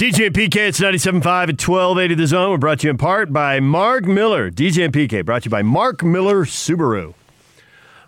DJ 0.00 0.28
and 0.28 0.34
PK, 0.34 0.56
it's 0.56 0.80
97.5 0.80 1.26
at 1.26 1.60
1280 1.60 2.14
The 2.14 2.26
Zone. 2.26 2.50
We're 2.52 2.56
brought 2.56 2.78
to 2.78 2.86
you 2.86 2.90
in 2.90 2.96
part 2.96 3.34
by 3.34 3.60
Mark 3.60 4.06
Miller. 4.06 4.50
DJ 4.50 4.86
and 4.86 4.94
PK, 4.94 5.22
brought 5.22 5.42
to 5.42 5.48
you 5.48 5.50
by 5.50 5.60
Mark 5.60 6.02
Miller 6.02 6.46
Subaru. 6.46 7.12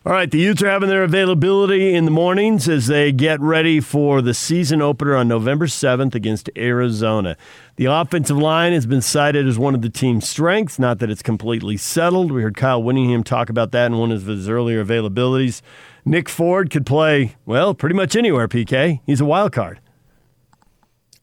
All 0.06 0.12
right, 0.14 0.30
the 0.30 0.38
Utes 0.38 0.62
are 0.62 0.70
having 0.70 0.88
their 0.88 1.02
availability 1.02 1.94
in 1.94 2.06
the 2.06 2.10
mornings 2.10 2.66
as 2.66 2.86
they 2.86 3.12
get 3.12 3.42
ready 3.42 3.78
for 3.78 4.22
the 4.22 4.32
season 4.32 4.80
opener 4.80 5.14
on 5.14 5.28
November 5.28 5.66
7th 5.66 6.14
against 6.14 6.48
Arizona. 6.56 7.36
The 7.76 7.85
offensive 7.85 8.38
line 8.38 8.72
has 8.72 8.87
been 8.87 9.03
cited 9.03 9.47
as 9.47 9.59
one 9.59 9.74
of 9.74 9.83
the 9.83 9.90
team's 9.90 10.27
strengths, 10.27 10.79
not 10.79 10.99
that 11.01 11.11
it's 11.11 11.21
completely 11.21 11.77
settled. 11.77 12.33
We 12.33 12.40
heard 12.40 12.56
Kyle 12.56 12.83
Whittingham 12.83 13.22
talk 13.22 13.51
about 13.51 13.71
that 13.72 13.88
in 13.88 13.99
one 13.99 14.13
of 14.13 14.24
his 14.24 14.49
earlier 14.49 14.83
availabilities. 14.83 15.61
Nick 16.06 16.30
Ford 16.30 16.70
could 16.70 16.87
play, 16.87 17.37
well, 17.45 17.74
pretty 17.74 17.97
much 17.97 18.16
anywhere, 18.16 18.48
PK. 18.48 19.01
He's 19.05 19.20
a 19.20 19.27
wild 19.27 19.52
card. 19.52 19.79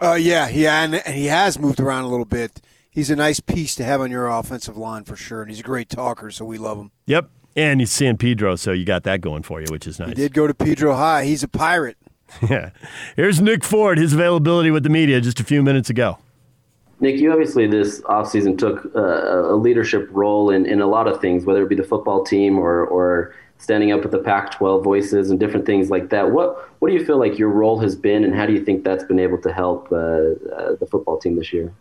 Uh, 0.02 0.14
yeah, 0.14 0.48
yeah, 0.48 0.84
and, 0.84 0.96
and 0.96 1.16
he 1.16 1.26
has 1.26 1.60
moved 1.60 1.80
around 1.80 2.06
a 2.06 2.08
little 2.08 2.26
bit. 2.26 2.62
He's 2.90 3.10
a 3.10 3.16
nice 3.16 3.40
piece 3.40 3.76
to 3.76 3.84
have 3.84 4.02
on 4.02 4.12
your 4.12 4.28
offensive 4.28 4.78
line 4.78 5.04
for 5.04 5.16
sure, 5.16 5.42
and 5.42 5.50
he's 5.50 5.60
a 5.60 5.64
great 5.64 5.90
talker, 5.90 6.32
so 6.32 6.46
we 6.46 6.58
love 6.58 6.78
him. 6.78 6.92
Yep, 7.06 7.30
and 7.56 7.80
he's 7.82 7.92
San 7.92 8.18
Pedro, 8.18 8.56
so 8.56 8.72
you 8.72 8.86
got 8.86 9.04
that 9.04 9.22
going 9.22 9.44
for 9.44 9.60
you, 9.60 9.68
which 9.70 9.86
is 9.86 10.00
nice. 10.00 10.10
He 10.10 10.16
did 10.16 10.34
go 10.34 10.48
to 10.48 10.54
Pedro 10.54 10.96
High. 10.96 11.26
He's 11.26 11.44
a 11.44 11.48
pirate. 11.48 11.98
yeah. 12.50 12.72
Here's 13.16 13.42
Nick 13.42 13.64
Ford, 13.64 13.98
his 13.98 14.14
availability 14.14 14.72
with 14.72 14.84
the 14.84 14.90
media 14.90 15.20
just 15.20 15.40
a 15.40 15.44
few 15.44 15.62
minutes 15.62 15.90
ago. 15.90 16.18
Nick, 17.02 17.18
you 17.18 17.32
obviously 17.32 17.66
this 17.66 18.02
offseason 18.02 18.58
took 18.58 18.86
uh, 18.96 19.52
a 19.52 19.56
leadership 19.56 20.08
role 20.12 20.50
in, 20.50 20.66
in 20.66 20.82
a 20.82 20.88
lot 20.88 21.08
of 21.08 21.22
things, 21.22 21.46
whether 21.46 21.64
it 21.64 21.70
be 21.70 21.76
the 21.76 21.84
football 21.84 22.24
team 22.24 22.58
or, 22.58 22.86
or 22.86 23.34
standing 23.60 23.92
up 23.92 24.02
with 24.02 24.12
the 24.12 24.20
Pac-12 24.20 24.84
voices 24.84 25.30
and 25.30 25.40
different 25.40 25.66
things 25.66 25.92
like 25.92 26.10
that. 26.10 26.32
What 26.32 26.70
what 26.80 26.90
do 26.90 26.96
you 26.96 27.06
feel 27.06 27.20
like 27.20 27.38
your 27.38 27.50
role 27.50 27.78
has 27.80 27.96
been, 27.96 28.24
and 28.24 28.34
how 28.34 28.46
do 28.46 28.54
you 28.54 28.64
think 28.64 28.84
that's 28.84 29.04
been 29.04 29.20
able 29.20 29.38
to 29.40 29.54
help 29.54 29.92
uh, 29.92 29.96
uh, 29.96 30.76
the 30.80 30.88
football 30.90 31.20
team 31.20 31.36
this 31.36 31.54
year? 31.54 31.72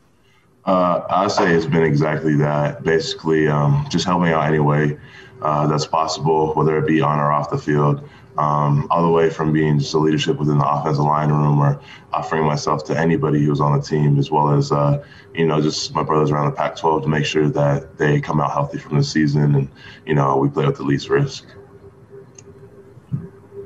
Uh, 0.66 1.06
I 1.08 1.28
say 1.28 1.54
it's 1.54 1.66
been 1.66 1.84
exactly 1.84 2.36
that. 2.36 2.82
Basically, 2.82 3.48
um, 3.48 3.86
just 3.88 4.04
helping 4.04 4.32
out 4.32 4.46
any 4.46 4.58
way 4.58 4.98
uh, 5.40 5.66
that's 5.66 5.86
possible, 5.86 6.52
whether 6.54 6.76
it 6.78 6.86
be 6.86 7.00
on 7.00 7.18
or 7.18 7.32
off 7.32 7.48
the 7.48 7.58
field. 7.58 8.06
Um, 8.36 8.86
all 8.90 9.02
the 9.02 9.10
way 9.10 9.30
from 9.30 9.52
being 9.52 9.80
just 9.80 9.94
a 9.94 9.98
leadership 9.98 10.38
within 10.38 10.58
the 10.58 10.68
offensive 10.68 11.02
line 11.04 11.30
room 11.30 11.58
or 11.58 11.80
offering 12.12 12.44
myself 12.44 12.84
to 12.84 12.96
anybody 12.96 13.44
who's 13.44 13.60
on 13.60 13.76
the 13.76 13.82
team, 13.82 14.16
as 14.16 14.30
well 14.30 14.52
as, 14.52 14.70
uh, 14.70 15.04
you 15.34 15.44
know, 15.44 15.60
just 15.60 15.92
my 15.92 16.04
brothers 16.04 16.30
around 16.30 16.46
the 16.46 16.56
Pac 16.56 16.76
12 16.76 17.02
to 17.02 17.08
make 17.08 17.24
sure 17.24 17.48
that 17.48 17.98
they 17.98 18.20
come 18.20 18.40
out 18.40 18.52
healthy 18.52 18.78
from 18.78 18.96
the 18.96 19.02
season 19.02 19.56
and, 19.56 19.68
you 20.06 20.14
know, 20.14 20.36
we 20.36 20.48
play 20.48 20.64
with 20.64 20.76
the 20.76 20.84
least 20.84 21.08
risk. 21.08 21.46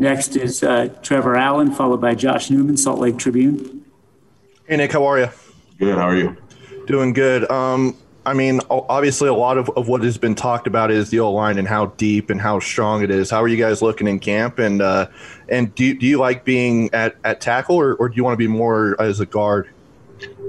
Next 0.03 0.34
is 0.34 0.64
uh, 0.64 0.89
Trevor 1.03 1.36
Allen, 1.36 1.70
followed 1.70 2.00
by 2.00 2.17
Josh 2.17 2.50
Newman, 2.50 2.77
Salt 2.77 2.98
Lake 2.98 3.19
Tribune. 3.19 3.84
Hey, 4.67 4.77
Nick, 4.77 4.91
how 4.91 5.05
are 5.05 5.20
you? 5.20 5.28
Good. 5.78 5.97
How 5.97 6.08
are 6.08 6.17
you? 6.17 6.36
Doing 6.89 7.12
good. 7.12 7.48
Um, 7.48 7.97
I 8.27 8.34
mean, 8.34 8.61
obviously, 8.69 9.28
a 9.28 9.34
lot 9.34 9.58
of, 9.58 9.70
of 9.77 9.86
what 9.86 10.03
has 10.03 10.19
been 10.19 10.34
talked 10.34 10.67
about 10.67 10.91
is 10.91 11.11
the 11.11 11.20
O 11.20 11.30
line 11.30 11.56
and 11.56 11.69
how 11.69 11.86
deep 11.86 12.30
and 12.30 12.41
how 12.41 12.58
strong 12.58 13.05
it 13.05 13.12
is. 13.12 13.30
How 13.30 13.41
are 13.45 13.47
you 13.47 13.56
guys 13.56 13.80
looking 13.80 14.08
in 14.08 14.19
camp? 14.19 14.58
And 14.58 14.83
uh, 14.83 15.06
and 15.48 15.73
do, 15.77 15.95
do 15.97 16.05
you 16.05 16.19
like 16.19 16.45
being 16.45 16.92
at, 16.92 17.14
at 17.23 17.41
tackle 17.41 17.77
or, 17.77 17.95
or 17.95 18.08
do 18.08 18.17
you 18.17 18.25
want 18.25 18.34
to 18.34 18.39
be 18.39 18.48
more 18.48 19.00
as 19.00 19.20
a 19.20 19.27
guard? 19.27 19.70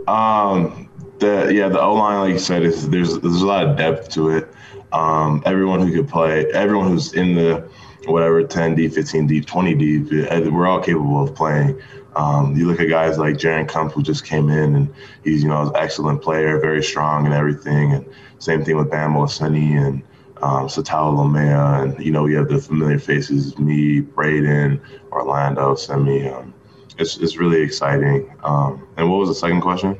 Um, 0.07 0.89
the 1.19 1.51
yeah, 1.53 1.69
the 1.69 1.79
O 1.79 1.93
line, 1.93 2.21
like 2.21 2.33
you 2.33 2.39
said, 2.39 2.63
is 2.63 2.89
there's 2.89 3.19
there's 3.19 3.43
a 3.43 3.45
lot 3.45 3.67
of 3.67 3.77
depth 3.77 4.09
to 4.13 4.29
it. 4.29 4.51
Um, 4.93 5.43
everyone 5.45 5.87
who 5.87 5.93
could 5.93 6.09
play, 6.09 6.51
everyone 6.53 6.87
who's 6.87 7.13
in 7.13 7.35
the 7.35 7.69
whatever 8.05 8.43
10 8.43 8.75
deep, 8.75 8.93
15 8.93 9.27
deep, 9.27 9.45
20 9.45 9.75
deep, 9.75 10.11
we're 10.51 10.67
all 10.67 10.81
capable 10.81 11.23
of 11.23 11.35
playing. 11.35 11.79
Um, 12.15 12.55
you 12.55 12.67
look 12.67 12.79
at 12.79 12.89
guys 12.89 13.17
like 13.17 13.35
Jaren 13.35 13.67
Kump, 13.67 13.91
who 13.91 14.03
just 14.03 14.25
came 14.25 14.49
in, 14.49 14.75
and 14.75 14.93
he's 15.23 15.41
you 15.41 15.49
know 15.49 15.61
an 15.61 15.71
excellent 15.75 16.21
player, 16.21 16.59
very 16.59 16.83
strong 16.83 17.25
and 17.25 17.33
everything. 17.33 17.93
And 17.93 18.05
same 18.39 18.63
thing 18.63 18.77
with 18.77 18.91
Bam 18.91 19.27
Sunny 19.27 19.75
and 19.75 20.03
um, 20.43 20.67
Sataoa 20.67 21.15
Laumea, 21.15 21.83
and 21.83 22.05
you 22.05 22.11
know 22.11 22.23
we 22.23 22.35
have 22.35 22.49
the 22.49 22.59
familiar 22.59 22.99
faces, 22.99 23.57
me, 23.57 24.01
Braden, 24.01 24.79
Orlando, 25.11 25.73
Semi. 25.75 26.27
Um, 26.27 26.53
it's 26.99 27.17
it's 27.17 27.37
really 27.37 27.61
exciting. 27.61 28.31
Um, 28.43 28.87
and 28.97 29.09
what 29.09 29.17
was 29.17 29.29
the 29.29 29.35
second 29.35 29.61
question? 29.61 29.99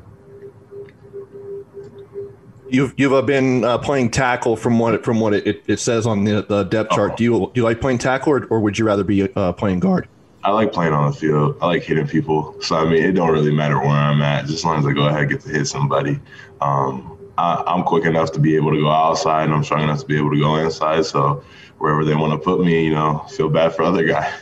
You've 2.74 2.96
you've 2.98 3.14
uh, 3.14 3.22
been 3.22 3.64
uh, 3.64 3.78
playing 3.78 4.10
tackle 4.10 4.56
from 4.56 4.80
what 4.80 4.96
it, 4.96 5.06
from 5.06 5.20
what 5.20 5.36
it, 5.36 5.64
it 5.68 5.80
says 5.80 6.08
on 6.08 6.24
the, 6.24 6.42
the 6.42 6.64
depth 6.64 6.90
chart. 6.90 7.12
Oh. 7.12 7.16
Do 7.16 7.24
you 7.24 7.52
do 7.54 7.62
you 7.62 7.64
like 7.64 7.80
playing 7.80 8.00
tackle 8.00 8.34
or, 8.34 8.46
or 8.46 8.60
would 8.62 8.80
you 8.80 8.86
rather 8.86 9.04
be 9.04 9.32
uh, 9.36 9.54
playing 9.54 9.80
guard? 9.80 10.10
I 10.44 10.50
like 10.50 10.74
playing 10.74 10.92
on 10.92 11.12
the 11.12 11.16
field. 11.16 11.56
I 11.62 11.68
like 11.68 11.84
hitting 11.84 12.08
people. 12.08 12.60
So 12.62 12.76
I 12.76 12.86
mean, 12.86 13.04
it 13.04 13.12
don't 13.12 13.32
really 13.32 13.54
matter 13.54 13.78
where 13.78 13.90
I'm 13.90 14.24
at, 14.24 14.46
just 14.46 14.58
as 14.58 14.66
long 14.66 14.80
as 14.80 14.88
I 14.88 14.92
go 14.92 15.06
ahead 15.06 15.22
and 15.22 15.30
get 15.30 15.42
to 15.42 15.50
hit 15.50 15.68
somebody. 15.68 16.20
Um, 16.62 17.16
I, 17.38 17.64
am 17.68 17.84
quick 17.84 18.06
enough 18.06 18.32
to 18.32 18.40
be 18.40 18.56
able 18.56 18.72
to 18.72 18.80
go 18.80 18.90
outside, 18.90 19.44
and 19.44 19.54
I'm 19.54 19.64
strong 19.64 19.84
enough 19.84 20.00
to 20.00 20.06
be 20.08 20.18
able 20.18 20.32
to 20.32 20.40
go 20.40 20.56
inside. 20.56 21.06
So 21.06 21.44
wherever 21.78 22.04
they 22.04 22.16
want 22.16 22.34
to 22.34 22.44
put 22.44 22.60
me, 22.66 22.86
you 22.86 22.96
know, 22.96 23.20
feel 23.30 23.50
bad 23.50 23.76
for 23.76 23.84
other 23.84 24.04
guy. 24.04 24.34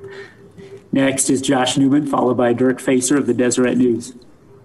Next 0.92 1.28
is 1.28 1.42
Josh 1.42 1.76
Newman, 1.76 2.06
followed 2.06 2.38
by 2.38 2.54
Dirk 2.54 2.80
Facer 2.80 3.18
of 3.18 3.26
the 3.26 3.34
Deseret 3.34 3.76
News. 3.76 4.14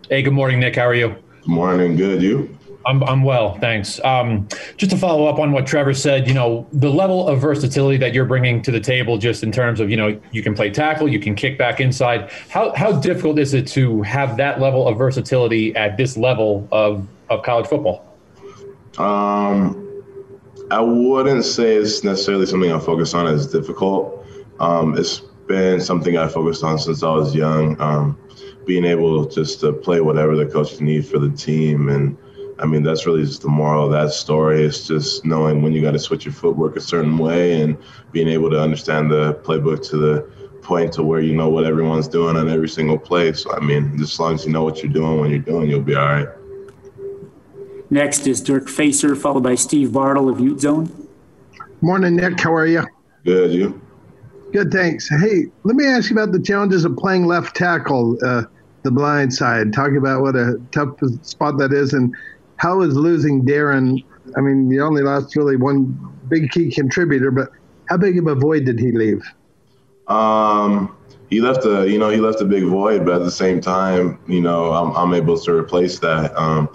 Hey, 0.09 0.21
good 0.21 0.31
morning, 0.31 0.61
Nick. 0.61 0.77
How 0.77 0.83
are 0.83 0.95
you? 0.95 1.17
Morning. 1.47 1.95
Good. 1.95 2.21
You? 2.21 2.57
I'm, 2.85 3.03
I'm 3.03 3.23
well, 3.23 3.55
thanks. 3.55 3.99
Um, 4.03 4.47
just 4.77 4.91
to 4.91 4.97
follow 4.97 5.27
up 5.27 5.39
on 5.39 5.51
what 5.51 5.67
Trevor 5.67 5.93
said, 5.93 6.27
you 6.27 6.33
know, 6.33 6.67
the 6.71 6.89
level 6.89 7.27
of 7.27 7.41
versatility 7.41 7.97
that 7.97 8.13
you're 8.13 8.25
bringing 8.25 8.61
to 8.61 8.71
the 8.71 8.79
table, 8.79 9.17
just 9.17 9.43
in 9.43 9.51
terms 9.51 9.79
of, 9.79 9.89
you 9.89 9.97
know, 9.97 10.19
you 10.31 10.41
can 10.41 10.53
play 10.53 10.69
tackle, 10.69 11.07
you 11.07 11.19
can 11.19 11.35
kick 11.35 11.57
back 11.57 11.81
inside. 11.81 12.31
How, 12.49 12.73
how 12.75 12.93
difficult 12.93 13.39
is 13.39 13.53
it 13.53 13.67
to 13.69 14.01
have 14.03 14.37
that 14.37 14.61
level 14.61 14.87
of 14.87 14.97
versatility 14.97 15.75
at 15.75 15.97
this 15.97 16.15
level 16.15 16.67
of, 16.71 17.05
of 17.29 17.43
college 17.43 17.67
football? 17.67 18.05
Um, 18.97 20.03
I 20.71 20.79
wouldn't 20.79 21.43
say 21.43 21.75
it's 21.75 22.03
necessarily 22.03 22.45
something 22.45 22.71
I 22.71 22.79
focus 22.79 23.13
on 23.13 23.27
as 23.27 23.47
difficult. 23.47 24.25
Um, 24.59 24.97
it's 24.97 25.19
been 25.47 25.81
something 25.81 26.17
I 26.17 26.27
focused 26.27 26.63
on 26.63 26.79
since 26.79 27.03
I 27.03 27.11
was 27.11 27.35
young. 27.35 27.79
Um, 27.81 28.17
being 28.67 28.85
able 28.85 29.25
just 29.25 29.61
to 29.61 29.73
play 29.73 30.01
whatever 30.01 30.35
the 30.35 30.45
coaches 30.45 30.81
need 30.81 31.07
for 31.07 31.17
the 31.17 31.31
team 31.31 31.89
and 31.89 32.17
I 32.59 32.65
mean, 32.65 32.81
that's 32.81 33.05
really 33.05 33.23
just 33.23 33.43
the 33.43 33.49
moral 33.49 33.85
of 33.85 33.91
that 33.91 34.11
story. 34.11 34.63
It's 34.63 34.87
just 34.87 35.23
knowing 35.23 35.61
when 35.61 35.73
you 35.73 35.81
got 35.81 35.91
to 35.91 35.99
switch 35.99 36.25
your 36.25 36.33
footwork 36.33 36.75
a 36.75 36.81
certain 36.81 37.17
way 37.17 37.61
and 37.61 37.77
being 38.11 38.27
able 38.27 38.49
to 38.49 38.59
understand 38.59 39.11
the 39.11 39.35
playbook 39.43 39.87
to 39.89 39.97
the 39.97 40.21
point 40.63 40.91
to 40.93 41.03
where 41.03 41.21
you 41.21 41.35
know 41.35 41.49
what 41.49 41.65
everyone's 41.65 42.07
doing 42.07 42.35
on 42.35 42.49
every 42.49 42.67
single 42.67 42.97
play. 42.97 43.31
So, 43.33 43.53
I 43.53 43.59
mean, 43.59 43.95
just 43.97 44.13
as 44.13 44.19
long 44.19 44.33
as 44.33 44.45
you 44.45 44.51
know 44.51 44.63
what 44.63 44.81
you're 44.81 44.91
doing 44.91 45.19
when 45.19 45.29
you're 45.29 45.39
doing, 45.39 45.69
you'll 45.69 45.81
be 45.81 45.95
all 45.95 46.05
right. 46.05 46.27
Next 47.89 48.27
is 48.27 48.41
Dirk 48.41 48.67
Facer, 48.67 49.15
followed 49.15 49.43
by 49.43 49.55
Steve 49.55 49.93
Bartle 49.93 50.27
of 50.27 50.39
Ute 50.39 50.59
Zone. 50.59 51.07
Morning, 51.81 52.15
Nick. 52.15 52.39
How 52.39 52.53
are 52.53 52.65
you? 52.65 52.85
Good. 53.23 53.51
You? 53.51 53.81
Good, 54.51 54.71
thanks. 54.71 55.07
Hey, 55.07 55.45
let 55.63 55.75
me 55.75 55.85
ask 55.85 56.09
you 56.09 56.17
about 56.17 56.31
the 56.31 56.41
challenges 56.41 56.85
of 56.85 56.97
playing 56.97 57.27
left 57.27 57.55
tackle, 57.55 58.17
uh, 58.25 58.43
the 58.83 58.91
blind 58.91 59.33
side. 59.33 59.73
Talking 59.73 59.97
about 59.97 60.21
what 60.21 60.35
a 60.35 60.59
tough 60.71 60.97
spot 61.21 61.57
that 61.59 61.73
is, 61.73 61.93
and 61.93 62.13
how 62.57 62.81
is 62.81 62.95
losing 62.95 63.45
Darrin? 63.45 64.03
I 64.35 64.41
mean, 64.41 64.69
you 64.69 64.83
only 64.83 65.01
lost 65.01 65.35
really 65.35 65.55
one 65.55 65.97
big 66.27 66.51
key 66.51 66.71
contributor, 66.71 67.31
but 67.31 67.49
how 67.89 67.97
big 67.97 68.17
of 68.17 68.27
a 68.27 68.35
void 68.35 68.65
did 68.65 68.79
he 68.79 68.91
leave? 68.91 69.23
Um, 70.07 70.95
he 71.29 71.41
left 71.41 71.65
a, 71.65 71.89
you 71.89 71.97
know, 71.97 72.09
he 72.09 72.17
left 72.17 72.41
a 72.41 72.45
big 72.45 72.63
void, 72.63 73.05
but 73.05 73.15
at 73.15 73.23
the 73.23 73.31
same 73.31 73.59
time, 73.61 74.19
you 74.27 74.41
know, 74.41 74.71
I'm, 74.71 74.95
I'm 74.95 75.13
able 75.13 75.37
to 75.39 75.51
replace 75.53 75.99
that. 75.99 76.35
Um, 76.37 76.69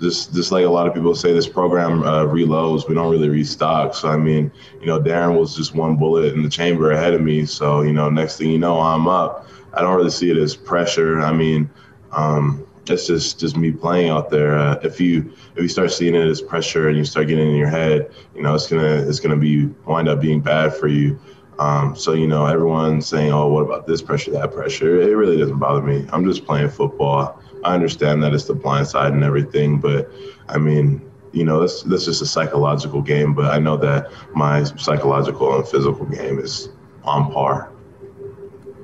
just, 0.00 0.34
just 0.34 0.52
like 0.52 0.64
a 0.64 0.68
lot 0.68 0.86
of 0.86 0.94
people 0.94 1.14
say, 1.14 1.32
this 1.32 1.48
program 1.48 2.02
uh, 2.02 2.24
reloads. 2.24 2.86
We 2.88 2.94
don't 2.94 3.10
really 3.10 3.30
restock. 3.30 3.94
So 3.94 4.08
I 4.08 4.16
mean, 4.16 4.52
you 4.80 4.86
know, 4.86 5.00
Darrin 5.00 5.36
was 5.36 5.56
just 5.56 5.74
one 5.74 5.96
bullet 5.96 6.34
in 6.34 6.42
the 6.42 6.50
chamber 6.50 6.92
ahead 6.92 7.14
of 7.14 7.22
me. 7.22 7.46
So 7.46 7.82
you 7.82 7.92
know, 7.92 8.10
next 8.10 8.36
thing 8.36 8.50
you 8.50 8.58
know, 8.58 8.78
I'm 8.78 9.08
up. 9.08 9.48
I 9.76 9.82
don't 9.82 9.94
really 9.94 10.10
see 10.10 10.30
it 10.30 10.36
as 10.36 10.56
pressure. 10.56 11.20
I 11.20 11.32
mean, 11.32 11.70
um, 12.12 12.66
that's 12.86 13.06
just 13.06 13.38
just 13.38 13.56
me 13.56 13.70
playing 13.72 14.10
out 14.10 14.30
there. 14.30 14.56
Uh, 14.56 14.78
if 14.82 15.00
you 15.00 15.32
if 15.54 15.62
you 15.62 15.68
start 15.68 15.92
seeing 15.92 16.14
it 16.14 16.26
as 16.26 16.40
pressure 16.40 16.88
and 16.88 16.96
you 16.96 17.04
start 17.04 17.28
getting 17.28 17.48
in 17.50 17.56
your 17.56 17.68
head, 17.68 18.10
you 18.34 18.42
know 18.42 18.54
it's 18.54 18.68
gonna 18.68 19.06
it's 19.08 19.20
gonna 19.20 19.36
be 19.36 19.66
wind 19.86 20.08
up 20.08 20.20
being 20.20 20.40
bad 20.40 20.74
for 20.74 20.88
you. 20.88 21.18
Um, 21.58 21.96
so 21.96 22.12
you 22.12 22.26
know 22.26 22.46
everyone's 22.46 23.06
saying, 23.06 23.32
"Oh, 23.32 23.48
what 23.48 23.62
about 23.62 23.86
this 23.86 24.02
pressure, 24.02 24.30
that 24.32 24.52
pressure?" 24.52 25.00
It 25.00 25.14
really 25.14 25.36
doesn't 25.36 25.58
bother 25.58 25.82
me. 25.82 26.06
I'm 26.12 26.24
just 26.24 26.44
playing 26.44 26.70
football. 26.70 27.40
I 27.64 27.74
understand 27.74 28.22
that 28.22 28.34
it's 28.34 28.44
the 28.44 28.54
blind 28.54 28.86
side 28.86 29.12
and 29.12 29.24
everything, 29.24 29.78
but 29.78 30.10
I 30.48 30.58
mean, 30.58 31.02
you 31.32 31.44
know, 31.44 31.60
that's 31.60 31.82
that's 31.82 32.04
just 32.04 32.22
a 32.22 32.26
psychological 32.26 33.02
game. 33.02 33.34
But 33.34 33.52
I 33.52 33.58
know 33.58 33.76
that 33.78 34.10
my 34.34 34.64
psychological 34.64 35.54
and 35.56 35.66
physical 35.66 36.06
game 36.06 36.38
is 36.38 36.70
on 37.04 37.32
par. 37.32 37.72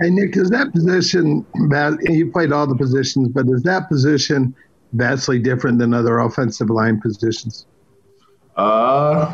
Hey, 0.02 0.10
Nick, 0.10 0.37
is 0.37 0.50
that 0.50 0.72
position, 0.72 1.46
you 2.02 2.31
played 2.32 2.50
all 2.50 2.66
the 2.66 2.75
positions, 2.75 3.28
but 3.28 3.46
is 3.46 3.62
that 3.62 3.88
position 3.88 4.52
vastly 4.94 5.38
different 5.38 5.78
than 5.78 5.94
other 5.94 6.19
offensive 6.19 6.70
line 6.70 7.00
positions? 7.00 7.66
Uh, 8.56 9.32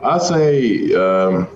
I'd 0.00 0.22
say 0.22 0.94
um, 0.94 1.48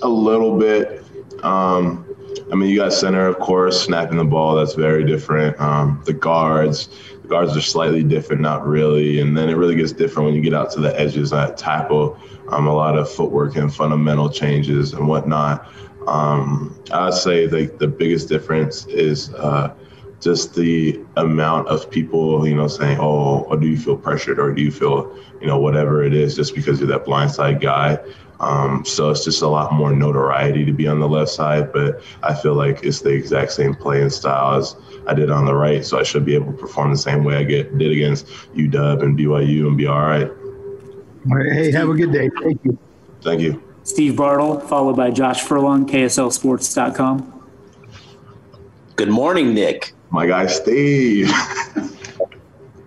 a 0.00 0.08
little 0.08 0.58
bit. 0.58 1.04
Um, 1.42 2.06
I 2.50 2.54
mean, 2.54 2.70
you 2.70 2.76
got 2.78 2.94
center, 2.94 3.26
of 3.26 3.38
course, 3.38 3.84
snapping 3.84 4.16
the 4.16 4.24
ball. 4.24 4.56
That's 4.56 4.72
very 4.72 5.04
different. 5.04 5.60
Um, 5.60 6.02
the 6.06 6.14
guards, 6.14 6.88
the 7.20 7.28
guards 7.28 7.54
are 7.54 7.60
slightly 7.60 8.02
different, 8.02 8.40
not 8.40 8.66
really. 8.66 9.20
And 9.20 9.36
then 9.36 9.50
it 9.50 9.56
really 9.56 9.76
gets 9.76 9.92
different 9.92 10.24
when 10.24 10.34
you 10.34 10.40
get 10.40 10.54
out 10.54 10.70
to 10.70 10.80
the 10.80 10.98
edges 10.98 11.34
at 11.34 11.58
tackle. 11.58 12.18
Um, 12.48 12.66
a 12.66 12.72
lot 12.72 12.96
of 12.96 13.10
footwork 13.10 13.56
and 13.56 13.74
fundamental 13.74 14.30
changes 14.30 14.94
and 14.94 15.06
whatnot. 15.06 15.70
Um, 16.08 16.74
I'd 16.90 17.12
say 17.12 17.46
the, 17.46 17.66
the 17.78 17.86
biggest 17.86 18.30
difference 18.30 18.86
is 18.86 19.32
uh, 19.34 19.74
just 20.20 20.54
the 20.54 20.98
amount 21.16 21.68
of 21.68 21.90
people, 21.90 22.48
you 22.48 22.54
know, 22.54 22.66
saying, 22.66 22.98
oh, 22.98 23.40
or 23.42 23.58
do 23.58 23.68
you 23.68 23.76
feel 23.76 23.96
pressured 23.96 24.38
or 24.38 24.52
do 24.52 24.62
you 24.62 24.70
feel, 24.70 25.14
you 25.40 25.46
know, 25.46 25.58
whatever 25.58 26.02
it 26.02 26.14
is, 26.14 26.34
just 26.34 26.54
because 26.54 26.80
you're 26.80 26.88
that 26.88 27.04
blindside 27.04 27.60
guy. 27.60 27.98
Um, 28.40 28.84
so 28.86 29.10
it's 29.10 29.24
just 29.24 29.42
a 29.42 29.48
lot 29.48 29.72
more 29.72 29.92
notoriety 29.92 30.64
to 30.64 30.72
be 30.72 30.86
on 30.88 30.98
the 30.98 31.08
left 31.08 31.30
side, 31.30 31.72
but 31.72 32.00
I 32.22 32.34
feel 32.34 32.54
like 32.54 32.84
it's 32.84 33.00
the 33.00 33.10
exact 33.10 33.52
same 33.52 33.74
playing 33.74 34.10
style 34.10 34.58
as 34.58 34.76
I 35.06 35.14
did 35.14 35.30
on 35.30 35.44
the 35.44 35.54
right. 35.54 35.84
So 35.84 35.98
I 35.98 36.04
should 36.04 36.24
be 36.24 36.34
able 36.34 36.52
to 36.52 36.58
perform 36.58 36.90
the 36.90 36.98
same 36.98 37.22
way 37.22 37.36
I 37.36 37.42
get 37.42 37.76
did 37.76 37.92
against 37.92 38.26
UW 38.54 39.02
and 39.02 39.18
BYU 39.18 39.66
and 39.66 39.76
be 39.76 39.86
all 39.86 40.00
right. 40.00 40.28
All 40.30 41.36
right. 41.36 41.52
Hey, 41.52 41.70
have 41.72 41.90
a 41.90 41.94
good 41.94 42.12
day. 42.12 42.30
Thank 42.40 42.64
you. 42.64 42.78
Thank 43.20 43.40
you. 43.42 43.67
Steve 43.88 44.16
Bartle, 44.16 44.60
followed 44.60 44.96
by 44.96 45.10
Josh 45.10 45.40
Furlong, 45.40 45.86
KSLSports.com. 45.88 47.42
Good 48.96 49.08
morning, 49.08 49.54
Nick. 49.54 49.94
My 50.10 50.26
guy, 50.26 50.46
Steve. 50.46 51.30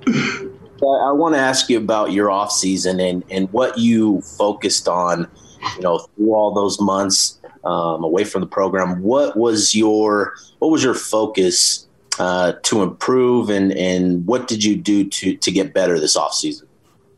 I 0.06 1.12
want 1.12 1.34
to 1.34 1.40
ask 1.40 1.72
you 1.72 1.80
about 1.80 2.12
your 2.12 2.30
off 2.30 2.52
season 2.52 3.00
and, 3.00 3.24
and 3.32 3.52
what 3.52 3.80
you 3.80 4.22
focused 4.22 4.88
on, 4.88 5.28
you 5.76 5.82
know, 5.82 5.98
through 5.98 6.36
all 6.36 6.54
those 6.54 6.80
months 6.80 7.40
um, 7.64 8.04
away 8.04 8.24
from 8.24 8.42
the 8.42 8.48
program. 8.48 9.02
What 9.02 9.36
was 9.36 9.74
your 9.74 10.36
what 10.60 10.70
was 10.70 10.84
your 10.84 10.94
focus 10.94 11.88
uh, 12.20 12.54
to 12.62 12.84
improve, 12.84 13.50
and 13.50 13.72
and 13.72 14.28
what 14.28 14.48
did 14.48 14.64
you 14.64 14.76
do 14.76 15.06
to 15.06 15.36
to 15.36 15.52
get 15.52 15.74
better 15.74 16.00
this 16.00 16.16
off 16.16 16.36
season? 16.36 16.68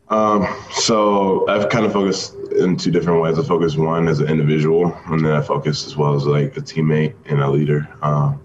Um, 0.09 0.47
so 0.71 1.47
I've 1.49 1.69
kind 1.69 1.85
of 1.85 1.91
focused 1.91 2.35
in 2.63 2.75
two 2.77 2.91
different 2.91 3.21
ways. 3.21 3.37
I 3.37 3.43
focus 3.43 3.75
one 3.75 4.07
as 4.07 4.19
an 4.19 4.27
individual, 4.27 4.97
and 5.07 5.25
then 5.25 5.33
I 5.33 5.41
focus 5.41 5.85
as 5.85 5.95
well 5.95 6.15
as 6.15 6.25
like 6.25 6.57
a 6.57 6.61
teammate 6.61 7.13
and 7.25 7.41
a 7.41 7.49
leader. 7.49 7.87
Um, 8.01 8.39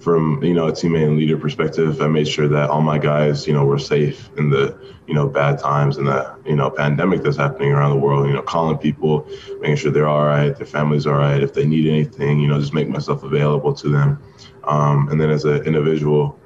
from 0.00 0.42
you 0.42 0.54
know 0.54 0.68
a 0.68 0.72
teammate 0.72 1.06
and 1.06 1.16
leader 1.16 1.36
perspective, 1.36 2.00
I 2.00 2.08
made 2.08 2.26
sure 2.26 2.48
that 2.48 2.70
all 2.70 2.80
my 2.80 2.98
guys, 2.98 3.46
you 3.46 3.52
know, 3.52 3.64
were 3.64 3.78
safe 3.78 4.30
in 4.36 4.50
the 4.50 4.76
you 5.06 5.14
know 5.14 5.28
bad 5.28 5.58
times 5.58 5.98
and 5.98 6.06
the 6.06 6.36
you 6.44 6.56
know 6.56 6.70
pandemic 6.70 7.22
that's 7.22 7.36
happening 7.36 7.72
around 7.72 7.90
the 7.90 7.98
world. 8.04 8.26
You 8.26 8.34
know, 8.34 8.42
calling 8.42 8.78
people, 8.78 9.26
making 9.60 9.76
sure 9.76 9.90
they're 9.90 10.08
all 10.08 10.24
right, 10.24 10.56
their 10.56 10.66
families 10.66 11.06
all 11.06 11.14
right. 11.14 11.42
If 11.42 11.52
they 11.54 11.66
need 11.66 11.86
anything, 11.86 12.40
you 12.40 12.48
know, 12.48 12.58
just 12.58 12.74
make 12.74 12.88
myself 12.88 13.22
available 13.22 13.74
to 13.74 13.88
them. 13.88 14.22
Um, 14.64 15.08
and 15.08 15.20
then 15.20 15.30
as 15.30 15.44
an 15.44 15.64
individual, 15.64 16.38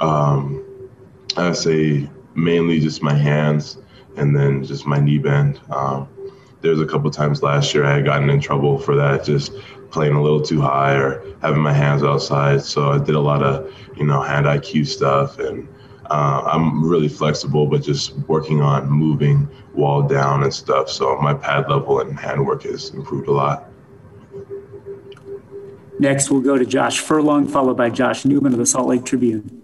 um, 0.00 0.64
I 1.36 1.52
say 1.52 2.08
mainly 2.34 2.80
just 2.80 3.02
my 3.02 3.14
hands 3.14 3.78
and 4.16 4.36
then 4.36 4.64
just 4.64 4.86
my 4.86 4.98
knee 4.98 5.18
bend. 5.18 5.60
Um, 5.70 6.08
there 6.60 6.70
was 6.72 6.80
a 6.80 6.86
couple 6.86 7.10
times 7.10 7.42
last 7.42 7.74
year 7.74 7.84
I 7.84 7.94
had 7.94 8.04
gotten 8.04 8.30
in 8.30 8.40
trouble 8.40 8.78
for 8.78 8.96
that, 8.96 9.24
just 9.24 9.52
playing 9.90 10.14
a 10.14 10.22
little 10.22 10.42
too 10.42 10.60
high 10.60 10.94
or 10.94 11.24
having 11.40 11.62
my 11.62 11.72
hands 11.72 12.02
outside. 12.02 12.62
So 12.62 12.90
I 12.92 12.98
did 12.98 13.14
a 13.14 13.20
lot 13.20 13.42
of, 13.42 13.72
you 13.96 14.04
know, 14.04 14.20
hand 14.20 14.46
IQ 14.46 14.86
stuff, 14.86 15.38
and 15.38 15.68
uh, 16.10 16.42
I'm 16.46 16.86
really 16.86 17.08
flexible, 17.08 17.66
but 17.66 17.82
just 17.82 18.16
working 18.28 18.60
on 18.60 18.88
moving 18.90 19.48
wall 19.74 20.02
down 20.02 20.42
and 20.42 20.52
stuff. 20.52 20.88
So 20.88 21.16
my 21.18 21.34
pad 21.34 21.70
level 21.70 22.00
and 22.00 22.18
handwork 22.18 22.64
has 22.64 22.90
improved 22.90 23.28
a 23.28 23.32
lot. 23.32 23.70
Next, 26.00 26.30
we'll 26.30 26.40
go 26.40 26.56
to 26.56 26.64
Josh 26.64 27.00
Furlong, 27.00 27.46
followed 27.46 27.76
by 27.76 27.90
Josh 27.90 28.24
Newman 28.24 28.52
of 28.52 28.58
the 28.58 28.66
Salt 28.66 28.86
Lake 28.86 29.04
Tribune. 29.04 29.57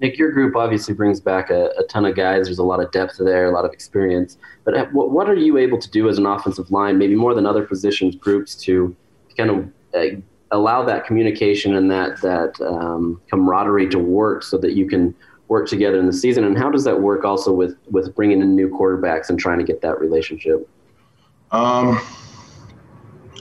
Nick, 0.00 0.16
your 0.16 0.30
group 0.30 0.54
obviously 0.54 0.94
brings 0.94 1.20
back 1.20 1.50
a, 1.50 1.70
a, 1.78 1.82
ton 1.84 2.04
of 2.04 2.14
guys. 2.14 2.46
There's 2.46 2.58
a 2.58 2.64
lot 2.64 2.80
of 2.80 2.90
depth 2.92 3.18
there, 3.18 3.46
a 3.46 3.52
lot 3.52 3.64
of 3.64 3.72
experience. 3.72 4.38
But 4.64 4.92
what, 4.92 5.10
what, 5.10 5.28
are 5.28 5.34
you 5.34 5.58
able 5.58 5.78
to 5.78 5.90
do 5.90 6.08
as 6.08 6.18
an 6.18 6.26
offensive 6.26 6.70
line, 6.70 6.98
maybe 6.98 7.16
more 7.16 7.34
than 7.34 7.46
other 7.46 7.64
positions 7.64 8.14
groups, 8.14 8.54
to 8.56 8.94
kind 9.36 9.50
of 9.50 9.68
uh, 9.94 10.16
allow 10.52 10.84
that 10.84 11.04
communication 11.04 11.74
and 11.74 11.90
that 11.90 12.20
that 12.22 12.60
um, 12.60 13.20
camaraderie 13.28 13.88
to 13.88 13.98
work, 13.98 14.44
so 14.44 14.56
that 14.58 14.74
you 14.74 14.86
can 14.86 15.14
work 15.48 15.68
together 15.68 15.98
in 15.98 16.06
the 16.06 16.12
season? 16.12 16.44
And 16.44 16.56
how 16.56 16.70
does 16.70 16.84
that 16.84 17.00
work 17.00 17.24
also 17.24 17.52
with 17.52 17.76
with 17.90 18.14
bringing 18.14 18.40
in 18.40 18.54
new 18.54 18.68
quarterbacks 18.68 19.30
and 19.30 19.38
trying 19.38 19.58
to 19.58 19.64
get 19.64 19.80
that 19.80 19.98
relationship? 19.98 20.68
Um, 21.50 22.00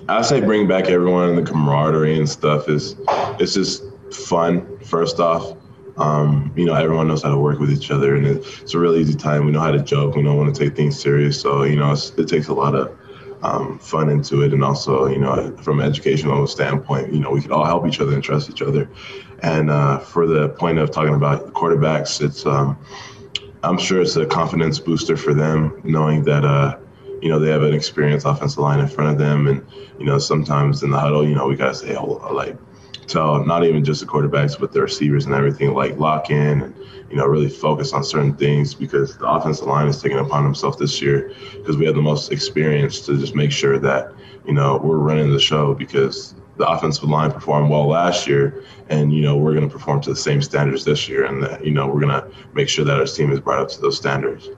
I 0.09 0.23
say 0.23 0.41
bring 0.41 0.67
back 0.67 0.85
everyone 0.85 1.29
and 1.29 1.37
the 1.37 1.43
camaraderie 1.43 2.17
and 2.17 2.27
stuff 2.27 2.67
is 2.67 2.95
it's 3.39 3.53
just 3.53 3.83
fun. 4.11 4.79
First 4.79 5.19
off 5.19 5.55
um, 5.97 6.51
you 6.55 6.65
know, 6.65 6.73
everyone 6.73 7.07
knows 7.07 7.23
how 7.23 7.31
to 7.31 7.37
work 7.37 7.59
with 7.59 7.71
each 7.71 7.91
other, 7.91 8.15
and 8.15 8.25
it's 8.25 8.73
a 8.73 8.79
really 8.79 8.99
easy 8.99 9.15
time. 9.15 9.45
We 9.45 9.51
know 9.51 9.59
how 9.59 9.71
to 9.71 9.81
joke. 9.81 10.15
We 10.15 10.23
don't 10.23 10.37
want 10.37 10.53
to 10.55 10.63
take 10.63 10.75
things 10.75 10.99
serious. 10.99 11.39
So, 11.39 11.63
you 11.63 11.75
know, 11.75 11.93
it 11.93 12.27
takes 12.27 12.47
a 12.47 12.53
lot 12.53 12.75
of 12.75 12.97
um, 13.43 13.79
fun 13.79 14.09
into 14.09 14.41
it, 14.41 14.53
and 14.53 14.63
also, 14.63 15.07
you 15.07 15.19
know, 15.19 15.55
from 15.57 15.79
an 15.79 15.85
educational 15.85 16.47
standpoint, 16.47 17.13
you 17.13 17.19
know, 17.19 17.31
we 17.31 17.41
can 17.41 17.51
all 17.51 17.65
help 17.65 17.87
each 17.87 17.99
other 17.99 18.13
and 18.13 18.23
trust 18.23 18.49
each 18.49 18.61
other. 18.61 18.89
And 19.43 19.69
uh, 19.69 19.99
for 19.99 20.25
the 20.27 20.49
point 20.49 20.79
of 20.79 20.91
talking 20.91 21.13
about 21.13 21.53
quarterbacks, 21.53 22.21
it's 22.21 22.45
um, 22.45 22.77
I'm 23.63 23.77
sure 23.77 24.01
it's 24.01 24.15
a 24.15 24.25
confidence 24.25 24.79
booster 24.79 25.17
for 25.17 25.33
them, 25.33 25.81
knowing 25.83 26.23
that. 26.23 26.45
Uh, 26.45 26.77
you 27.19 27.29
know, 27.29 27.39
they 27.39 27.49
have 27.49 27.63
an 27.63 27.73
experienced 27.73 28.27
offensive 28.27 28.59
line 28.59 28.79
in 28.79 28.87
front 28.87 29.09
of 29.09 29.17
them. 29.17 29.47
And, 29.47 29.65
you 29.99 30.05
know, 30.05 30.19
sometimes 30.19 30.83
in 30.83 30.91
the 30.91 30.99
huddle, 30.99 31.27
you 31.27 31.33
know, 31.33 31.47
we 31.47 31.55
got 31.55 31.69
to 31.69 31.75
say, 31.75 31.95
oh, 31.95 32.05
like, 32.31 32.55
tell 33.07 33.43
not 33.45 33.63
even 33.63 33.83
just 33.83 34.01
the 34.01 34.07
quarterbacks, 34.07 34.59
but 34.59 34.71
the 34.71 34.81
receivers 34.81 35.25
and 35.25 35.33
everything, 35.33 35.73
like 35.73 35.97
lock 35.97 36.29
in 36.29 36.61
and 36.61 36.75
you 37.09 37.15
know 37.15 37.25
really 37.25 37.49
focus 37.49 37.93
on 37.93 38.03
certain 38.03 38.35
things 38.35 38.73
because 38.73 39.17
the 39.17 39.27
offensive 39.27 39.67
line 39.67 39.87
is 39.87 40.01
taking 40.01 40.19
upon 40.19 40.43
himself 40.43 40.77
this 40.77 41.01
year 41.01 41.33
because 41.53 41.77
we 41.77 41.85
have 41.85 41.95
the 41.95 42.01
most 42.01 42.31
experience 42.31 43.01
to 43.05 43.17
just 43.17 43.35
make 43.35 43.51
sure 43.51 43.79
that 43.79 44.11
you 44.45 44.53
know 44.53 44.77
we're 44.77 44.97
running 44.97 45.31
the 45.31 45.39
show 45.39 45.73
because 45.73 46.35
the 46.57 46.67
offensive 46.67 47.03
line 47.03 47.31
performed 47.31 47.69
well 47.69 47.87
last 47.87 48.27
year 48.27 48.63
and 48.89 49.13
you 49.13 49.21
know 49.21 49.37
we're 49.37 49.53
going 49.53 49.67
to 49.67 49.71
perform 49.71 50.01
to 50.01 50.09
the 50.09 50.15
same 50.15 50.41
standards 50.41 50.83
this 50.83 51.07
year 51.07 51.25
and 51.25 51.41
that 51.43 51.63
you 51.63 51.71
know 51.71 51.87
we're 51.87 52.01
going 52.01 52.09
to 52.09 52.29
make 52.53 52.67
sure 52.67 52.83
that 52.83 52.99
our 52.99 53.05
team 53.05 53.31
is 53.31 53.39
brought 53.39 53.59
up 53.59 53.69
to 53.69 53.79
those 53.79 53.97
standards 53.97 54.49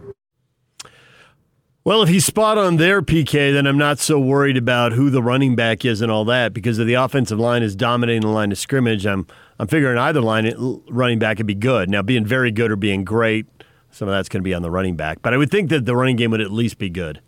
well, 1.86 2.04
if 2.04 2.10
he's 2.10 2.26
spot 2.26 2.58
on 2.58 2.78
there, 2.78 3.02
PK, 3.02 3.54
then 3.54 3.66
I'm 3.66 3.78
not 3.78 4.00
so 4.00 4.20
worried 4.20 4.58
about 4.58 4.92
who 4.92 5.10
the 5.10 5.24
running 5.24 5.56
back 5.56 5.86
is 5.86 6.02
and 6.02 6.12
all 6.12 6.26
that 6.26 6.54
because 6.54 6.78
if 6.78 6.86
the 6.86 6.96
offensive 6.96 7.40
line 7.40 7.64
is 7.64 7.76
dominating 7.76 8.22
the 8.22 8.28
line 8.28 8.52
of 8.52 8.58
scrimmage, 8.58 9.06
I'm 9.06 9.26
I'm 9.60 9.68
figuring 9.68 9.98
either 9.98 10.22
line 10.22 10.54
running 10.90 11.20
back 11.20 11.38
could 11.38 11.46
be 11.46 11.56
good. 11.56 11.90
Now, 11.90 12.02
being 12.02 12.26
very 12.26 12.52
good 12.52 12.72
or 12.72 12.76
being 12.76 13.04
great, 13.04 13.46
some 13.92 14.08
of 14.08 14.14
that's 14.14 14.30
going 14.30 14.42
to 14.42 14.44
be 14.44 14.54
on 14.54 14.62
the 14.62 14.72
running 14.72 14.96
back, 14.96 15.22
but 15.22 15.34
I 15.34 15.38
would 15.38 15.52
think 15.52 15.70
that 15.70 15.86
the 15.86 15.96
running 15.96 16.16
game 16.16 16.32
would 16.32 16.42
at 16.42 16.52
least 16.52 16.78
be 16.78 16.90
good. 16.90 17.22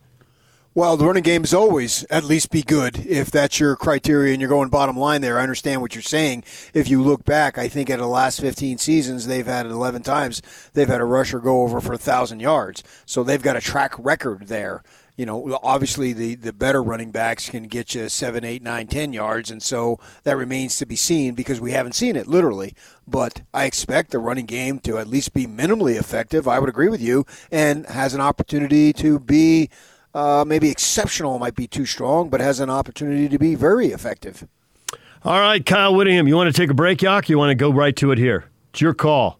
Well, 0.73 0.95
the 0.95 1.05
running 1.05 1.23
game 1.23 1.43
is 1.43 1.53
always 1.53 2.05
at 2.05 2.23
least 2.23 2.49
be 2.49 2.61
good 2.61 3.05
if 3.05 3.29
that's 3.29 3.59
your 3.59 3.75
criteria 3.75 4.31
and 4.31 4.39
you're 4.39 4.49
going 4.49 4.69
bottom 4.69 4.95
line 4.95 5.19
there. 5.19 5.37
I 5.37 5.43
understand 5.43 5.81
what 5.81 5.95
you're 5.95 6.01
saying. 6.01 6.45
If 6.73 6.87
you 6.87 7.03
look 7.03 7.25
back, 7.25 7.57
I 7.57 7.67
think 7.67 7.89
at 7.89 7.99
the 7.99 8.07
last 8.07 8.39
15 8.39 8.77
seasons, 8.77 9.27
they've 9.27 9.45
had 9.45 9.65
11 9.65 10.01
times 10.03 10.41
they've 10.71 10.87
had 10.87 11.01
a 11.01 11.05
rusher 11.05 11.41
go 11.41 11.63
over 11.63 11.81
for 11.81 11.91
a 11.91 11.97
thousand 11.97 12.39
yards. 12.39 12.83
So 13.05 13.21
they've 13.21 13.41
got 13.41 13.57
a 13.57 13.61
track 13.61 13.93
record 13.99 14.47
there. 14.47 14.81
You 15.17 15.25
know, 15.25 15.59
obviously 15.61 16.13
the, 16.13 16.35
the 16.35 16.53
better 16.53 16.81
running 16.81 17.11
backs 17.11 17.49
can 17.49 17.63
get 17.63 17.93
you 17.93 18.07
seven, 18.07 18.45
eight, 18.45 18.63
nine, 18.63 18.87
ten 18.87 19.11
yards, 19.11 19.51
and 19.51 19.61
so 19.61 19.99
that 20.23 20.37
remains 20.37 20.77
to 20.77 20.85
be 20.85 20.95
seen 20.95 21.35
because 21.35 21.59
we 21.59 21.73
haven't 21.73 21.95
seen 21.95 22.15
it 22.15 22.27
literally. 22.27 22.73
But 23.05 23.41
I 23.53 23.65
expect 23.65 24.11
the 24.11 24.19
running 24.19 24.45
game 24.45 24.79
to 24.79 24.99
at 24.99 25.07
least 25.07 25.33
be 25.33 25.47
minimally 25.47 25.99
effective. 25.99 26.47
I 26.47 26.59
would 26.59 26.69
agree 26.69 26.87
with 26.87 27.01
you, 27.01 27.25
and 27.51 27.85
has 27.87 28.13
an 28.13 28.21
opportunity 28.21 28.93
to 28.93 29.19
be 29.19 29.69
uh, 30.13 30.43
maybe 30.45 30.69
exceptional 30.69 31.39
might 31.39 31.55
be 31.55 31.67
too 31.67 31.85
strong, 31.85 32.29
but 32.29 32.41
has 32.41 32.59
an 32.59 32.69
opportunity 32.69 33.29
to 33.29 33.39
be 33.39 33.55
very 33.55 33.87
effective. 33.87 34.47
All 35.23 35.39
right, 35.39 35.63
Kyle 35.65 35.93
Whittingham, 35.93 36.27
you 36.27 36.35
want 36.35 36.53
to 36.53 36.61
take 36.61 36.69
a 36.69 36.73
break, 36.73 36.99
Yock? 36.99 37.29
You 37.29 37.37
want 37.37 37.51
to 37.51 37.55
go 37.55 37.71
right 37.71 37.95
to 37.97 38.11
it 38.11 38.17
here? 38.17 38.45
It's 38.71 38.81
your 38.81 38.93
call. 38.93 39.39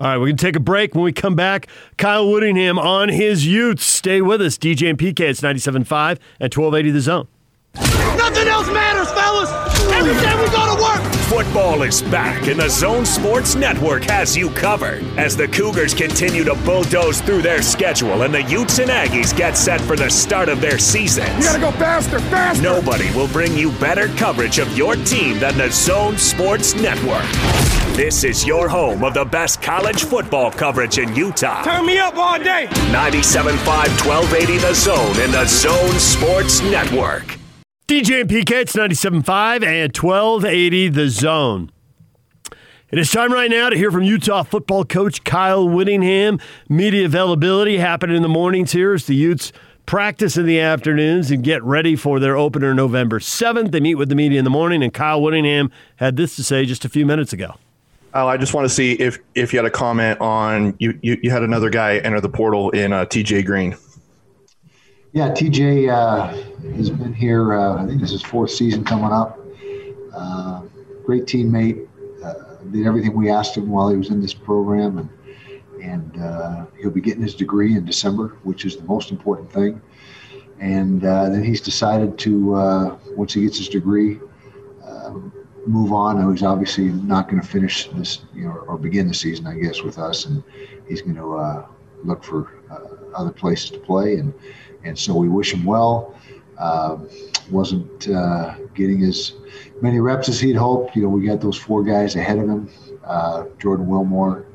All 0.00 0.08
right, 0.08 0.16
we're 0.16 0.26
going 0.26 0.36
to 0.36 0.44
take 0.44 0.56
a 0.56 0.60
break. 0.60 0.96
When 0.96 1.04
we 1.04 1.12
come 1.12 1.36
back, 1.36 1.68
Kyle 1.96 2.28
Whittingham 2.28 2.76
on 2.76 3.08
his 3.08 3.46
Utes. 3.46 3.84
Stay 3.84 4.20
with 4.20 4.42
us. 4.42 4.58
DJ 4.58 4.90
and 4.90 4.98
PK, 4.98 5.20
it's 5.20 5.40
97.5 5.42 6.18
at 6.40 6.56
1280 6.56 6.90
The 6.90 7.00
Zone. 7.00 7.28
Nothing 7.74 8.48
else 8.48 8.68
matters, 8.68 9.10
fellas. 9.12 9.50
Every 9.92 10.14
day 10.14 10.34
we 10.36 10.46
go 10.50 10.74
to 10.76 10.82
work. 10.82 11.12
Football 11.24 11.82
is 11.82 12.02
back, 12.02 12.46
and 12.46 12.60
the 12.60 12.68
Zone 12.68 13.06
Sports 13.06 13.54
Network 13.54 14.04
has 14.04 14.36
you 14.36 14.50
covered 14.50 15.02
as 15.18 15.36
the 15.36 15.48
Cougars 15.48 15.94
continue 15.94 16.44
to 16.44 16.54
bulldoze 16.56 17.20
through 17.22 17.42
their 17.42 17.62
schedule 17.62 18.22
and 18.22 18.34
the 18.34 18.42
Utes 18.42 18.78
and 18.78 18.90
Aggies 18.90 19.36
get 19.36 19.56
set 19.56 19.80
for 19.80 19.96
the 19.96 20.10
start 20.10 20.48
of 20.48 20.60
their 20.60 20.78
season. 20.78 21.26
You 21.36 21.42
gotta 21.44 21.60
go 21.60 21.70
faster, 21.72 22.18
faster. 22.20 22.62
Nobody 22.62 23.10
will 23.14 23.28
bring 23.28 23.56
you 23.56 23.72
better 23.78 24.08
coverage 24.16 24.58
of 24.58 24.76
your 24.76 24.94
team 24.96 25.38
than 25.38 25.56
the 25.56 25.70
Zone 25.70 26.18
Sports 26.18 26.74
Network. 26.74 27.24
This 27.96 28.24
is 28.24 28.46
your 28.46 28.68
home 28.68 29.04
of 29.04 29.14
the 29.14 29.24
best 29.24 29.62
college 29.62 30.04
football 30.04 30.50
coverage 30.50 30.98
in 30.98 31.14
Utah. 31.14 31.62
Turn 31.62 31.86
me 31.86 31.98
up 31.98 32.16
all 32.16 32.38
day. 32.38 32.66
97.5 32.90 33.56
1280 34.06 34.58
The 34.58 34.74
Zone 34.74 35.16
and 35.20 35.32
the 35.32 35.46
Zone 35.46 35.98
Sports 35.98 36.60
Network. 36.62 37.41
DJ 37.92 38.22
and 38.22 38.30
PK, 38.30 38.52
it's 38.52 38.72
97.5 38.72 39.62
and 39.66 39.94
1280 39.94 40.88
The 40.88 41.10
Zone. 41.10 41.70
It 42.90 42.98
is 42.98 43.10
time 43.10 43.30
right 43.30 43.50
now 43.50 43.68
to 43.68 43.76
hear 43.76 43.90
from 43.90 44.02
Utah 44.02 44.44
football 44.44 44.86
coach 44.86 45.24
Kyle 45.24 45.68
Whittingham. 45.68 46.40
Media 46.70 47.04
availability 47.04 47.76
happening 47.76 48.16
in 48.16 48.22
the 48.22 48.30
mornings 48.30 48.72
here 48.72 48.94
as 48.94 49.04
the 49.04 49.14
Utes 49.14 49.52
practice 49.84 50.38
in 50.38 50.46
the 50.46 50.58
afternoons 50.58 51.30
and 51.30 51.44
get 51.44 51.62
ready 51.64 51.94
for 51.94 52.18
their 52.18 52.34
opener 52.34 52.72
November 52.72 53.18
7th. 53.18 53.72
They 53.72 53.80
meet 53.80 53.96
with 53.96 54.08
the 54.08 54.14
media 54.14 54.38
in 54.38 54.44
the 54.44 54.50
morning, 54.50 54.82
and 54.82 54.94
Kyle 54.94 55.20
Whittingham 55.20 55.70
had 55.96 56.16
this 56.16 56.34
to 56.36 56.42
say 56.42 56.64
just 56.64 56.86
a 56.86 56.88
few 56.88 57.04
minutes 57.04 57.34
ago. 57.34 57.56
I 58.14 58.38
just 58.38 58.54
want 58.54 58.64
to 58.64 58.70
see 58.70 58.92
if 58.92 59.18
if 59.34 59.52
you 59.52 59.58
had 59.58 59.66
a 59.66 59.70
comment 59.70 60.18
on 60.18 60.76
you. 60.78 60.98
You, 61.02 61.18
you 61.22 61.30
had 61.30 61.42
another 61.42 61.68
guy 61.68 61.98
enter 61.98 62.22
the 62.22 62.30
portal 62.30 62.70
in 62.70 62.94
uh, 62.94 63.04
TJ 63.04 63.44
Green. 63.44 63.76
Yeah, 65.14 65.28
TJ 65.30 65.92
uh, 65.92 66.28
has 66.74 66.88
been 66.88 67.12
here. 67.12 67.52
Uh, 67.52 67.82
I 67.82 67.86
think 67.86 68.00
this 68.00 68.12
is 68.12 68.22
fourth 68.22 68.50
season 68.50 68.82
coming 68.82 69.12
up. 69.12 69.38
Uh, 70.14 70.62
great 71.04 71.26
teammate. 71.26 71.86
Uh, 72.24 72.54
did 72.70 72.86
everything 72.86 73.12
we 73.14 73.28
asked 73.28 73.54
him 73.54 73.68
while 73.68 73.90
he 73.90 73.96
was 73.96 74.08
in 74.08 74.22
this 74.22 74.32
program, 74.32 74.96
and 74.96 75.10
and 75.82 76.22
uh, 76.22 76.64
he'll 76.80 76.90
be 76.90 77.02
getting 77.02 77.22
his 77.22 77.34
degree 77.34 77.76
in 77.76 77.84
December, 77.84 78.38
which 78.44 78.64
is 78.64 78.76
the 78.76 78.84
most 78.84 79.10
important 79.10 79.52
thing. 79.52 79.82
And 80.60 81.04
uh, 81.04 81.28
then 81.28 81.44
he's 81.44 81.60
decided 81.60 82.18
to 82.20 82.98
once 83.14 83.34
he 83.34 83.42
gets 83.42 83.58
his 83.58 83.68
degree. 83.68 84.18
Um, 84.82 85.30
move 85.66 85.92
on. 85.92 86.30
He's 86.32 86.42
obviously 86.42 86.84
not 86.86 87.28
going 87.28 87.42
to 87.42 87.46
finish 87.46 87.88
this, 87.88 88.24
you 88.34 88.44
know, 88.44 88.52
or 88.66 88.78
begin 88.78 89.08
the 89.08 89.14
season, 89.14 89.46
I 89.46 89.58
guess, 89.58 89.82
with 89.82 89.98
us, 89.98 90.24
and 90.24 90.42
he's 90.88 91.02
going 91.02 91.16
to 91.16 91.36
uh, 91.36 91.66
look 92.02 92.24
for 92.24 92.62
uh, 92.70 93.14
other 93.14 93.30
places 93.30 93.70
to 93.72 93.78
play, 93.78 94.16
and 94.16 94.32
and 94.84 94.98
so 94.98 95.14
we 95.14 95.28
wish 95.28 95.52
him 95.52 95.64
well. 95.64 96.14
Um, 96.58 97.08
wasn't 97.50 98.08
uh, 98.08 98.56
getting 98.74 99.02
as 99.04 99.32
many 99.80 100.00
reps 100.00 100.28
as 100.28 100.40
he'd 100.40 100.56
hoped. 100.56 100.94
You 100.94 101.02
know, 101.02 101.08
we 101.08 101.26
got 101.26 101.40
those 101.40 101.56
four 101.56 101.82
guys 101.82 102.16
ahead 102.16 102.38
of 102.38 102.48
him: 102.48 102.70
uh, 103.04 103.44
Jordan 103.58 103.86
Wilmore 103.86 104.46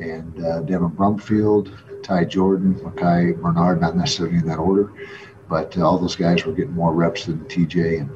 and 0.00 0.42
uh, 0.44 0.60
Devin 0.60 0.90
Brumfield, 0.90 2.02
Ty 2.02 2.24
Jordan, 2.26 2.80
Micah 2.82 3.34
Bernard. 3.34 3.80
Not 3.80 3.96
necessarily 3.96 4.36
in 4.36 4.46
that 4.46 4.58
order, 4.58 4.92
but 5.48 5.76
uh, 5.76 5.86
all 5.86 5.98
those 5.98 6.16
guys 6.16 6.44
were 6.44 6.52
getting 6.52 6.74
more 6.74 6.94
reps 6.94 7.26
than 7.26 7.40
TJ 7.46 8.00
and 8.00 8.10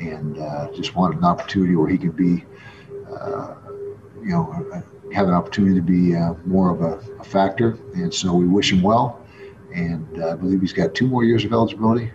and 0.00 0.38
uh, 0.38 0.68
just 0.72 0.94
wanted 0.96 1.18
an 1.18 1.24
opportunity 1.24 1.76
where 1.76 1.88
he 1.88 1.96
could 1.96 2.16
be, 2.16 2.44
uh, 3.08 3.54
you 4.20 4.30
know, 4.30 4.82
have 5.12 5.28
an 5.28 5.34
opportunity 5.34 5.76
to 5.76 5.82
be 5.82 6.14
more 6.44 6.70
of 6.70 6.80
a, 6.82 7.20
a, 7.20 7.24
factor. 7.24 7.78
And 7.94 8.12
so 8.12 8.34
we 8.34 8.46
wish 8.46 8.72
him 8.72 8.82
well, 8.82 9.21
and 9.74 10.22
uh, 10.22 10.32
I 10.32 10.34
believe 10.34 10.60
he's 10.60 10.72
got 10.72 10.94
two 10.94 11.06
more 11.06 11.24
years 11.24 11.44
of 11.44 11.52
eligibility, 11.52 12.12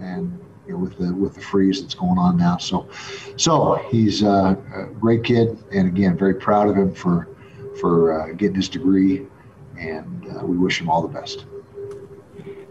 and 0.00 0.38
you 0.66 0.72
know, 0.72 0.78
with 0.78 0.98
the 0.98 1.14
with 1.14 1.34
the 1.34 1.40
freeze 1.40 1.80
that's 1.80 1.94
going 1.94 2.18
on 2.18 2.36
now. 2.36 2.56
So, 2.56 2.88
so 3.36 3.74
he's 3.90 4.22
a 4.22 4.56
great 5.00 5.24
kid, 5.24 5.62
and 5.72 5.88
again, 5.88 6.16
very 6.16 6.34
proud 6.34 6.68
of 6.68 6.76
him 6.76 6.94
for 6.94 7.28
for 7.80 8.32
getting 8.34 8.56
his 8.56 8.68
degree, 8.68 9.26
and 9.78 10.24
we 10.42 10.56
wish 10.56 10.80
him 10.80 10.88
all 10.88 11.02
the 11.02 11.08
best. 11.08 11.46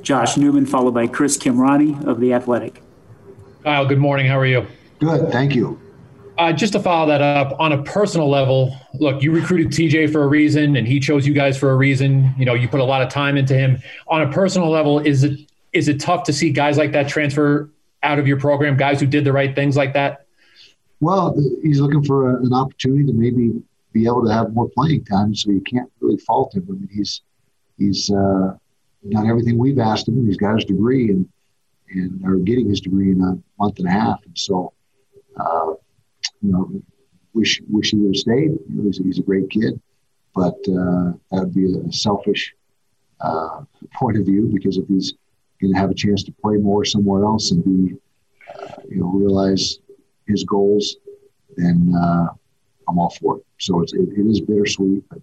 Josh 0.01 0.37
Newman, 0.37 0.65
followed 0.65 0.93
by 0.93 1.07
Chris 1.07 1.37
Kamrani 1.37 2.03
of 2.05 2.19
The 2.19 2.33
Athletic. 2.33 2.81
Kyle, 3.63 3.85
good 3.85 3.99
morning. 3.99 4.25
How 4.25 4.39
are 4.39 4.45
you? 4.45 4.65
Good, 4.99 5.31
thank 5.31 5.53
you. 5.53 5.79
Uh, 6.41 6.51
just 6.51 6.73
to 6.73 6.79
follow 6.79 7.05
that 7.05 7.21
up, 7.21 7.55
on 7.59 7.71
a 7.71 7.83
personal 7.83 8.27
level, 8.27 8.75
look, 8.95 9.21
you 9.21 9.31
recruited 9.31 9.67
TJ 9.67 10.11
for 10.11 10.23
a 10.23 10.27
reason, 10.27 10.75
and 10.75 10.87
he 10.87 10.99
chose 10.99 11.27
you 11.27 11.35
guys 11.35 11.55
for 11.55 11.69
a 11.69 11.75
reason. 11.75 12.33
You 12.35 12.45
know, 12.45 12.55
you 12.55 12.67
put 12.67 12.79
a 12.79 12.83
lot 12.83 13.03
of 13.03 13.09
time 13.09 13.37
into 13.37 13.53
him. 13.53 13.79
On 14.07 14.23
a 14.23 14.31
personal 14.31 14.71
level, 14.71 14.97
is 14.97 15.23
it 15.23 15.39
is 15.71 15.87
it 15.87 15.99
tough 15.99 16.23
to 16.23 16.33
see 16.33 16.49
guys 16.49 16.79
like 16.79 16.93
that 16.93 17.07
transfer 17.07 17.69
out 18.01 18.17
of 18.17 18.27
your 18.27 18.39
program? 18.39 18.75
Guys 18.75 18.99
who 18.99 19.05
did 19.05 19.23
the 19.23 19.31
right 19.31 19.53
things 19.53 19.77
like 19.77 19.93
that. 19.93 20.25
Well, 20.99 21.39
he's 21.61 21.79
looking 21.79 22.03
for 22.03 22.31
a, 22.31 22.41
an 22.41 22.53
opportunity 22.53 23.05
to 23.05 23.13
maybe 23.13 23.61
be 23.93 24.07
able 24.07 24.25
to 24.25 24.33
have 24.33 24.51
more 24.55 24.67
playing 24.67 25.05
time, 25.05 25.35
so 25.35 25.51
you 25.51 25.61
can't 25.61 25.91
really 25.99 26.17
fault 26.17 26.55
him. 26.55 26.65
I 26.67 26.71
mean, 26.71 26.89
he's 26.91 27.21
he's 27.77 28.09
uh, 28.09 28.57
done 29.09 29.29
everything 29.29 29.59
we've 29.59 29.77
asked 29.77 30.07
him. 30.07 30.25
He's 30.25 30.37
got 30.37 30.55
his 30.55 30.65
degree, 30.65 31.11
and 31.11 31.29
and 31.91 32.25
are 32.25 32.37
getting 32.37 32.67
his 32.67 32.81
degree 32.81 33.11
in 33.11 33.21
a 33.21 33.37
month 33.61 33.77
and 33.77 33.87
a 33.87 33.91
half. 33.91 34.25
And 34.25 34.35
so, 34.35 34.73
uh, 35.39 35.73
you 36.41 36.51
know, 36.51 36.81
wish 37.33 37.61
wish 37.69 37.91
he 37.91 37.97
would 37.97 38.15
have 38.15 38.19
stayed. 38.19 38.57
He's, 38.83 38.97
he's, 38.97 39.19
a 39.19 39.23
great 39.23 39.49
kid, 39.49 39.79
but 40.35 40.55
uh, 40.67 41.13
that 41.31 41.43
would 41.43 41.53
be 41.53 41.73
a 41.73 41.91
selfish 41.91 42.53
uh, 43.19 43.61
point 43.93 44.17
of 44.17 44.25
view 44.25 44.49
because 44.53 44.77
if 44.77 44.87
he's 44.87 45.13
going 45.61 45.73
to 45.73 45.79
have 45.79 45.91
a 45.91 45.95
chance 45.95 46.23
to 46.23 46.31
play 46.31 46.57
more 46.57 46.83
somewhere 46.83 47.23
else 47.23 47.51
and 47.51 47.63
be, 47.63 47.95
uh, 48.55 48.81
you 48.89 48.97
know, 48.97 49.07
realize 49.07 49.79
his 50.27 50.43
goals, 50.43 50.97
then 51.57 51.93
uh, 51.95 52.27
I'm 52.87 52.99
all 52.99 53.11
for 53.21 53.37
it. 53.37 53.45
So 53.59 53.81
it's, 53.81 53.93
it, 53.93 54.09
it 54.17 54.27
is 54.27 54.41
bittersweet, 54.41 55.03
but 55.09 55.21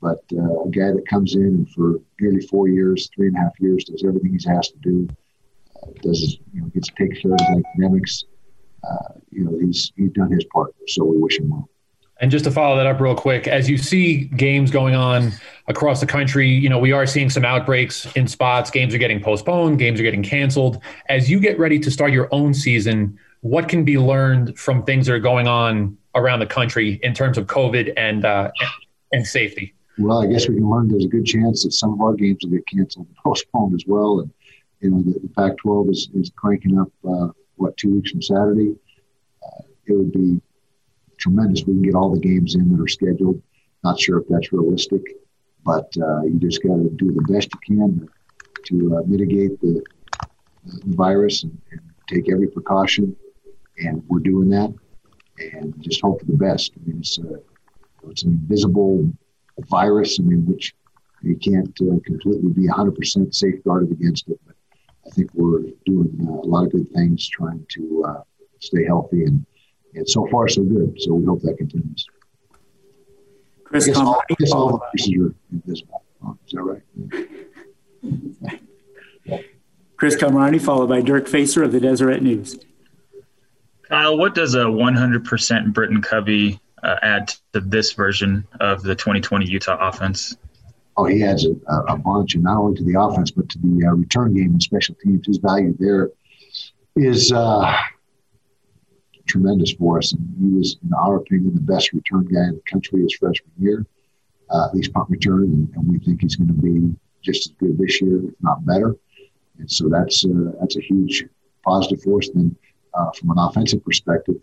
but 0.00 0.22
uh, 0.36 0.60
a 0.60 0.68
guy 0.68 0.92
that 0.92 1.08
comes 1.08 1.34
in 1.34 1.42
and 1.42 1.70
for 1.70 1.94
nearly 2.20 2.46
four 2.46 2.68
years, 2.68 3.08
three 3.14 3.28
and 3.28 3.36
a 3.36 3.40
half 3.40 3.58
years, 3.58 3.84
does 3.84 4.04
everything 4.04 4.32
he's 4.32 4.46
asked 4.46 4.72
to 4.72 4.78
do 4.78 5.08
does 6.02 6.38
you 6.52 6.60
know 6.60 6.66
gets 6.68 6.88
to 6.88 6.94
take 6.94 7.20
care 7.20 7.32
of 7.32 7.40
his 7.40 7.64
academics. 7.64 8.24
Uh, 8.90 9.14
you 9.30 9.44
know 9.44 9.58
he's 9.58 9.92
he's 9.96 10.10
done 10.10 10.30
his 10.30 10.44
part, 10.52 10.74
so 10.86 11.04
we 11.04 11.16
wish 11.18 11.38
him 11.38 11.50
well. 11.50 11.68
And 12.20 12.30
just 12.30 12.44
to 12.44 12.50
follow 12.50 12.76
that 12.76 12.86
up 12.86 13.00
real 13.00 13.14
quick, 13.14 13.48
as 13.48 13.68
you 13.68 13.76
see 13.76 14.24
games 14.24 14.70
going 14.70 14.94
on 14.94 15.32
across 15.66 16.00
the 16.00 16.06
country, 16.06 16.48
you 16.48 16.68
know, 16.68 16.78
we 16.78 16.92
are 16.92 17.06
seeing 17.06 17.28
some 17.28 17.44
outbreaks 17.44 18.06
in 18.14 18.28
spots. 18.28 18.70
Games 18.70 18.94
are 18.94 18.98
getting 18.98 19.20
postponed, 19.20 19.78
games 19.78 19.98
are 19.98 20.04
getting 20.04 20.22
canceled. 20.22 20.80
As 21.08 21.28
you 21.28 21.40
get 21.40 21.58
ready 21.58 21.78
to 21.80 21.90
start 21.90 22.12
your 22.12 22.28
own 22.30 22.54
season, 22.54 23.18
what 23.40 23.68
can 23.68 23.84
be 23.84 23.98
learned 23.98 24.56
from 24.58 24.84
things 24.84 25.06
that 25.06 25.14
are 25.14 25.18
going 25.18 25.48
on 25.48 25.98
around 26.14 26.38
the 26.38 26.46
country 26.46 27.00
in 27.02 27.14
terms 27.14 27.36
of 27.36 27.46
COVID 27.46 27.92
and 27.96 28.24
uh, 28.24 28.50
and 29.12 29.26
safety? 29.26 29.74
Well, 29.98 30.22
I 30.22 30.26
guess 30.26 30.48
we 30.48 30.56
can 30.56 30.68
learn 30.68 30.88
there's 30.88 31.04
a 31.04 31.08
good 31.08 31.26
chance 31.26 31.62
that 31.64 31.72
some 31.72 31.92
of 31.92 32.00
our 32.00 32.14
games 32.14 32.38
will 32.42 32.50
get 32.50 32.66
canceled 32.66 33.06
and 33.06 33.16
postponed 33.24 33.74
as 33.74 33.84
well. 33.86 34.20
And 34.20 34.30
you 34.80 34.90
know, 34.90 35.02
the, 35.02 35.18
the 35.20 35.28
Pac-12 35.28 35.90
is, 35.90 36.08
is 36.14 36.30
cranking 36.36 36.78
up, 36.78 36.88
uh, 37.08 37.28
what, 37.56 37.76
two 37.76 37.94
weeks 37.94 38.10
from 38.10 38.22
Saturday. 38.22 38.74
Uh, 39.42 39.62
it 39.86 39.92
would 39.92 40.12
be 40.12 40.40
tremendous. 41.18 41.64
We 41.66 41.74
can 41.74 41.82
get 41.82 41.94
all 41.94 42.12
the 42.12 42.20
games 42.20 42.54
in 42.54 42.70
that 42.72 42.82
are 42.82 42.88
scheduled. 42.88 43.40
Not 43.82 44.00
sure 44.00 44.18
if 44.18 44.28
that's 44.28 44.52
realistic, 44.52 45.02
but 45.64 45.92
uh, 46.00 46.22
you 46.22 46.38
just 46.38 46.62
got 46.62 46.76
to 46.76 46.90
do 46.96 47.12
the 47.12 47.32
best 47.32 47.50
you 47.52 47.76
can 47.76 48.08
to 48.66 48.96
uh, 48.96 49.02
mitigate 49.06 49.60
the, 49.60 49.82
the 50.64 50.96
virus 50.96 51.42
and, 51.42 51.58
and, 51.70 51.80
take 52.06 52.30
every 52.30 52.46
precaution. 52.46 53.16
And 53.78 54.02
we're 54.08 54.18
doing 54.18 54.50
that, 54.50 54.74
and 55.38 55.74
just 55.82 56.02
hope 56.02 56.20
for 56.20 56.26
the 56.26 56.36
best. 56.36 56.72
I 56.76 56.86
mean, 56.86 56.98
it's, 56.98 57.18
a, 57.18 57.40
it's 58.10 58.24
an 58.24 58.32
invisible 58.32 59.10
virus. 59.70 60.20
I 60.20 60.22
mean, 60.22 60.44
which 60.44 60.74
you 61.22 61.36
can't 61.36 61.74
uh, 61.80 61.98
completely 62.04 62.52
be 62.52 62.68
100% 62.68 63.34
safeguarded 63.34 63.90
against 63.90 64.28
it. 64.28 64.38
But 64.46 64.53
I 65.06 65.10
think 65.10 65.30
we're 65.34 65.60
doing 65.84 66.16
uh, 66.26 66.32
a 66.32 66.48
lot 66.48 66.66
of 66.66 66.72
good 66.72 66.90
things 66.92 67.28
trying 67.28 67.64
to 67.70 68.04
uh, 68.06 68.22
stay 68.60 68.84
healthy, 68.84 69.24
and, 69.24 69.44
and 69.94 70.08
so 70.08 70.26
far, 70.28 70.48
so 70.48 70.62
good. 70.62 70.96
So 71.00 71.14
we 71.14 71.24
hope 71.24 71.42
that 71.42 71.58
continues. 71.58 72.06
Chris, 73.64 73.84
I 73.84 73.86
guess, 73.88 73.96
all, 73.96 74.22
I 74.30 74.34
guess 74.38 74.52
all 74.52 74.72
the 74.72 74.78
pieces 74.94 75.14
are 75.20 75.34
invisible. 75.52 76.02
Oh, 76.24 76.38
is 76.46 76.52
that 76.52 76.62
right? 76.62 76.82
Chris 79.96 80.16
Kamrani, 80.16 80.60
followed 80.60 80.88
by 80.88 81.00
Dirk 81.00 81.28
Facer 81.28 81.62
of 81.62 81.72
the 81.72 81.80
Deseret 81.80 82.22
News. 82.22 82.58
Kyle, 83.82 84.16
what 84.16 84.34
does 84.34 84.54
a 84.54 84.64
100% 84.64 85.72
Britton 85.72 86.02
Covey 86.02 86.60
uh, 86.82 86.96
add 87.02 87.32
to 87.52 87.60
this 87.60 87.92
version 87.92 88.46
of 88.60 88.82
the 88.82 88.94
2020 88.94 89.46
Utah 89.46 89.88
offense? 89.88 90.36
Oh, 90.96 91.04
he 91.04 91.24
adds 91.24 91.46
a, 91.46 91.72
a, 91.88 91.96
bunch, 91.96 92.34
and 92.34 92.44
not 92.44 92.58
only 92.58 92.76
to 92.76 92.84
the 92.84 92.98
offense 92.98 93.30
but 93.30 93.48
to 93.48 93.58
the 93.58 93.86
uh, 93.86 93.92
return 93.92 94.34
game 94.34 94.52
and 94.52 94.62
special 94.62 94.94
teams. 95.02 95.26
His 95.26 95.38
value 95.38 95.74
there 95.78 96.10
is 96.96 97.32
uh, 97.32 97.76
tremendous 99.26 99.72
for 99.72 99.98
us, 99.98 100.12
and 100.12 100.34
he 100.40 100.56
was, 100.56 100.76
in 100.84 100.92
our 100.94 101.16
opinion, 101.16 101.54
the 101.54 101.60
best 101.60 101.92
return 101.92 102.24
guy 102.24 102.44
in 102.44 102.54
the 102.54 102.62
country 102.70 103.02
his 103.02 103.14
freshman 103.14 103.52
year, 103.58 103.86
uh, 104.50 104.66
at 104.66 104.74
least 104.74 104.92
punt 104.92 105.10
return, 105.10 105.44
and, 105.44 105.68
and 105.74 105.90
we 105.90 105.98
think 105.98 106.20
he's 106.20 106.36
going 106.36 106.48
to 106.48 106.54
be 106.54 106.94
just 107.22 107.50
as 107.50 107.56
good 107.58 107.78
this 107.78 108.00
year, 108.00 108.18
if 108.18 108.34
not 108.40 108.64
better. 108.64 108.96
And 109.58 109.70
so 109.70 109.88
that's 109.88 110.24
uh, 110.24 110.52
that's 110.60 110.76
a 110.76 110.80
huge 110.80 111.24
positive 111.64 112.02
for 112.02 112.18
us. 112.18 112.28
Then, 112.34 112.54
uh, 112.92 113.10
from 113.12 113.30
an 113.30 113.38
offensive 113.38 113.84
perspective, 113.84 114.36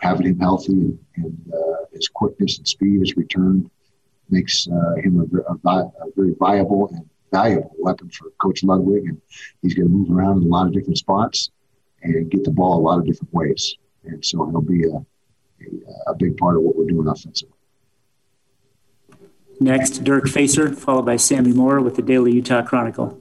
having 0.00 0.26
him 0.26 0.38
healthy 0.38 0.72
and, 0.72 0.98
and 1.16 1.52
uh, 1.52 1.84
his 1.92 2.08
quickness 2.08 2.58
and 2.58 2.68
speed, 2.68 3.00
his 3.00 3.16
return 3.16 3.70
makes 4.30 4.68
uh, 4.68 4.94
him 4.96 5.20
a, 5.20 5.68
a, 5.68 5.70
a, 5.70 5.90
very 6.16 6.34
viable 6.38 6.88
and 6.92 7.08
valuable 7.32 7.74
weapon 7.78 8.10
for 8.10 8.30
Coach 8.40 8.62
Ludwig. 8.62 9.04
And 9.04 9.20
he's 9.62 9.74
going 9.74 9.88
to 9.88 9.94
move 9.94 10.10
around 10.10 10.42
in 10.42 10.44
a 10.44 10.46
lot 10.46 10.66
of 10.66 10.72
different 10.72 10.98
spots 10.98 11.50
and 12.02 12.30
get 12.30 12.44
the 12.44 12.50
ball 12.50 12.78
a 12.78 12.82
lot 12.82 12.98
of 12.98 13.06
different 13.06 13.32
ways. 13.32 13.76
And 14.04 14.24
so 14.24 14.46
he'll 14.46 14.60
be 14.60 14.84
a, 14.84 14.96
a, 14.96 16.10
a 16.10 16.14
big 16.14 16.36
part 16.36 16.56
of 16.56 16.62
what 16.62 16.76
we're 16.76 16.86
doing 16.86 17.08
offensively. 17.08 17.54
Next, 19.60 20.04
Dirk 20.04 20.28
Facer, 20.28 20.72
followed 20.72 21.06
by 21.06 21.16
Sammy 21.16 21.52
Moore 21.52 21.80
with 21.80 21.96
the 21.96 22.02
Daily 22.02 22.32
Utah 22.32 22.62
Chronicle. 22.62 23.20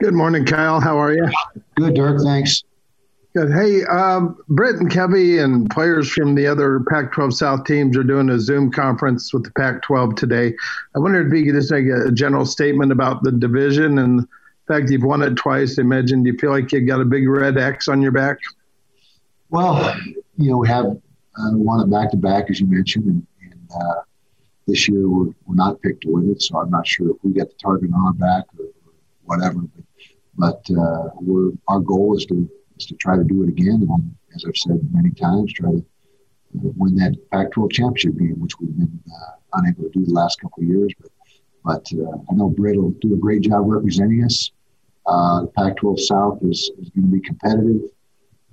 Good 0.00 0.14
morning, 0.14 0.44
Kyle. 0.44 0.80
How 0.80 0.98
are 0.98 1.12
you? 1.12 1.28
Good, 1.76 1.94
Dirk. 1.94 2.20
Thanks. 2.22 2.64
Good. 3.36 3.52
Hey, 3.52 3.82
um, 3.86 4.36
and 4.48 4.88
Covey 4.92 5.38
and 5.38 5.68
players 5.68 6.08
from 6.08 6.36
the 6.36 6.46
other 6.46 6.84
Pac 6.88 7.10
12 7.10 7.34
South 7.34 7.64
teams 7.64 7.96
are 7.96 8.04
doing 8.04 8.30
a 8.30 8.38
Zoom 8.38 8.70
conference 8.70 9.34
with 9.34 9.42
the 9.42 9.50
Pac 9.58 9.82
12 9.82 10.14
today. 10.14 10.54
I 10.94 11.00
wondered 11.00 11.26
if 11.26 11.36
you 11.36 11.46
could 11.46 11.60
just 11.60 11.72
make 11.72 11.86
a 11.86 12.12
general 12.12 12.46
statement 12.46 12.92
about 12.92 13.24
the 13.24 13.32
division 13.32 13.98
and 13.98 14.20
the 14.20 14.26
fact 14.68 14.88
you've 14.88 15.02
won 15.02 15.20
it 15.20 15.34
twice. 15.34 15.78
Imagine, 15.78 16.22
do 16.22 16.30
you 16.30 16.38
feel 16.38 16.52
like 16.52 16.70
you've 16.70 16.86
got 16.86 17.00
a 17.00 17.04
big 17.04 17.28
red 17.28 17.58
X 17.58 17.88
on 17.88 18.00
your 18.00 18.12
back? 18.12 18.38
Well, 19.50 19.96
you 20.36 20.52
know, 20.52 20.58
we 20.58 20.68
have 20.68 20.86
uh, 20.86 21.50
won 21.54 21.80
it 21.80 21.90
back 21.90 22.12
to 22.12 22.16
back, 22.16 22.50
as 22.50 22.60
you 22.60 22.68
mentioned, 22.68 23.06
and, 23.06 23.26
and 23.50 23.70
uh, 23.72 24.02
this 24.68 24.88
year 24.88 25.08
we're, 25.08 25.34
we're 25.46 25.56
not 25.56 25.82
picked 25.82 26.02
to 26.02 26.12
win 26.12 26.30
it, 26.30 26.40
so 26.40 26.58
I'm 26.58 26.70
not 26.70 26.86
sure 26.86 27.10
if 27.10 27.16
we 27.24 27.32
get 27.32 27.48
the 27.48 27.56
target 27.60 27.90
on 27.92 28.06
our 28.06 28.12
back 28.12 28.44
or, 28.56 28.66
whatever. 29.24 29.62
But, 30.38 30.62
but 30.68 30.78
uh, 30.78 31.08
our 31.66 31.80
goal 31.80 32.16
is 32.16 32.26
to 32.26 32.48
is 32.78 32.86
to 32.86 32.94
try 32.96 33.16
to 33.16 33.24
do 33.24 33.42
it 33.42 33.48
again. 33.48 33.86
And 33.88 34.14
as 34.34 34.44
I've 34.46 34.56
said 34.56 34.80
many 34.92 35.10
times, 35.10 35.52
try 35.52 35.70
to 35.70 35.84
win 36.52 36.96
that 36.96 37.16
Pac-12 37.30 37.72
championship 37.72 38.16
game, 38.18 38.40
which 38.40 38.58
we've 38.60 38.76
been 38.76 39.00
uh, 39.10 39.32
unable 39.54 39.84
to 39.84 39.90
do 39.90 40.04
the 40.04 40.12
last 40.12 40.40
couple 40.40 40.62
of 40.62 40.68
years. 40.68 40.92
But, 41.00 41.10
but 41.64 41.98
uh, 41.98 42.18
I 42.30 42.34
know 42.34 42.48
Britt 42.48 42.76
will 42.76 42.90
do 43.00 43.14
a 43.14 43.16
great 43.16 43.42
job 43.42 43.64
representing 43.66 44.24
us. 44.24 44.50
Uh, 45.06 45.46
Pac-12 45.56 46.00
South 46.00 46.38
is, 46.42 46.70
is 46.78 46.90
going 46.90 47.06
to 47.06 47.12
be 47.12 47.20
competitive. 47.20 47.82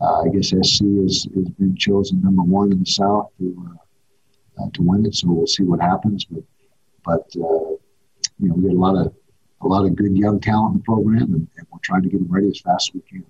Uh, 0.01 0.21
I 0.21 0.29
guess 0.29 0.47
SC 0.47 0.83
has, 1.03 1.27
has 1.35 1.49
been 1.59 1.75
chosen 1.77 2.21
number 2.21 2.41
one 2.41 2.71
in 2.71 2.79
the 2.79 2.85
South 2.85 3.29
to 3.37 3.69
uh, 3.69 4.63
uh, 4.63 4.69
to 4.73 4.81
win 4.81 5.05
it, 5.05 5.15
so 5.15 5.27
we'll 5.29 5.47
see 5.47 5.63
what 5.63 5.79
happens. 5.79 6.25
But 6.25 6.43
but 7.05 7.23
you 7.35 7.79
know 8.39 8.55
we 8.55 8.63
got 8.63 8.75
a 8.75 8.79
lot 8.79 8.95
of 8.95 9.13
a 9.61 9.67
lot 9.67 9.85
of 9.85 9.95
good 9.95 10.17
young 10.17 10.39
talent 10.39 10.73
in 10.73 10.77
the 10.79 10.83
program, 10.83 11.33
and, 11.33 11.47
and 11.55 11.67
we're 11.71 11.79
trying 11.83 12.01
to 12.01 12.09
get 12.09 12.19
them 12.19 12.31
ready 12.31 12.49
as 12.49 12.59
fast 12.59 12.89
as 12.89 12.95
we 12.95 13.01
can. 13.01 13.25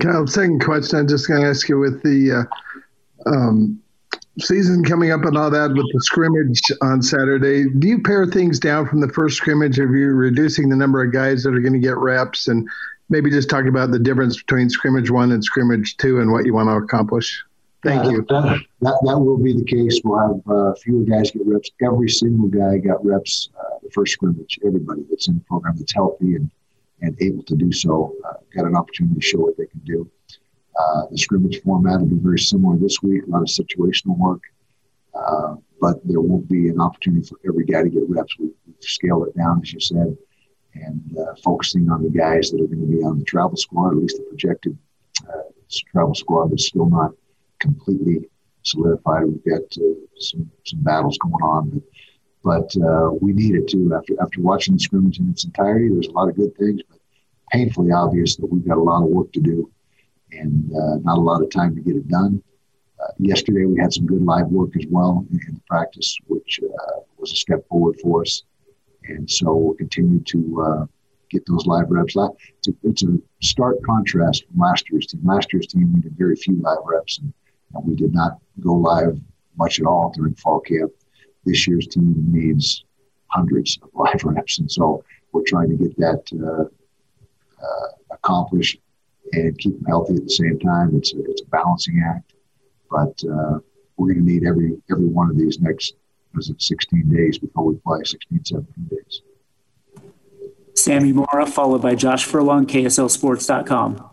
Kyle, 0.00 0.26
second 0.26 0.60
question, 0.60 1.00
I'm 1.00 1.08
just 1.08 1.28
going 1.28 1.42
to 1.42 1.48
ask 1.48 1.68
you 1.68 1.78
with 1.78 2.02
the 2.02 2.46
uh, 3.26 3.30
um, 3.30 3.80
season 4.38 4.84
coming 4.84 5.10
up 5.10 5.24
and 5.24 5.36
all 5.36 5.50
that, 5.50 5.70
with 5.70 5.86
the 5.92 6.00
scrimmage 6.00 6.60
on 6.82 7.02
Saturday, 7.02 7.68
do 7.78 7.88
you 7.88 8.02
pare 8.02 8.26
things 8.26 8.58
down 8.58 8.86
from 8.86 9.00
the 9.00 9.08
first 9.08 9.36
scrimmage? 9.36 9.78
Are 9.78 9.94
you 9.94 10.08
reducing 10.08 10.68
the 10.68 10.76
number 10.76 11.02
of 11.02 11.12
guys 11.12 11.42
that 11.42 11.54
are 11.54 11.60
going 11.60 11.72
to 11.72 11.78
get 11.78 11.96
reps? 11.96 12.48
And 12.48 12.68
maybe 13.08 13.30
just 13.30 13.50
talk 13.50 13.66
about 13.66 13.90
the 13.90 13.98
difference 13.98 14.38
between 14.38 14.70
scrimmage 14.70 15.10
one 15.10 15.32
and 15.32 15.44
scrimmage 15.44 15.96
two 15.96 16.20
and 16.20 16.32
what 16.32 16.46
you 16.46 16.54
want 16.54 16.68
to 16.68 16.76
accomplish. 16.76 17.42
Thank 17.82 18.04
yeah, 18.04 18.10
you. 18.10 18.26
That, 18.28 18.60
that, 18.82 19.00
that, 19.04 19.18
will 19.18 19.38
be 19.38 19.54
the 19.54 19.64
case. 19.64 20.00
We'll 20.04 20.18
have 20.18 20.54
uh, 20.54 20.74
fewer 20.74 21.02
guys 21.02 21.30
get 21.30 21.46
reps. 21.46 21.70
Every 21.82 22.10
single 22.10 22.48
guy 22.48 22.76
got 22.76 23.04
reps 23.04 23.48
uh, 23.58 23.78
the 23.82 23.90
first 23.90 24.12
scrimmage. 24.12 24.58
Everybody 24.64 25.02
that's 25.08 25.28
in 25.28 25.36
the 25.36 25.40
program 25.42 25.76
that's 25.78 25.94
healthy 25.94 26.36
and 26.36 26.50
and 27.02 27.16
able 27.20 27.42
to 27.44 27.56
do 27.56 27.72
so 27.72 28.14
uh, 28.26 28.34
got 28.54 28.66
an 28.66 28.76
opportunity 28.76 29.14
to 29.14 29.20
show 29.20 29.38
what 29.38 29.56
they 29.56 29.66
can 29.66 29.80
do. 29.80 30.10
Uh, 30.78 31.06
the 31.10 31.18
scrimmage 31.18 31.60
format 31.62 32.00
will 32.00 32.06
be 32.06 32.16
very 32.16 32.38
similar 32.38 32.76
this 32.76 33.02
week, 33.02 33.22
a 33.26 33.30
lot 33.30 33.42
of 33.42 33.48
situational 33.48 34.16
work, 34.16 34.42
uh, 35.14 35.56
but 35.80 35.96
there 36.04 36.20
won't 36.20 36.48
be 36.48 36.68
an 36.68 36.80
opportunity 36.80 37.26
for 37.26 37.38
every 37.46 37.64
guy 37.64 37.82
to 37.82 37.90
get 37.90 38.08
reps. 38.08 38.38
We, 38.38 38.46
have 38.46 38.76
scaled 38.80 39.28
it 39.28 39.36
down, 39.36 39.60
as 39.62 39.72
you 39.72 39.80
said, 39.80 40.16
and 40.74 41.18
uh, 41.18 41.34
focusing 41.42 41.90
on 41.90 42.02
the 42.02 42.10
guys 42.10 42.50
that 42.50 42.60
are 42.60 42.66
going 42.66 42.80
to 42.80 42.86
be 42.86 43.02
on 43.02 43.18
the 43.18 43.24
travel 43.24 43.56
squad, 43.56 43.90
at 43.90 43.96
least 43.96 44.16
the 44.18 44.24
projected 44.24 44.78
uh, 45.28 45.42
travel 45.92 46.14
squad 46.14 46.52
is 46.54 46.66
still 46.66 46.88
not 46.88 47.12
completely 47.58 48.28
solidified. 48.62 49.24
We've 49.24 49.44
got 49.44 49.62
uh, 49.76 49.94
some, 50.18 50.50
some 50.64 50.82
battles 50.82 51.18
going 51.18 51.42
on, 51.42 51.70
but 51.70 51.82
but 52.42 52.74
uh, 52.76 53.10
we 53.20 53.32
need 53.32 53.54
it 53.54 53.68
too. 53.68 53.92
After 53.94 54.14
after 54.20 54.40
watching 54.40 54.74
the 54.74 54.80
scrimmage 54.80 55.18
in 55.18 55.28
its 55.28 55.44
entirety, 55.44 55.88
there's 55.88 56.08
a 56.08 56.12
lot 56.12 56.28
of 56.28 56.36
good 56.36 56.56
things, 56.56 56.80
but 56.88 56.98
painfully 57.52 57.92
obvious 57.92 58.36
that 58.36 58.46
we've 58.46 58.66
got 58.66 58.78
a 58.78 58.82
lot 58.82 59.02
of 59.02 59.08
work 59.08 59.32
to 59.32 59.40
do 59.40 59.70
and 60.32 60.70
uh, 60.72 60.96
not 61.02 61.18
a 61.18 61.20
lot 61.20 61.42
of 61.42 61.50
time 61.50 61.74
to 61.74 61.80
get 61.80 61.96
it 61.96 62.08
done. 62.08 62.42
Uh, 63.02 63.12
yesterday 63.18 63.64
we 63.64 63.78
had 63.78 63.92
some 63.92 64.06
good 64.06 64.22
live 64.22 64.46
work 64.46 64.70
as 64.76 64.86
well 64.88 65.26
in, 65.32 65.40
in 65.48 65.60
practice, 65.68 66.16
which 66.26 66.60
uh, 66.62 67.00
was 67.18 67.32
a 67.32 67.36
step 67.36 67.66
forward 67.68 67.98
for 68.00 68.22
us. 68.22 68.42
And 69.04 69.28
so 69.28 69.54
we'll 69.54 69.74
continue 69.74 70.20
to 70.20 70.62
uh, 70.62 70.86
get 71.30 71.44
those 71.46 71.66
live 71.66 71.90
reps. 71.90 72.14
It's 72.16 72.68
a, 72.68 72.72
it's 72.84 73.02
a 73.02 73.18
stark 73.40 73.82
contrast 73.82 74.44
from 74.46 74.60
last 74.60 74.90
year's 74.90 75.06
team. 75.06 75.22
Last 75.24 75.52
year's 75.52 75.66
team 75.66 75.92
we 75.94 76.00
did 76.00 76.16
very 76.16 76.36
few 76.36 76.56
live 76.60 76.78
reps, 76.84 77.18
and, 77.18 77.32
and 77.74 77.86
we 77.86 77.96
did 77.96 78.12
not 78.14 78.38
go 78.60 78.74
live 78.74 79.18
much 79.56 79.80
at 79.80 79.86
all 79.86 80.12
during 80.14 80.34
fall 80.34 80.60
camp 80.60 80.92
this 81.50 81.66
year's 81.66 81.86
team 81.88 82.14
needs 82.28 82.84
hundreds 83.28 83.78
of 83.82 83.90
live 83.94 84.22
reps, 84.24 84.58
and 84.58 84.70
so 84.70 85.04
we're 85.32 85.42
trying 85.46 85.68
to 85.70 85.76
get 85.76 85.96
that 85.98 86.22
uh, 86.42 87.64
uh, 87.64 87.88
accomplished 88.10 88.78
and 89.32 89.56
keep 89.58 89.74
them 89.74 89.84
healthy 89.84 90.16
at 90.16 90.24
the 90.24 90.30
same 90.30 90.58
time. 90.58 90.94
It's 90.96 91.12
a, 91.14 91.20
it's 91.24 91.42
a 91.42 91.46
balancing 91.46 92.02
act, 92.06 92.34
but 92.90 93.22
uh, 93.24 93.58
we're 93.96 94.14
going 94.14 94.24
to 94.24 94.32
need 94.32 94.46
every 94.46 94.80
every 94.90 95.06
one 95.06 95.30
of 95.30 95.38
these 95.38 95.60
next 95.60 95.94
was 96.34 96.48
it 96.48 96.62
16 96.62 97.08
days 97.08 97.38
before 97.38 97.64
we 97.64 97.76
play 97.76 97.98
16 98.04 98.44
17 98.44 98.90
days. 98.90 99.22
Sammy 100.74 101.12
mora 101.12 101.46
followed 101.46 101.82
by 101.82 101.94
josh 101.96 102.24
furlong 102.24 102.66
kslsports.com 102.66 104.09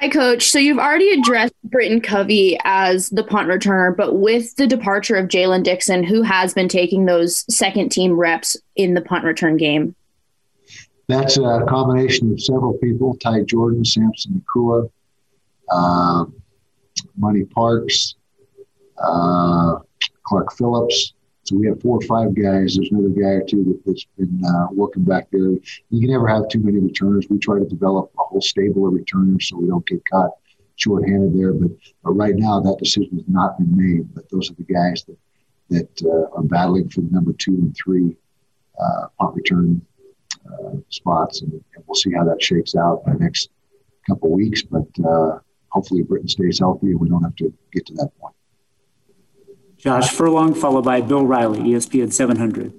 Hi, 0.00 0.08
Coach. 0.08 0.48
So 0.48 0.58
you've 0.58 0.78
already 0.78 1.10
addressed 1.10 1.52
Britton 1.62 2.00
Covey 2.00 2.58
as 2.64 3.10
the 3.10 3.22
punt 3.22 3.48
returner, 3.48 3.94
but 3.94 4.14
with 4.14 4.56
the 4.56 4.66
departure 4.66 5.16
of 5.16 5.28
Jaylen 5.28 5.62
Dixon, 5.62 6.02
who 6.04 6.22
has 6.22 6.54
been 6.54 6.68
taking 6.68 7.04
those 7.04 7.44
second 7.54 7.90
team 7.90 8.18
reps 8.18 8.56
in 8.76 8.94
the 8.94 9.02
punt 9.02 9.24
return 9.24 9.58
game? 9.58 9.94
That's 11.08 11.36
a 11.36 11.66
combination 11.68 12.32
of 12.32 12.40
several 12.40 12.78
people 12.78 13.14
Ty 13.18 13.42
Jordan, 13.42 13.84
Samson 13.84 14.42
Nacua, 14.56 14.90
uh, 15.70 16.24
Money 17.18 17.44
Parks, 17.44 18.14
uh, 18.96 19.80
Clark 20.22 20.54
Phillips, 20.54 21.12
so 21.50 21.56
we 21.56 21.66
have 21.66 21.80
four 21.80 21.98
or 21.98 22.06
five 22.06 22.32
guys. 22.34 22.76
There's 22.76 22.92
another 22.92 23.08
guy 23.08 23.42
or 23.42 23.42
two 23.42 23.64
that, 23.64 23.90
has 23.90 24.06
been 24.16 24.40
uh, 24.46 24.68
working 24.70 25.02
back 25.02 25.26
there. 25.32 25.50
You 25.50 26.00
can 26.00 26.10
never 26.10 26.28
have 26.28 26.48
too 26.48 26.60
many 26.60 26.78
returners. 26.78 27.26
We 27.28 27.38
try 27.38 27.58
to 27.58 27.64
develop 27.64 28.12
a 28.16 28.22
whole 28.22 28.40
stable 28.40 28.86
of 28.86 28.94
returners 28.94 29.48
so 29.48 29.56
we 29.56 29.66
don't 29.66 29.84
get 29.84 30.00
caught 30.08 30.30
shorthanded 30.76 31.36
there. 31.36 31.52
But, 31.52 31.72
but 32.04 32.12
right 32.12 32.36
now, 32.36 32.60
that 32.60 32.78
decision 32.78 33.16
has 33.16 33.24
not 33.26 33.58
been 33.58 33.76
made. 33.76 34.14
But 34.14 34.30
those 34.30 34.48
are 34.48 34.54
the 34.54 34.72
guys 34.72 35.04
that 35.04 35.18
that 35.70 36.02
uh, 36.04 36.36
are 36.36 36.44
battling 36.44 36.88
for 36.88 37.00
the 37.00 37.10
number 37.10 37.32
two 37.32 37.52
and 37.52 37.76
three 37.76 38.16
uh, 38.80 39.06
punt 39.18 39.34
return 39.34 39.82
uh, 40.46 40.76
spots, 40.88 41.42
and, 41.42 41.52
and, 41.52 41.84
we'll 41.86 41.94
see 41.94 42.12
how 42.12 42.24
that 42.24 42.42
shakes 42.42 42.74
out 42.74 43.02
in 43.06 43.12
the 43.14 43.18
next 43.18 43.50
couple 44.08 44.30
weeks. 44.30 44.62
But 44.62 44.86
uh, 45.04 45.38
hopefully, 45.70 46.02
Britton 46.02 46.28
stays 46.28 46.60
healthy, 46.60 46.88
and 46.88 47.00
we 47.00 47.08
don't 47.08 47.24
have 47.24 47.36
to 47.36 47.52
get 47.72 47.86
to 47.86 47.94
that 47.94 48.10
point. 48.20 48.34
Josh 49.80 50.10
Furlong, 50.10 50.54
followed 50.54 50.84
by 50.84 51.00
Bill 51.00 51.24
Riley, 51.24 51.60
ESPN 51.60 52.12
700. 52.12 52.72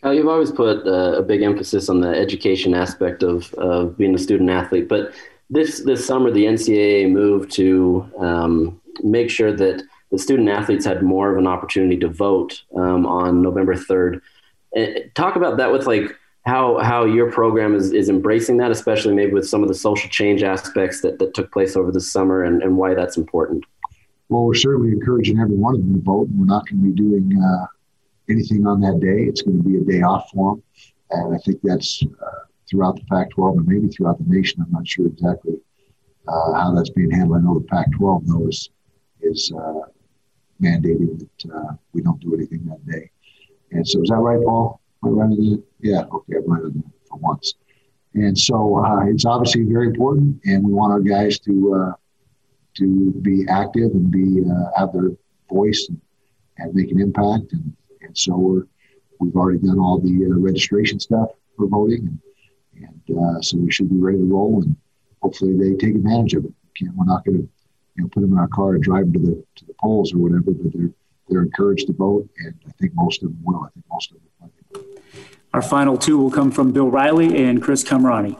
Kyle, 0.00 0.14
you've 0.14 0.28
always 0.28 0.50
put 0.50 0.86
uh, 0.86 1.18
a 1.18 1.22
big 1.22 1.42
emphasis 1.42 1.88
on 1.88 2.00
the 2.00 2.08
education 2.08 2.72
aspect 2.72 3.22
of, 3.22 3.52
of 3.54 3.98
being 3.98 4.14
a 4.14 4.18
student 4.18 4.48
athlete, 4.48 4.88
but 4.88 5.12
this 5.50 5.80
this 5.80 6.06
summer 6.06 6.30
the 6.30 6.44
NCAA 6.44 7.10
moved 7.10 7.50
to 7.52 8.10
um, 8.18 8.80
make 9.02 9.28
sure 9.30 9.52
that 9.52 9.82
the 10.10 10.18
student 10.18 10.48
athletes 10.48 10.84
had 10.84 11.02
more 11.02 11.30
of 11.30 11.38
an 11.38 11.46
opportunity 11.46 11.98
to 11.98 12.08
vote 12.08 12.62
um, 12.76 13.06
on 13.06 13.42
November 13.42 13.74
third. 13.74 14.22
Talk 15.14 15.36
about 15.36 15.56
that 15.58 15.72
with 15.72 15.86
like 15.86 16.16
how 16.46 16.78
how 16.78 17.04
your 17.04 17.30
program 17.30 17.74
is, 17.74 17.92
is 17.92 18.08
embracing 18.08 18.56
that, 18.58 18.70
especially 18.70 19.14
maybe 19.14 19.32
with 19.32 19.48
some 19.48 19.62
of 19.62 19.68
the 19.68 19.74
social 19.74 20.08
change 20.08 20.42
aspects 20.42 21.02
that, 21.02 21.18
that 21.18 21.34
took 21.34 21.52
place 21.52 21.76
over 21.76 21.90
the 21.90 22.00
summer, 22.00 22.42
and, 22.42 22.62
and 22.62 22.76
why 22.76 22.94
that's 22.94 23.16
important. 23.16 23.64
Well, 24.28 24.44
we're 24.44 24.54
certainly 24.54 24.92
encouraging 24.92 25.40
every 25.40 25.56
one 25.56 25.74
of 25.74 25.80
them 25.80 25.94
to 25.94 26.00
vote. 26.00 26.28
And 26.28 26.38
we're 26.38 26.46
not 26.46 26.68
going 26.68 26.82
to 26.82 26.88
be 26.88 26.94
doing 26.94 27.40
uh, 27.42 27.66
anything 28.28 28.66
on 28.66 28.80
that 28.80 29.00
day. 29.00 29.24
It's 29.24 29.42
going 29.42 29.62
to 29.62 29.68
be 29.68 29.76
a 29.76 29.80
day 29.80 30.02
off 30.02 30.30
for 30.32 30.54
them. 30.54 30.62
And 31.10 31.34
I 31.34 31.38
think 31.38 31.60
that's 31.62 32.02
uh, 32.02 32.44
throughout 32.68 32.96
the 32.96 33.04
Pac 33.10 33.30
12 33.30 33.58
and 33.58 33.66
maybe 33.66 33.88
throughout 33.88 34.18
the 34.18 34.24
nation. 34.28 34.62
I'm 34.62 34.72
not 34.72 34.86
sure 34.86 35.06
exactly 35.06 35.54
uh, 36.26 36.52
how 36.52 36.74
that's 36.74 36.90
being 36.90 37.10
handled. 37.10 37.38
I 37.38 37.44
know 37.44 37.58
the 37.58 37.64
Pac 37.64 37.90
12, 37.92 38.26
though, 38.26 38.46
is, 38.48 38.68
is 39.22 39.52
uh, 39.56 39.80
mandating 40.62 41.18
that 41.18 41.54
uh, 41.54 41.72
we 41.94 42.02
don't 42.02 42.20
do 42.20 42.34
anything 42.34 42.64
that 42.66 42.84
day. 42.86 43.10
And 43.72 43.86
so, 43.86 44.02
is 44.02 44.10
that 44.10 44.16
right, 44.16 44.42
Paul? 44.44 44.80
I? 45.04 45.08
Yeah, 45.80 46.04
okay, 46.12 46.36
I'm 46.36 46.46
right 46.46 46.62
that 46.62 46.82
for 47.08 47.18
once. 47.18 47.54
And 48.14 48.36
so, 48.36 48.84
uh, 48.84 49.04
it's 49.06 49.24
obviously 49.24 49.62
very 49.64 49.86
important, 49.86 50.40
and 50.44 50.64
we 50.64 50.72
want 50.72 50.92
our 50.92 51.00
guys 51.00 51.38
to 51.40 51.94
to 52.78 53.12
be 53.22 53.46
active 53.48 53.90
and 53.92 54.10
be 54.10 54.42
uh, 54.48 54.70
have 54.76 54.92
their 54.92 55.10
voice 55.48 55.86
and, 55.88 56.00
and, 56.58 56.74
make 56.74 56.90
an 56.90 57.00
impact. 57.00 57.52
And, 57.52 57.76
and 58.00 58.16
so 58.16 58.36
we're 58.36 58.62
we've 59.20 59.36
already 59.36 59.58
done 59.58 59.78
all 59.78 59.98
the 59.98 60.26
uh, 60.26 60.38
registration 60.38 61.00
stuff 61.00 61.30
for 61.56 61.66
voting, 61.66 62.18
and, 62.76 63.00
and 63.08 63.18
uh, 63.18 63.42
so 63.42 63.58
we 63.58 63.70
should 63.70 63.90
be 63.90 63.96
ready 63.96 64.18
to 64.18 64.24
roll. 64.24 64.62
And 64.62 64.76
hopefully 65.20 65.56
they 65.56 65.74
take 65.74 65.96
advantage 65.96 66.34
of 66.34 66.44
it. 66.44 66.52
We 66.80 66.88
we're 66.94 67.04
not 67.04 67.24
going 67.24 67.38
to 67.38 67.48
you 67.96 68.02
know 68.02 68.08
put 68.08 68.20
them 68.20 68.32
in 68.32 68.38
our 68.38 68.48
car 68.48 68.74
and 68.74 68.82
drive 68.82 69.12
them 69.12 69.24
to 69.24 69.30
the 69.30 69.44
to 69.56 69.64
the 69.66 69.74
polls 69.80 70.14
or 70.14 70.18
whatever, 70.18 70.52
but 70.52 70.72
they're 70.72 70.90
they're 71.28 71.42
encouraged 71.42 71.86
to 71.88 71.92
vote, 71.92 72.28
and 72.38 72.54
I 72.66 72.70
think 72.80 72.92
most 72.94 73.22
of 73.22 73.30
them 73.30 73.40
will. 73.42 73.64
I 73.64 73.68
think 73.70 73.84
most 73.90 74.12
of 74.12 74.16
them 74.16 74.22
will. 74.22 74.84
Our 75.54 75.62
final 75.62 75.96
two 75.96 76.18
will 76.18 76.30
come 76.30 76.50
from 76.50 76.72
Bill 76.72 76.90
Riley 76.90 77.44
and 77.44 77.62
Chris 77.62 77.82
Kamrani. 77.82 78.38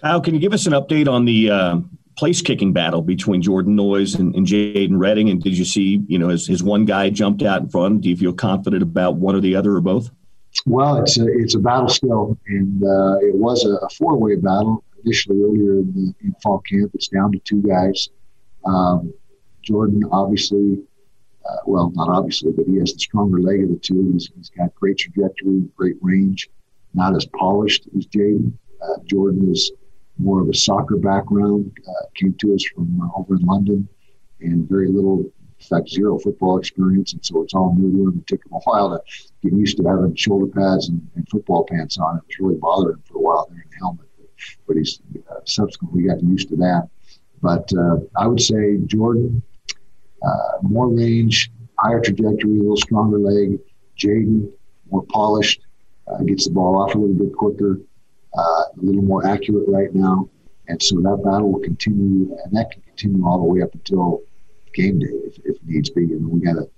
Kyle, 0.00 0.20
can 0.20 0.34
you 0.34 0.40
give 0.40 0.52
us 0.52 0.66
an 0.66 0.72
update 0.72 1.08
on 1.08 1.24
the 1.24 1.50
uh, 1.50 1.80
place 2.16 2.42
kicking 2.42 2.72
battle 2.72 3.02
between 3.02 3.42
Jordan 3.42 3.76
Noyes 3.76 4.14
and, 4.14 4.34
and 4.34 4.46
Jadon 4.46 4.98
Redding? 4.98 5.30
And 5.30 5.42
did 5.42 5.56
you 5.56 5.64
see, 5.64 6.02
you 6.06 6.18
know, 6.18 6.28
has, 6.28 6.46
has 6.46 6.62
one 6.62 6.84
guy 6.84 7.10
jumped 7.10 7.42
out 7.42 7.62
in 7.62 7.68
front? 7.68 8.00
Do 8.02 8.08
you 8.08 8.16
feel 8.16 8.32
confident 8.32 8.82
about 8.82 9.16
one 9.16 9.34
or 9.34 9.40
the 9.40 9.54
other 9.56 9.74
or 9.76 9.80
both? 9.80 10.10
Well, 10.64 10.96
it's 10.96 11.18
a, 11.18 11.26
it's 11.26 11.54
a 11.54 11.58
battle 11.58 11.88
still, 11.88 12.38
and 12.46 12.82
uh, 12.82 13.18
it 13.18 13.34
was 13.34 13.64
a, 13.66 13.74
a 13.84 13.88
four 13.90 14.16
way 14.16 14.36
battle 14.36 14.82
initially 15.04 15.42
earlier 15.42 15.80
in, 15.80 15.92
the, 15.92 16.26
in 16.26 16.34
fall 16.42 16.60
camp. 16.60 16.92
It's 16.94 17.08
down 17.08 17.32
to 17.32 17.38
two 17.40 17.62
guys. 17.62 18.08
Um, 18.64 19.12
Jordan, 19.62 20.02
obviously, 20.10 20.78
uh, 21.48 21.56
well, 21.66 21.92
not 21.94 22.08
obviously, 22.08 22.52
but 22.52 22.66
he 22.66 22.76
has 22.76 22.92
the 22.92 22.98
stronger 22.98 23.40
leg 23.40 23.64
of 23.64 23.68
the 23.68 23.76
two. 23.76 24.12
He's, 24.12 24.30
he's 24.34 24.50
got 24.50 24.74
great 24.74 24.98
trajectory, 24.98 25.62
great 25.76 25.96
range, 26.00 26.48
not 26.94 27.14
as 27.14 27.26
polished 27.26 27.86
as 27.96 28.06
Jadon. 28.06 28.52
Uh, 28.82 28.98
Jordan 29.04 29.50
is 29.52 29.72
more 30.18 30.40
of 30.40 30.48
a 30.48 30.54
soccer 30.54 30.96
background, 30.96 31.76
uh, 31.88 32.06
came 32.14 32.34
to 32.40 32.54
us 32.54 32.64
from 32.74 33.00
uh, 33.00 33.18
over 33.18 33.36
in 33.36 33.42
London, 33.42 33.88
and 34.40 34.68
very 34.68 34.88
little, 34.88 35.20
in 35.20 35.66
fact, 35.68 35.88
zero 35.88 36.18
football 36.18 36.58
experience. 36.58 37.12
And 37.12 37.24
so 37.24 37.42
it's 37.42 37.54
all 37.54 37.74
new 37.74 37.92
to 37.92 38.10
him. 38.10 38.18
It 38.18 38.26
took 38.26 38.44
him 38.44 38.52
a 38.52 38.60
while 38.60 38.90
to 38.90 39.00
get 39.42 39.58
used 39.58 39.76
to 39.78 39.84
having 39.84 40.14
shoulder 40.14 40.46
pads 40.46 40.88
and, 40.88 41.06
and 41.14 41.28
football 41.28 41.66
pants 41.70 41.98
on. 41.98 42.16
It 42.16 42.24
was 42.26 42.38
really 42.38 42.58
bothering 42.60 42.96
him 42.96 43.02
for 43.06 43.18
a 43.18 43.20
while 43.20 43.46
there 43.50 43.62
in 43.62 43.70
the 43.70 43.76
helmet. 43.78 44.06
But 44.66 44.76
he's 44.76 45.00
uh, 45.30 45.40
subsequently 45.44 46.04
got 46.04 46.22
used 46.22 46.48
to 46.50 46.56
that. 46.56 46.88
But 47.40 47.70
uh, 47.76 47.96
I 48.16 48.26
would 48.26 48.40
say 48.40 48.78
Jordan, 48.86 49.42
uh, 50.22 50.58
more 50.62 50.88
range, 50.88 51.50
higher 51.78 52.00
trajectory, 52.00 52.58
a 52.58 52.62
little 52.62 52.76
stronger 52.76 53.18
leg. 53.18 53.58
Jadon, 53.98 54.50
more 54.90 55.04
polished, 55.06 55.60
uh, 56.06 56.22
gets 56.24 56.46
the 56.46 56.52
ball 56.52 56.76
off 56.76 56.94
a 56.94 56.98
little 56.98 57.14
bit 57.14 57.34
quicker, 57.34 57.80
uh, 58.36 58.40
a 58.40 58.82
little 58.82 59.02
more 59.02 59.26
accurate 59.26 59.68
right 59.68 59.94
now. 59.94 60.28
And 60.68 60.82
so 60.82 60.96
that 60.96 61.22
battle 61.24 61.52
will 61.52 61.60
continue, 61.60 62.36
and 62.44 62.56
that 62.56 62.70
can 62.72 62.82
continue 62.82 63.24
all 63.26 63.38
the 63.38 63.44
way 63.44 63.62
up 63.62 63.72
until 63.74 64.22
game 64.74 64.98
day 64.98 65.06
if, 65.06 65.38
if 65.44 65.56
needs 65.64 65.90
be. 65.90 66.04
And 66.04 66.28
we 66.28 66.40
gotta 66.40 66.68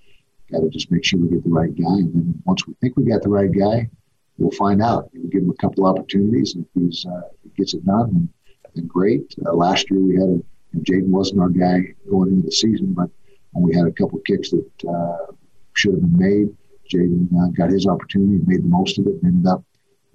gotta 0.53 0.69
just 0.69 0.91
make 0.91 1.05
sure 1.05 1.19
we 1.19 1.29
get 1.29 1.45
the 1.45 1.51
right 1.51 1.75
guy. 1.75 1.99
And 2.05 2.15
then 2.15 2.43
once 2.45 2.67
we 2.67 2.75
think 2.75 2.97
we 2.97 3.05
got 3.05 3.23
the 3.23 3.31
right 3.31 3.51
guy, 3.51 3.89
we'll 4.37 4.51
find 4.53 4.83
out. 4.83 5.11
We 5.15 5.29
give 5.29 5.43
him 5.43 5.51
a 5.51 5.55
couple 5.55 5.87
opportunities, 5.87 6.55
and 6.55 6.67
if 6.67 6.83
he's 6.83 7.07
uh, 7.07 7.29
if 7.33 7.43
he 7.45 7.49
gets 7.57 7.75
it 7.75 7.85
done, 7.87 8.13
then, 8.13 8.29
then 8.75 8.87
great. 8.87 9.35
Uh, 9.47 9.55
last 9.55 9.91
year 9.91 10.01
we 10.01 10.15
had 10.17 10.29
a 10.29 10.43
Jadon 10.77 11.09
wasn't 11.09 11.41
our 11.41 11.49
guy 11.49 11.95
going 12.11 12.31
into 12.31 12.43
the 12.43 12.53
season, 12.53 12.93
but 12.93 13.09
when 13.53 13.65
we 13.65 13.75
had 13.75 13.87
a 13.87 13.93
couple 13.93 14.19
kicks 14.21 14.51
that 14.51 14.71
uh, 14.89 15.33
should 15.75 15.95
have 15.95 16.03
been 16.03 16.19
made, 16.19 16.57
Jadon 16.93 17.29
uh, 17.41 17.49
got 17.57 17.71
his 17.71 17.87
opportunity 17.87 18.43
made 18.47 18.63
the 18.63 18.69
most 18.69 18.99
of 18.99 19.07
it 19.07 19.15
and 19.23 19.25
ended 19.25 19.47
up 19.47 19.65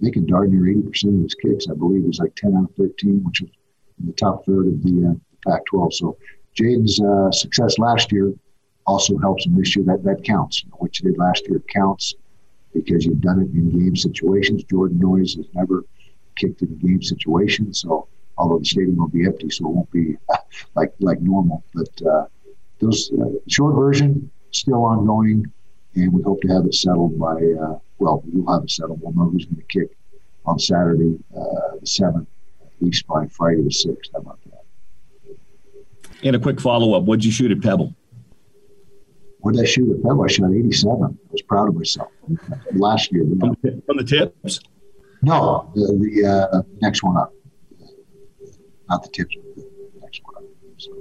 making 0.00 0.26
darn 0.26 0.50
near 0.50 0.74
80% 0.74 1.16
of 1.16 1.22
his 1.22 1.34
kicks. 1.34 1.66
I 1.70 1.74
believe 1.74 2.04
was 2.04 2.18
like 2.18 2.34
10 2.36 2.56
out 2.56 2.70
of 2.70 2.76
13, 2.76 3.22
which 3.24 3.42
is 3.42 3.50
in 4.00 4.06
the 4.06 4.12
top 4.12 4.44
third 4.44 4.66
of 4.66 4.82
the, 4.82 5.10
uh, 5.10 5.50
Pac 5.50 5.64
12. 5.66 5.94
So 5.94 6.16
Jadon's 6.54 7.00
uh, 7.00 7.30
success 7.30 7.78
last 7.78 8.10
year 8.12 8.32
also 8.86 9.16
helps 9.18 9.46
him 9.46 9.56
this 9.56 9.74
year. 9.76 9.84
That, 9.84 10.04
that 10.04 10.24
counts. 10.24 10.62
You 10.62 10.70
know, 10.70 10.76
what 10.78 10.98
you 10.98 11.10
did 11.10 11.18
last 11.18 11.46
year 11.48 11.62
counts 11.72 12.14
because 12.72 13.06
you've 13.06 13.20
done 13.20 13.40
it 13.40 13.56
in 13.56 13.70
game 13.70 13.96
situations. 13.96 14.64
Jordan 14.64 14.98
Noyes 14.98 15.36
has 15.36 15.46
never 15.54 15.84
kicked 16.36 16.62
in 16.62 16.72
a 16.72 16.86
game 16.86 17.02
situation. 17.02 17.72
So 17.72 18.08
although 18.36 18.58
the 18.58 18.64
stadium 18.64 18.96
will 18.96 19.08
be 19.08 19.24
empty, 19.24 19.48
so 19.50 19.66
it 19.66 19.70
won't 19.70 19.90
be 19.90 20.16
like 20.74 20.92
like 21.00 21.20
normal. 21.20 21.64
But 21.72 22.06
uh, 22.06 22.26
those 22.80 23.10
uh, 23.12 23.38
short 23.48 23.76
version 23.76 24.30
still 24.50 24.84
ongoing, 24.84 25.50
and 25.96 26.12
we 26.12 26.22
hope 26.22 26.40
to 26.42 26.48
have 26.48 26.64
it 26.66 26.74
settled 26.74 27.18
by 27.18 27.34
uh, 27.34 27.78
well, 27.98 28.22
we'll 28.26 28.52
have 28.52 28.64
it 28.64 28.70
settled. 28.70 29.00
We'll 29.02 29.12
know 29.12 29.30
who's 29.30 29.46
going 29.46 29.56
to 29.56 29.62
kick 29.62 29.96
on 30.46 30.58
Saturday 30.58 31.18
uh, 31.36 31.76
the 31.80 31.86
seventh, 31.86 32.28
at 32.62 32.70
least 32.80 33.06
by 33.06 33.26
Friday 33.28 33.62
the 33.62 33.70
sixth. 33.70 34.10
How 34.12 34.20
about 34.20 34.38
that? 34.44 35.36
And 36.22 36.36
a 36.36 36.38
quick 36.38 36.60
follow 36.60 36.94
up: 36.94 37.04
What'd 37.04 37.24
you 37.24 37.32
shoot 37.32 37.50
at 37.50 37.62
Pebble? 37.62 37.94
What 39.40 39.54
did 39.54 39.62
I 39.62 39.66
shoot 39.66 39.90
at 39.90 40.02
Pebble? 40.02 40.24
I 40.24 40.28
shot 40.28 40.52
87. 40.52 41.02
I 41.02 41.08
was 41.30 41.42
proud 41.42 41.68
of 41.68 41.76
myself 41.76 42.08
last 42.72 43.12
year. 43.12 43.24
From, 43.38 43.56
the, 43.60 43.82
from 43.84 43.96
the 43.98 44.04
tips? 44.04 44.60
No, 45.20 45.70
the, 45.74 45.98
the 46.00 46.26
uh, 46.26 46.62
next 46.80 47.02
one 47.02 47.18
up 47.18 47.34
not 48.88 49.02
the 49.02 49.08
tips, 49.08 49.36
the 49.56 50.00
next 50.00 50.22
one. 50.24 50.44
So. 50.76 50.92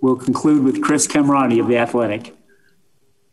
We'll 0.00 0.16
conclude 0.16 0.64
with 0.64 0.82
Chris 0.82 1.06
Kamrani 1.06 1.60
of 1.60 1.68
The 1.68 1.78
Athletic. 1.78 2.34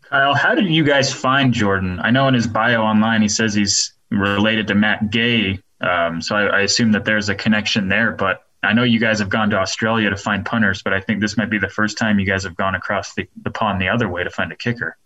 Kyle, 0.10 0.34
how 0.34 0.56
did 0.56 0.68
you 0.68 0.84
guys 0.84 1.14
find 1.14 1.54
Jordan? 1.54 2.00
I 2.02 2.10
know 2.10 2.28
in 2.28 2.34
his 2.34 2.48
bio 2.48 2.82
online 2.82 3.22
he 3.22 3.28
says 3.28 3.54
he's 3.54 3.94
related 4.10 4.68
to 4.68 4.76
Matt 4.76 5.12
Gay, 5.12 5.60
um, 5.82 6.20
so 6.22 6.36
I, 6.36 6.46
I, 6.48 6.62
assume 6.62 6.94
that 6.94 7.06
there's 7.06 7.30
a 7.30 7.36
connection 7.36 7.90
there. 7.90 8.12
But 8.12 8.44
I 8.64 8.74
know 8.74 8.82
you 8.82 9.00
guys 9.00 9.20
have 9.20 9.30
gone 9.30 9.52
to 9.52 9.58
Australia 9.58 10.10
to 10.10 10.18
find 10.18 10.44
punters, 10.44 10.82
but 10.82 10.94
I 10.94 11.00
think 11.00 11.22
this 11.22 11.38
might 11.38 11.52
be 11.52 11.60
the 11.60 11.70
first 11.70 12.00
time 12.00 12.20
you 12.20 12.26
guys 12.26 12.44
have 12.44 12.56
gone 12.56 12.74
across 12.74 13.14
the, 13.14 13.30
the 13.44 13.52
pond 13.52 13.80
the 13.80 13.90
other 13.90 14.10
way 14.10 14.24
to 14.24 14.32
find 14.32 14.52
a 14.52 14.56
kicker. 14.56 14.98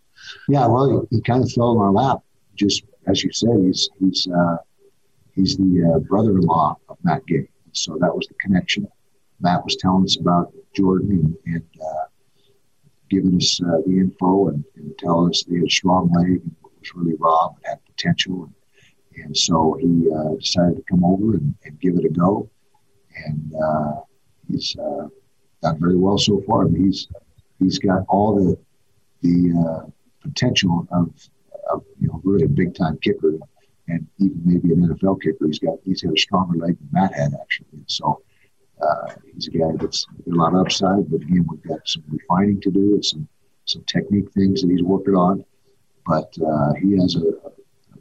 Yeah, 0.48 0.66
well, 0.68 1.06
he, 1.12 1.18
he 1.18 1.22
kind 1.22 1.44
of 1.44 1.52
fell 1.52 1.74
in 1.74 1.80
our 1.80 1.92
lap. 1.92 2.20
Just 2.56 2.84
as 3.06 3.24
you 3.24 3.32
said, 3.34 3.58
he's 3.62 3.90
he's 4.00 4.28
uh, 4.28 4.58
he's 5.36 5.58
the 5.58 5.96
uh, 5.96 6.00
brother-in-law 6.00 6.78
of 6.88 6.98
Matt 7.04 7.26
Gay. 7.26 7.50
So 7.74 7.98
that 8.00 8.16
was 8.16 8.26
the 8.28 8.36
connection. 8.36 8.88
Matt 9.42 9.66
was 9.66 9.76
telling 9.76 10.06
us 10.06 10.18
about 10.18 10.54
Jordan 10.74 11.12
and, 11.46 11.56
and 11.56 11.64
uh, 11.82 12.06
giving 13.14 13.36
us 13.36 13.62
uh, 13.62 13.78
the 13.86 13.92
info 13.92 14.50
and, 14.50 14.64
and, 14.76 14.98
telling 14.98 15.30
us 15.30 15.44
he 15.48 15.56
had 15.56 15.66
a 15.66 15.70
strong 15.70 16.12
leg 16.14 16.42
and 16.42 16.56
was 16.62 16.96
really 16.96 17.16
raw 17.20 17.50
but 17.50 17.70
had 17.70 17.86
potential. 17.86 18.50
And, 19.16 19.26
and 19.26 19.38
so 19.38 19.78
he 19.80 20.10
uh, 20.12 20.36
decided 20.36 20.78
to 20.78 20.84
come 20.90 21.04
over 21.04 21.34
and, 21.34 21.54
and, 21.66 21.80
give 21.80 21.96
it 21.98 22.06
a 22.06 22.10
go. 22.10 22.50
And 23.26 23.54
uh, 23.56 24.02
he's 24.48 24.76
uh, 24.76 25.08
done 25.62 25.80
very 25.80 25.98
well 25.98 26.18
so 26.18 26.42
far. 26.48 26.66
I 26.66 26.68
mean, 26.70 26.86
he's 26.86 27.08
he's 27.60 27.78
got 27.78 28.04
all 28.10 28.36
the 28.36 28.58
the 29.22 29.36
uh, 29.66 29.90
potential 30.22 30.88
of, 30.92 31.30
of 31.72 31.84
you 32.00 32.08
know 32.08 32.20
really 32.24 32.46
a 32.46 32.50
big 32.50 32.74
time 32.76 32.98
kicker 32.98 33.38
and 33.88 34.08
even 34.18 34.42
maybe 34.44 34.74
an 34.74 34.88
NFL 34.88 35.22
kicker. 35.22 35.46
He's 35.46 35.60
got 35.60 35.78
he's 35.84 36.02
got 36.02 36.14
a 36.14 36.20
stronger 36.20 36.58
leg 36.58 36.78
than 36.80 36.90
Matt 36.92 37.14
had 37.14 37.34
actually. 37.40 37.68
And 37.74 37.86
so 37.88 38.24
uh, 38.84 39.14
he's 39.34 39.48
a 39.48 39.52
guy 39.52 39.72
that's 39.80 40.06
a 40.28 40.36
lot 40.36 40.54
of 40.54 40.62
upside, 40.62 41.10
but 41.10 41.22
again, 41.22 41.46
we've 41.50 41.64
got 41.64 41.80
some 41.88 42.04
refining 42.10 42.60
to 42.62 42.72
do 42.72 42.94
and 42.94 43.06
some 43.06 43.28
some 43.66 43.84
technique 43.86 44.30
things 44.34 44.62
that 44.62 44.70
he's 44.70 44.84
working 44.84 45.16
on. 45.16 45.44
But 46.06 46.34
uh, 46.46 46.74
he 46.74 46.98
has 47.00 47.16
a, 47.16 47.20
a, 47.48 47.52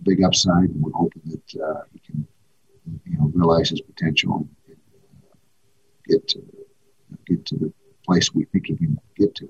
big 0.02 0.24
upside, 0.24 0.64
and 0.70 0.82
we're 0.82 0.90
hoping 0.92 1.22
that 1.26 1.62
uh, 1.62 1.82
he 1.92 2.00
can 2.00 2.26
you 3.06 3.18
know 3.18 3.30
realize 3.34 3.70
his 3.70 3.80
potential 3.80 4.48
and 4.68 4.76
get 6.08 6.26
to 6.28 6.42
get 7.26 7.46
to 7.46 7.56
the 7.56 7.72
place 8.04 8.34
we 8.34 8.44
think 8.46 8.66
he 8.66 8.76
can 8.76 8.98
get 9.16 9.34
to. 9.36 9.48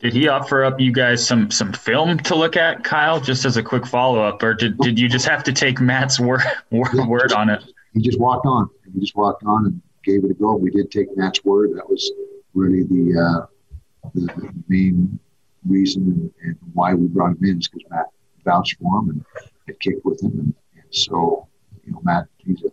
Did 0.00 0.12
he 0.12 0.28
offer 0.28 0.64
up 0.64 0.78
you 0.78 0.92
guys 0.92 1.26
some 1.26 1.50
some 1.50 1.72
film 1.72 2.18
to 2.18 2.34
look 2.34 2.56
at, 2.56 2.84
Kyle, 2.84 3.20
just 3.20 3.44
as 3.44 3.56
a 3.56 3.62
quick 3.62 3.86
follow 3.86 4.22
up, 4.22 4.42
or 4.42 4.54
did, 4.54 4.76
did 4.78 4.98
you 4.98 5.08
just 5.08 5.26
have 5.26 5.42
to 5.44 5.52
take 5.52 5.80
Matt's 5.80 6.20
word 6.20 6.42
word, 6.70 7.06
word 7.06 7.32
on 7.32 7.48
it? 7.48 7.64
He 7.94 8.00
just 8.00 8.20
walked 8.20 8.46
on. 8.46 8.68
He 8.92 9.00
just 9.00 9.16
walked 9.16 9.44
on 9.44 9.64
and 9.66 9.82
gave 10.08 10.24
it 10.24 10.30
a 10.30 10.34
go. 10.34 10.56
We 10.56 10.70
did 10.70 10.90
take 10.90 11.14
Matt's 11.16 11.44
word. 11.44 11.70
That 11.74 11.88
was 11.88 12.10
really 12.54 12.82
the 12.82 13.04
uh, 13.20 14.10
the 14.14 14.52
main 14.68 15.18
reason 15.66 16.02
and, 16.02 16.30
and, 16.42 16.56
why 16.72 16.94
we 16.94 17.08
brought 17.08 17.32
him 17.32 17.38
in 17.42 17.58
is 17.58 17.68
because 17.68 17.90
Matt 17.90 18.06
vouched 18.44 18.78
for 18.80 19.00
him 19.00 19.10
and 19.10 19.24
had 19.66 19.78
kicked 19.80 20.04
with 20.04 20.22
him, 20.22 20.32
and, 20.32 20.54
and, 20.74 20.84
so 20.90 21.46
you 21.84 21.92
know 21.92 22.00
Matt 22.02 22.26
he's 22.38 22.62
a 22.64 22.70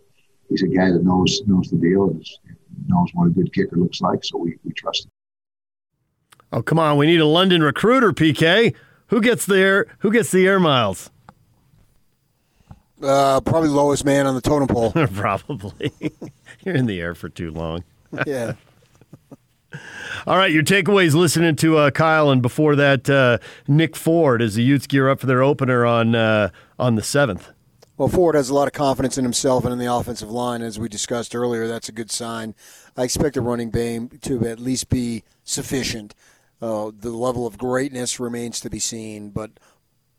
he's 0.48 0.62
a 0.62 0.68
guy 0.68 0.90
that 0.90 1.04
knows 1.04 1.42
knows 1.46 1.68
the 1.68 1.76
deal 1.76 2.08
and 2.08 2.24
knows 2.86 3.10
what 3.12 3.26
a 3.26 3.30
good 3.30 3.52
kicker 3.52 3.76
looks 3.76 4.00
like. 4.00 4.24
So 4.24 4.38
we 4.38 4.56
we 4.64 4.72
trust 4.72 5.04
him. 5.04 5.10
Oh, 6.52 6.62
come 6.62 6.78
on. 6.78 6.96
We 6.96 7.06
need 7.06 7.20
a 7.20 7.26
London 7.26 7.62
recruiter, 7.62 8.12
PK. 8.12 8.74
Who 9.08 9.20
gets 9.20 9.46
the 9.46 9.58
air, 9.58 9.86
who 9.98 10.10
gets 10.10 10.30
the 10.30 10.46
air 10.46 10.58
miles? 10.58 11.10
Uh, 13.02 13.40
probably 13.42 13.68
lowest 13.68 14.04
man 14.04 14.26
on 14.26 14.34
the 14.34 14.40
totem 14.40 14.68
pole. 14.68 14.92
probably. 15.14 15.92
You're 16.66 16.74
in 16.74 16.86
the 16.86 17.00
air 17.00 17.14
for 17.14 17.28
too 17.28 17.52
long. 17.52 17.84
yeah. 18.26 18.54
All 20.26 20.36
right, 20.36 20.50
your 20.50 20.64
takeaways 20.64 21.14
listening 21.14 21.54
to 21.56 21.76
uh, 21.76 21.90
Kyle 21.92 22.28
and 22.30 22.42
before 22.42 22.74
that, 22.74 23.08
uh, 23.08 23.38
Nick 23.68 23.94
Ford 23.94 24.42
as 24.42 24.56
the 24.56 24.64
Utes 24.64 24.88
gear 24.88 25.08
up 25.08 25.20
for 25.20 25.26
their 25.26 25.44
opener 25.44 25.86
on 25.86 26.16
uh, 26.16 26.50
on 26.76 26.96
the 26.96 27.02
seventh. 27.02 27.50
Well, 27.96 28.08
Ford 28.08 28.34
has 28.34 28.50
a 28.50 28.54
lot 28.54 28.66
of 28.66 28.72
confidence 28.72 29.16
in 29.16 29.24
himself 29.24 29.64
and 29.64 29.72
in 29.72 29.78
the 29.78 29.92
offensive 29.92 30.30
line, 30.30 30.60
as 30.60 30.76
we 30.78 30.88
discussed 30.88 31.36
earlier. 31.36 31.68
That's 31.68 31.88
a 31.88 31.92
good 31.92 32.10
sign. 32.10 32.56
I 32.96 33.04
expect 33.04 33.36
the 33.36 33.40
running 33.42 33.70
game 33.70 34.08
to 34.22 34.44
at 34.46 34.58
least 34.58 34.88
be 34.88 35.22
sufficient. 35.44 36.16
Uh, 36.60 36.90
the 36.98 37.10
level 37.10 37.46
of 37.46 37.58
greatness 37.58 38.18
remains 38.18 38.58
to 38.60 38.70
be 38.70 38.80
seen, 38.80 39.30
but 39.30 39.52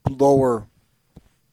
lower 0.10 0.68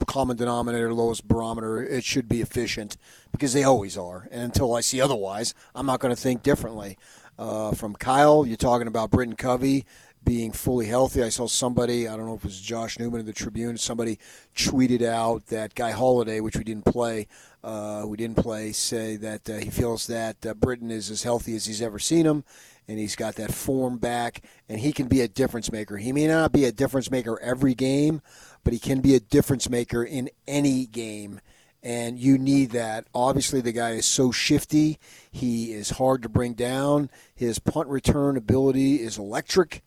common 0.05 0.37
denominator, 0.37 0.93
lowest 0.93 1.27
barometer, 1.27 1.83
it 1.83 2.05
should 2.05 2.29
be 2.29 2.41
efficient 2.41 2.97
because 3.33 3.53
they 3.53 3.65
always 3.65 3.97
are. 3.97 4.29
And 4.31 4.43
until 4.43 4.75
I 4.75 4.81
see 4.81 5.01
otherwise, 5.01 5.55
I'm 5.75 5.87
not 5.87 6.01
going 6.01 6.15
to 6.15 6.21
think 6.21 6.43
differently. 6.43 6.99
Uh, 7.39 7.73
from 7.73 7.95
Kyle, 7.95 8.47
you're 8.47 8.57
talking 8.57 8.87
about 8.87 9.11
Britton 9.11 9.37
Covey 9.37 9.85
being 10.25 10.53
fully 10.53 10.87
healthy. 10.87 11.23
I 11.23 11.29
saw 11.29 11.47
somebody, 11.47 12.09
I 12.09 12.17
don't 12.17 12.27
know 12.27 12.35
if 12.35 12.41
it 12.41 12.47
was 12.47 12.61
Josh 12.61 12.99
Newman 12.99 13.21
of 13.21 13.27
the 13.27 13.33
Tribune, 13.33 13.77
somebody 13.77 14.19
tweeted 14.57 15.03
out 15.03 15.47
that 15.47 15.75
Guy 15.75 15.91
Holliday, 15.91 16.41
which 16.41 16.57
we 16.57 16.65
didn't 16.65 16.87
play, 16.87 17.27
uh, 17.63 18.05
we 18.07 18.17
didn't 18.17 18.37
play, 18.37 18.73
say 18.73 19.17
that 19.17 19.49
uh, 19.49 19.57
he 19.57 19.71
feels 19.71 20.07
that 20.07 20.45
uh, 20.47 20.55
Britton 20.55 20.91
is 20.91 21.11
as 21.11 21.23
healthy 21.23 21.55
as 21.57 21.67
he's 21.67 21.83
ever 21.83 21.99
seen 21.99 22.27
him, 22.27 22.45
and 22.89 22.99
he's 22.99 23.17
got 23.17 23.37
that 23.37 23.53
form 23.53 23.99
back, 23.99 24.43
and 24.69 24.81
he 24.81 24.93
can 24.93 25.09
be 25.09 25.21
a 25.21 25.29
difference 25.29 25.71
maker. 25.71 25.97
He 25.97 26.13
may 26.13 26.27
not 26.27 26.53
be 26.53 26.65
a 26.65 26.73
difference 26.73 27.11
maker 27.11 27.39
every 27.41 27.75
game, 27.75 28.23
but 28.65 28.73
he 28.73 28.79
can 28.79 29.01
be 29.01 29.15
a 29.15 29.21
difference 29.21 29.71
maker 29.71 30.03
in 30.03 30.31
any 30.49 30.87
game 30.87 31.41
and 31.85 32.19
you 32.19 32.39
need 32.39 32.71
that. 32.71 33.07
Obviously, 33.15 33.61
the 33.61 33.71
guy 33.71 33.91
is 33.91 34.07
so 34.07 34.33
shifty. 34.33 34.99
He 35.31 35.73
is 35.73 35.91
hard 35.91 36.23
to 36.23 36.31
bring 36.31 36.55
down. 36.55 37.11
His 37.35 37.59
punt 37.59 37.89
return 37.89 38.39
ability 38.39 39.03
is 39.03 39.19
electric 39.19 39.85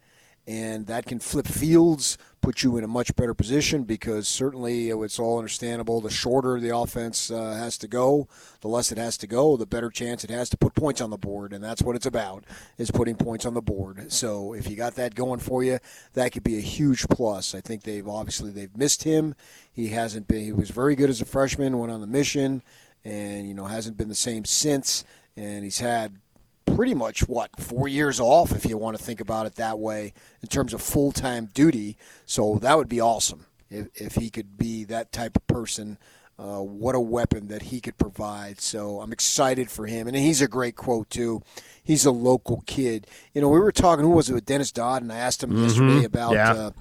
and 0.48 0.88
that 0.88 1.06
can 1.06 1.20
flip 1.20 1.46
fields, 1.46 2.18
put 2.42 2.64
you 2.64 2.78
in 2.78 2.84
a 2.86 2.88
much 2.88 3.14
better 3.18 3.34
position 3.34 3.84
because 3.84 4.30
certainly 4.30 4.90
it's 4.90 5.20
all 5.20 5.38
understandable. 5.38 6.00
The 6.00 6.10
shorter 6.10 6.58
the 6.62 6.76
offense 6.76 7.30
uh, 7.30 7.56
has 7.56 7.78
to 7.80 7.88
go, 7.90 8.30
the 8.62 8.70
less 8.70 8.90
it 8.90 8.98
has 8.98 9.18
to 9.18 9.28
go, 9.28 9.58
the 9.58 9.66
better 9.66 9.90
chance 9.90 10.24
it 10.24 10.30
has 10.30 10.50
to 10.52 10.58
put 10.58 10.74
points 10.74 11.02
on 11.02 11.10
the 11.10 11.18
board, 11.18 11.52
and 11.52 11.62
that's 11.62 11.82
what 11.82 11.98
it's 11.98 12.06
about 12.06 12.46
is 12.78 12.92
putting 12.92 13.16
points 13.16 13.46
on 13.46 13.56
the 13.56 13.62
board. 13.62 14.10
So 14.14 14.54
if 14.54 14.70
you 14.70 14.78
got 14.78 14.96
that 14.96 15.16
going 15.16 15.42
for 15.42 15.64
you, 15.64 15.80
that 16.14 16.32
could 16.32 16.44
be 16.44 16.58
a 16.58 16.62
huge 16.62 17.10
plus. 17.10 17.54
I 17.54 17.60
think 17.60 17.84
they've 17.84 18.08
obviously 18.08 18.52
they've 18.52 18.76
missed 18.78 19.04
him. 19.04 19.36
He 19.70 19.90
hasn't 19.90 20.30
been. 20.30 20.46
He 20.46 20.54
was 20.54 20.70
very 20.70 20.96
good 20.96 21.10
as 21.10 21.20
a 21.20 21.26
freshman, 21.26 21.78
went 21.78 21.92
on 21.92 22.00
the 22.00 22.08
mission, 22.08 22.64
and 23.04 23.46
you 23.46 23.54
know 23.54 23.66
hasn't 23.66 23.98
been 23.98 24.10
the 24.10 24.16
same 24.16 24.46
since. 24.46 25.04
And 25.36 25.64
he's 25.64 25.80
had 25.80 26.16
pretty 26.76 26.94
much 26.94 27.28
what 27.28 27.50
four 27.60 27.88
years 27.88 28.20
off 28.20 28.52
if 28.52 28.66
you 28.66 28.78
want 28.78 28.98
to 28.98 29.04
think 29.04 29.20
about 29.20 29.46
it 29.48 29.56
that 29.56 29.80
way 29.80 30.14
in 30.42 30.48
terms 30.48 30.74
of 30.74 30.82
full 30.82 31.12
time 31.12 31.50
duty. 31.54 31.98
So 32.26 32.60
that 32.62 32.78
would 32.78 32.90
be 32.90 33.02
awesome 33.02 33.46
if, 33.70 33.88
if 33.96 34.16
he 34.16 34.30
could 34.30 34.58
be 34.58 34.84
that 34.86 35.12
type 35.12 35.36
of 35.36 35.48
person. 35.48 35.98
Uh, 36.40 36.60
what 36.62 36.94
a 36.94 37.00
weapon 37.00 37.48
that 37.48 37.64
he 37.64 37.82
could 37.82 37.98
provide. 37.98 38.62
So 38.62 39.02
I'm 39.02 39.12
excited 39.12 39.72
for 39.72 39.88
him, 39.88 40.08
and 40.08 40.16
he's 40.16 40.40
a 40.40 40.48
great 40.48 40.76
quote 40.76 41.10
too. 41.10 41.42
He's 41.84 42.06
a 42.06 42.12
local 42.12 42.62
kid. 42.68 43.08
You 43.34 43.42
know, 43.42 43.50
we 43.50 43.60
were 43.60 43.72
talking. 43.72 44.06
Who 44.06 44.12
was 44.12 44.30
it 44.30 44.34
with 44.36 44.46
Dennis 44.46 44.72
Dodd? 44.72 45.02
And 45.02 45.12
I 45.12 45.18
asked 45.18 45.42
him 45.42 45.50
Mhm. 45.50 45.64
yesterday 45.64 46.04
about 46.06 46.34
Yeah. 46.34 46.52
uh, 46.54 46.72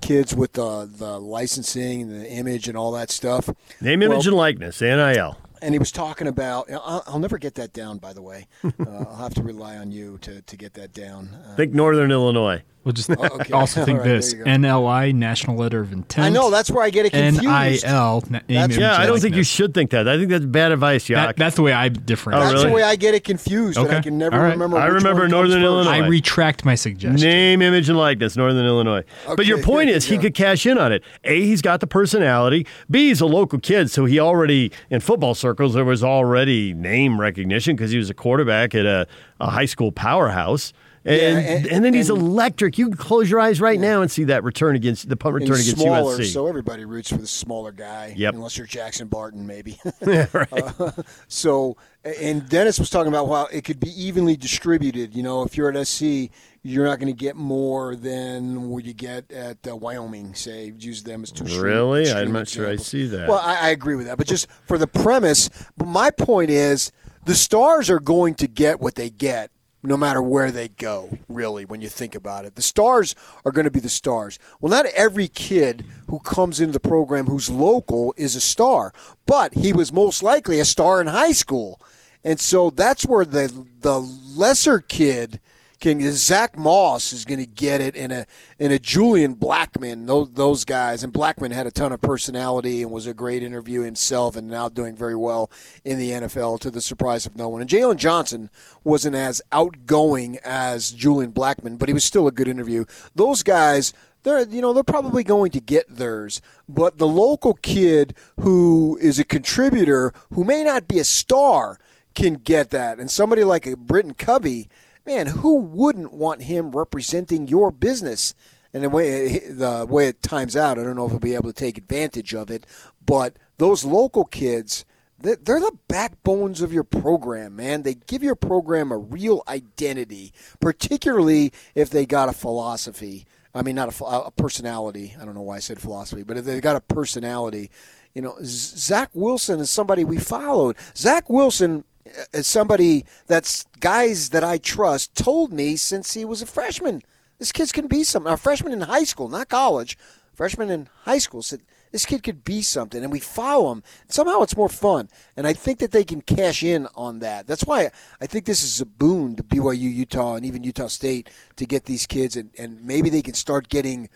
kids 0.00 0.34
with 0.34 0.54
the 0.54 0.86
the 0.90 1.20
licensing, 1.20 2.08
the 2.08 2.26
image, 2.30 2.66
and 2.66 2.78
all 2.78 2.92
that 2.92 3.10
stuff. 3.10 3.50
Name, 3.80 4.00
Well, 4.00 4.12
image, 4.12 4.26
and 4.26 4.36
likeness, 4.36 4.80
NIL. 4.80 5.36
And 5.64 5.74
he 5.74 5.78
was 5.78 5.90
talking 5.90 6.26
about. 6.26 6.70
I'll, 6.70 7.02
I'll 7.06 7.18
never 7.18 7.38
get 7.38 7.54
that 7.54 7.72
down. 7.72 7.98
By 7.98 8.12
the 8.12 8.22
way, 8.22 8.46
uh, 8.64 8.70
I'll 8.86 9.16
have 9.16 9.34
to 9.34 9.42
rely 9.42 9.76
on 9.76 9.90
you 9.90 10.18
to, 10.18 10.42
to 10.42 10.56
get 10.56 10.74
that 10.74 10.92
down. 10.92 11.28
Uh, 11.28 11.56
Think 11.56 11.72
Northern 11.72 12.10
Illinois. 12.10 12.62
We'll 12.84 12.92
just 12.92 13.10
Oh, 13.10 13.14
okay. 13.40 13.52
also 13.52 13.84
think 13.84 13.98
All 14.00 14.04
right, 14.04 14.10
this 14.12 14.32
there 14.32 14.40
you 14.40 14.44
go. 14.44 14.50
NLI, 14.50 15.14
National 15.14 15.56
Letter 15.56 15.80
of 15.80 15.92
Intent. 15.92 16.26
I 16.26 16.28
know 16.28 16.50
that's 16.50 16.70
where 16.70 16.84
I 16.84 16.90
get 16.90 17.06
it 17.06 17.10
confused. 17.10 17.42
NIL, 17.84 18.22
na- 18.28 18.40
name, 18.48 18.70
yeah, 18.72 18.96
I 18.98 19.06
don't 19.06 19.18
think 19.20 19.34
you 19.36 19.42
should 19.42 19.72
think 19.72 19.90
that. 19.90 20.06
I 20.06 20.18
think 20.18 20.28
that's 20.30 20.44
bad 20.44 20.70
advice, 20.72 21.08
Yak. 21.08 21.28
That, 21.28 21.36
that's 21.36 21.56
the 21.56 21.62
way 21.62 21.72
I 21.72 21.88
differentiate. 21.88 22.42
Oh, 22.46 22.50
That's 22.52 22.62
really? 22.64 22.68
the 22.70 22.74
way 22.76 22.82
I 22.82 22.96
get 22.96 23.14
it 23.14 23.24
confused, 23.24 23.78
and 23.78 23.90
I 23.90 24.00
can 24.02 24.18
never 24.18 24.36
All 24.36 24.42
right. 24.42 24.50
remember. 24.52 24.76
I 24.78 24.84
which 24.86 24.94
remember 24.96 25.22
one 25.22 25.30
comes 25.30 25.50
Northern 25.50 25.62
first. 25.62 25.64
Illinois. 25.64 26.04
I 26.04 26.08
retract 26.08 26.64
my 26.66 26.74
suggestion. 26.74 27.26
Name, 27.28 27.62
image, 27.62 27.88
and 27.88 27.96
likeness, 27.96 28.36
Northern 28.36 28.64
Illinois. 28.66 29.02
but 29.34 29.46
your 29.46 29.58
Okay, 29.58 29.64
point 29.64 29.88
is, 29.90 30.08
you 30.10 30.16
he 30.18 30.22
could 30.22 30.34
cash 30.34 30.66
in 30.66 30.76
on 30.76 30.92
it. 30.92 31.02
A, 31.24 31.40
he's 31.42 31.62
got 31.62 31.80
the 31.80 31.86
personality. 31.86 32.66
B, 32.90 33.08
he's 33.08 33.20
a 33.22 33.26
local 33.26 33.58
kid, 33.60 33.90
so 33.90 34.04
he 34.04 34.20
already, 34.20 34.70
in 34.90 35.00
football 35.00 35.34
circles, 35.34 35.72
there 35.74 35.84
was 35.86 36.04
already 36.04 36.74
name 36.74 37.18
recognition 37.20 37.76
because 37.76 37.90
he 37.92 37.96
was 37.98 38.10
a 38.10 38.14
quarterback 38.14 38.74
at 38.74 38.84
a, 38.84 39.06
a 39.40 39.48
high 39.50 39.64
school 39.64 39.90
powerhouse. 39.90 40.72
And, 41.06 41.20
Yeah, 41.20 41.38
and, 41.38 41.66
and- 41.66 41.84
then 41.84 41.92
he's 41.92 42.08
and- 42.08 42.18
electric. 42.18 42.78
You 42.78 42.88
can 42.88 42.96
close 42.96 43.30
your 43.30 43.38
eyes 43.40 43.60
right 43.60 43.78
now 43.78 44.00
and 44.00 44.10
see 44.10 44.24
that 44.24 44.42
return 44.42 44.74
against 44.74 45.08
the 45.08 45.16
punt 45.16 45.34
return 45.34 45.60
against 45.60 45.78
smaller, 45.78 46.16
USC. 46.18 46.32
so 46.32 46.46
everybody 46.46 46.84
roots 46.86 47.10
for 47.10 47.18
the 47.18 47.26
smaller 47.26 47.72
guy. 47.72 48.14
Yep. 48.16 48.34
Unless 48.34 48.56
you're 48.56 48.66
Jackson 48.66 49.08
Barton, 49.08 49.46
maybe. 49.46 49.78
Yeah, 50.06 50.26
right. 50.32 50.48
Uh, 50.80 50.90
so, 51.28 51.76
and 52.04 52.48
Dennis 52.48 52.78
was 52.78 52.90
talking 52.90 53.08
about 53.08 53.26
how 53.26 53.46
it 53.46 53.64
could 53.64 53.80
be 53.80 53.90
evenly 54.02 54.36
distributed. 54.36 55.14
You 55.14 55.22
know, 55.22 55.42
if 55.42 55.56
you're 55.56 55.70
at 55.70 55.86
SC, 55.86 56.30
you're 56.62 56.84
not 56.86 56.98
going 56.98 57.12
to 57.14 57.18
get 57.18 57.36
more 57.36 57.94
than 57.96 58.68
what 58.70 58.84
you 58.84 58.92
get 58.94 59.30
at 59.30 59.58
uh, 59.68 59.76
Wyoming. 59.76 60.34
Say, 60.34 60.72
use 60.78 61.02
them 61.02 61.22
as 61.22 61.30
two. 61.30 61.44
Really? 61.60 62.02
extreme 62.02 62.26
I'm 62.28 62.32
not 62.32 62.48
sure 62.48 62.68
I 62.68 62.76
see 62.76 63.06
that. 63.08 63.28
Well, 63.28 63.38
I, 63.38 63.56
I 63.56 63.68
agree 63.70 63.94
with 63.96 64.06
that, 64.06 64.16
but 64.18 64.26
just 64.26 64.48
for 64.66 64.78
the 64.78 64.86
premise. 64.86 65.48
But 65.76 65.86
my 65.86 66.10
point 66.10 66.50
is, 66.50 66.90
the 67.24 67.34
stars 67.34 67.88
are 67.90 68.00
going 68.00 68.34
to 68.36 68.46
get 68.48 68.80
what 68.80 68.94
they 68.94 69.10
get. 69.10 69.50
No 69.86 69.98
matter 69.98 70.22
where 70.22 70.50
they 70.50 70.68
go, 70.68 71.18
really, 71.28 71.66
when 71.66 71.82
you 71.82 71.90
think 71.90 72.14
about 72.14 72.46
it, 72.46 72.54
the 72.54 72.62
stars 72.62 73.14
are 73.44 73.52
going 73.52 73.66
to 73.66 73.70
be 73.70 73.80
the 73.80 73.90
stars. 73.90 74.38
Well, 74.58 74.70
not 74.70 74.86
every 74.86 75.28
kid 75.28 75.84
who 76.08 76.20
comes 76.20 76.58
into 76.58 76.72
the 76.72 76.80
program 76.80 77.26
who's 77.26 77.50
local 77.50 78.14
is 78.16 78.34
a 78.34 78.40
star, 78.40 78.94
but 79.26 79.52
he 79.52 79.74
was 79.74 79.92
most 79.92 80.22
likely 80.22 80.58
a 80.58 80.64
star 80.64 81.02
in 81.02 81.06
high 81.08 81.32
school, 81.32 81.82
and 82.24 82.40
so 82.40 82.70
that's 82.70 83.04
where 83.04 83.26
the 83.26 83.66
the 83.80 84.00
lesser 84.00 84.80
kid 84.80 85.38
can. 85.84 86.00
Zach 86.12 86.56
Moss 86.56 87.12
is 87.12 87.24
going 87.26 87.40
to 87.40 87.46
get 87.46 87.80
it 87.80 87.94
in 87.94 88.10
a 88.10 88.26
in 88.58 88.72
a 88.72 88.78
Julian 88.78 89.36
Blackmon. 89.36 90.06
Those 90.06 90.30
those 90.32 90.64
guys, 90.64 91.04
and 91.04 91.12
Blackmon 91.12 91.52
had 91.52 91.66
a 91.66 91.70
ton 91.70 91.92
of 91.92 92.00
personality 92.00 92.82
and 92.82 92.90
was 92.90 93.06
a 93.06 93.12
great 93.12 93.42
interview 93.42 93.82
himself, 93.82 94.34
and 94.34 94.48
now 94.48 94.68
doing 94.68 94.96
very 94.96 95.14
well 95.14 95.50
in 95.84 95.98
the 95.98 96.10
NFL 96.10 96.60
to 96.60 96.70
the 96.70 96.80
surprise 96.80 97.26
of 97.26 97.36
no 97.36 97.48
one. 97.50 97.60
And 97.60 97.68
Jaylon 97.68 97.96
Johnson 97.96 98.50
wasn't 98.82 99.14
as 99.14 99.42
outgoing 99.52 100.38
as 100.42 100.90
Julian 100.90 101.32
Blackmon, 101.32 101.78
but 101.78 101.88
he 101.88 101.92
was 101.92 102.04
still 102.04 102.26
a 102.26 102.32
good 102.32 102.48
interview. 102.48 102.86
Those 103.14 103.42
guys 103.42 103.92
they're 104.22 104.48
you 104.48 104.62
know 104.62 104.72
they're 104.72 104.82
probably 104.82 105.22
going 105.22 105.50
to 105.50 105.60
get 105.60 105.84
theirs 105.86 106.40
but 106.66 106.96
the 106.96 107.06
local 107.06 107.52
kid 107.52 108.14
who 108.40 108.98
is 109.02 109.18
a 109.18 109.24
contributor 109.24 110.14
who 110.32 110.44
may 110.44 110.64
not 110.64 110.88
be 110.88 110.98
a 110.98 111.04
star 111.04 111.78
can 112.14 112.32
get 112.32 112.70
that 112.70 112.98
and 112.98 113.10
somebody 113.10 113.44
like 113.44 113.66
a 113.66 113.76
Britton 113.76 114.14
Covey 114.14 114.70
man 115.06 115.26
who 115.26 115.56
wouldn't 115.56 116.12
want 116.12 116.42
him 116.42 116.72
representing 116.72 117.48
your 117.48 117.70
business 117.70 118.34
and 118.72 118.82
the 118.82 118.90
way 118.90 119.38
the 119.48 119.86
way 119.88 120.08
it 120.08 120.22
times 120.22 120.56
out 120.56 120.78
I 120.78 120.82
don't 120.82 120.96
know 120.96 121.06
if 121.06 121.12
he'll 121.12 121.20
be 121.20 121.34
able 121.34 121.52
to 121.52 121.52
take 121.52 121.78
advantage 121.78 122.34
of 122.34 122.50
it 122.50 122.66
but 123.04 123.36
those 123.58 123.84
local 123.84 124.24
kids 124.24 124.84
they're 125.24 125.36
the 125.60 125.78
backbones 125.88 126.60
of 126.60 126.72
your 126.72 126.84
program, 126.84 127.56
man. 127.56 127.82
They 127.82 127.94
give 127.94 128.22
your 128.22 128.34
program 128.34 128.92
a 128.92 128.98
real 128.98 129.42
identity, 129.48 130.32
particularly 130.60 131.52
if 131.74 131.88
they 131.88 132.04
got 132.04 132.28
a 132.28 132.32
philosophy. 132.32 133.26
I 133.54 133.62
mean, 133.62 133.76
not 133.76 133.98
a, 134.00 134.04
a 134.04 134.30
personality. 134.32 135.14
I 135.20 135.24
don't 135.24 135.34
know 135.34 135.42
why 135.42 135.56
I 135.56 135.60
said 135.60 135.80
philosophy, 135.80 136.24
but 136.24 136.36
if 136.36 136.44
they 136.44 136.60
got 136.60 136.76
a 136.76 136.80
personality, 136.80 137.70
you 138.14 138.22
know, 138.22 138.36
Zach 138.42 139.10
Wilson 139.14 139.60
is 139.60 139.70
somebody 139.70 140.04
we 140.04 140.18
followed. 140.18 140.76
Zach 140.94 141.30
Wilson 141.30 141.84
is 142.32 142.46
somebody 142.46 143.04
that's 143.26 143.64
guys 143.80 144.30
that 144.30 144.44
I 144.44 144.58
trust 144.58 145.14
told 145.14 145.52
me 145.52 145.76
since 145.76 146.14
he 146.14 146.24
was 146.24 146.42
a 146.42 146.46
freshman. 146.46 147.02
This 147.38 147.52
kid's 147.52 147.72
can 147.72 147.86
be 147.86 148.04
something. 148.04 148.32
A 148.32 148.36
freshman 148.36 148.72
in 148.72 148.82
high 148.82 149.04
school, 149.04 149.28
not 149.28 149.48
college. 149.48 149.98
Freshman 150.34 150.70
in 150.70 150.88
high 151.02 151.18
school 151.18 151.42
said 151.42 151.62
this 151.92 152.06
kid 152.06 152.24
could 152.24 152.42
be 152.42 152.60
something, 152.60 153.04
and 153.04 153.12
we 153.12 153.20
follow 153.20 153.70
him. 153.70 153.84
Somehow 154.08 154.42
it's 154.42 154.56
more 154.56 154.68
fun, 154.68 155.08
and 155.36 155.46
I 155.46 155.52
think 155.52 155.78
that 155.78 155.92
they 155.92 156.02
can 156.02 156.22
cash 156.22 156.64
in 156.64 156.88
on 156.96 157.20
that. 157.20 157.46
That's 157.46 157.64
why 157.64 157.90
I 158.20 158.26
think 158.26 158.46
this 158.46 158.64
is 158.64 158.80
a 158.80 158.86
boon 158.86 159.36
to 159.36 159.44
BYU, 159.44 159.94
Utah, 159.94 160.34
and 160.34 160.44
even 160.44 160.64
Utah 160.64 160.88
State 160.88 161.30
to 161.54 161.64
get 161.64 161.84
these 161.84 162.04
kids, 162.06 162.36
and, 162.36 162.50
and 162.58 162.84
maybe 162.84 163.10
they 163.10 163.22
can 163.22 163.34
start 163.34 163.68
getting 163.68 164.08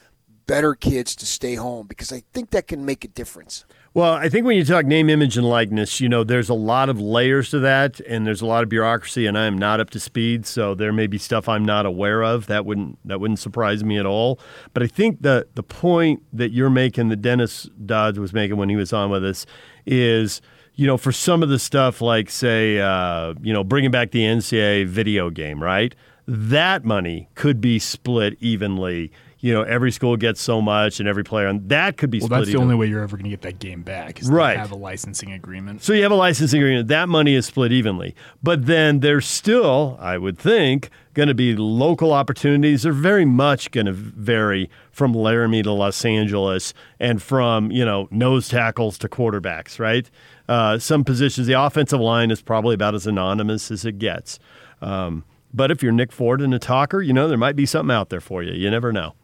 better 0.48 0.74
kids 0.74 1.14
to 1.14 1.26
stay 1.26 1.54
home 1.54 1.86
because 1.86 2.12
I 2.12 2.24
think 2.32 2.50
that 2.50 2.66
can 2.66 2.84
make 2.84 3.04
a 3.04 3.08
difference. 3.08 3.64
Well, 3.98 4.12
I 4.12 4.28
think 4.28 4.46
when 4.46 4.56
you 4.56 4.64
talk 4.64 4.86
name, 4.86 5.10
image, 5.10 5.36
and 5.36 5.44
likeness, 5.44 6.00
you 6.00 6.08
know, 6.08 6.22
there's 6.22 6.48
a 6.48 6.54
lot 6.54 6.88
of 6.88 7.00
layers 7.00 7.50
to 7.50 7.58
that, 7.58 7.98
and 7.98 8.24
there's 8.24 8.40
a 8.40 8.46
lot 8.46 8.62
of 8.62 8.68
bureaucracy, 8.68 9.26
and 9.26 9.36
I 9.36 9.46
am 9.46 9.58
not 9.58 9.80
up 9.80 9.90
to 9.90 9.98
speed, 9.98 10.46
so 10.46 10.72
there 10.76 10.92
may 10.92 11.08
be 11.08 11.18
stuff 11.18 11.48
I'm 11.48 11.64
not 11.64 11.84
aware 11.84 12.22
of. 12.22 12.46
That 12.46 12.64
wouldn't 12.64 13.00
that 13.04 13.18
wouldn't 13.18 13.40
surprise 13.40 13.82
me 13.82 13.98
at 13.98 14.06
all. 14.06 14.38
But 14.72 14.84
I 14.84 14.86
think 14.86 15.22
the 15.22 15.48
the 15.56 15.64
point 15.64 16.22
that 16.32 16.52
you're 16.52 16.70
making, 16.70 17.08
that 17.08 17.22
Dennis 17.22 17.68
Dodds 17.86 18.20
was 18.20 18.32
making 18.32 18.56
when 18.56 18.68
he 18.68 18.76
was 18.76 18.92
on 18.92 19.10
with 19.10 19.24
us, 19.24 19.46
is 19.84 20.40
you 20.76 20.86
know, 20.86 20.96
for 20.96 21.10
some 21.10 21.42
of 21.42 21.48
the 21.48 21.58
stuff 21.58 22.00
like 22.00 22.30
say, 22.30 22.78
uh, 22.78 23.34
you 23.42 23.52
know, 23.52 23.64
bringing 23.64 23.90
back 23.90 24.12
the 24.12 24.20
NCAA 24.20 24.86
video 24.86 25.28
game, 25.28 25.60
right? 25.60 25.92
That 26.24 26.84
money 26.84 27.30
could 27.34 27.60
be 27.60 27.80
split 27.80 28.36
evenly. 28.38 29.10
You 29.40 29.54
know, 29.54 29.62
every 29.62 29.92
school 29.92 30.16
gets 30.16 30.40
so 30.40 30.60
much, 30.60 30.98
and 30.98 31.08
every 31.08 31.22
player, 31.22 31.46
and 31.46 31.68
that 31.68 31.96
could 31.96 32.10
be 32.10 32.18
Well, 32.18 32.26
split. 32.26 32.40
that's 32.40 32.50
the 32.52 32.58
only 32.58 32.74
way 32.74 32.86
you're 32.86 33.02
ever 33.04 33.16
going 33.16 33.24
to 33.24 33.30
get 33.30 33.42
that 33.42 33.60
game 33.60 33.82
back. 33.82 34.20
Is 34.20 34.28
Right. 34.28 34.54
To 34.54 34.58
have 34.58 34.72
a 34.72 34.76
licensing 34.76 35.30
agreement. 35.32 35.82
So 35.82 35.92
you 35.92 36.02
have 36.02 36.10
a 36.10 36.16
licensing 36.16 36.60
agreement. 36.60 36.88
That 36.88 37.08
money 37.08 37.34
is 37.34 37.46
split 37.46 37.70
evenly. 37.70 38.16
But 38.42 38.66
then 38.66 38.98
there's 38.98 39.26
still, 39.26 39.96
I 40.00 40.18
would 40.18 40.38
think, 40.38 40.90
going 41.14 41.28
to 41.28 41.34
be 41.34 41.54
local 41.54 42.12
opportunities. 42.12 42.82
They're 42.82 42.92
very 42.92 43.24
much 43.24 43.70
going 43.70 43.86
to 43.86 43.92
vary 43.92 44.68
from 44.90 45.12
Laramie 45.14 45.62
to 45.62 45.70
Los 45.72 46.04
Angeles 46.04 46.74
and 46.98 47.22
from, 47.22 47.70
you 47.70 47.84
know, 47.84 48.08
nose 48.10 48.48
tackles 48.48 48.98
to 48.98 49.08
quarterbacks, 49.08 49.78
right? 49.78 50.10
Uh, 50.48 50.78
some 50.80 51.04
positions, 51.04 51.46
the 51.46 51.52
offensive 51.60 52.00
line 52.00 52.32
is 52.32 52.42
probably 52.42 52.74
about 52.74 52.96
as 52.96 53.06
anonymous 53.06 53.70
as 53.70 53.84
it 53.84 53.98
gets. 54.00 54.40
Um, 54.82 55.24
But 55.54 55.70
if 55.70 55.82
you're 55.82 55.92
Nick 55.92 56.10
Ford 56.12 56.40
and 56.40 56.52
a 56.52 56.58
talker, 56.58 57.00
you 57.00 57.12
know, 57.12 57.26
there 57.28 57.38
might 57.38 57.56
be 57.56 57.66
something 57.66 57.94
out 57.94 58.10
there 58.10 58.20
for 58.20 58.42
you. 58.42 58.52
You 58.52 58.68
never 58.70 58.92
know. 58.92 59.14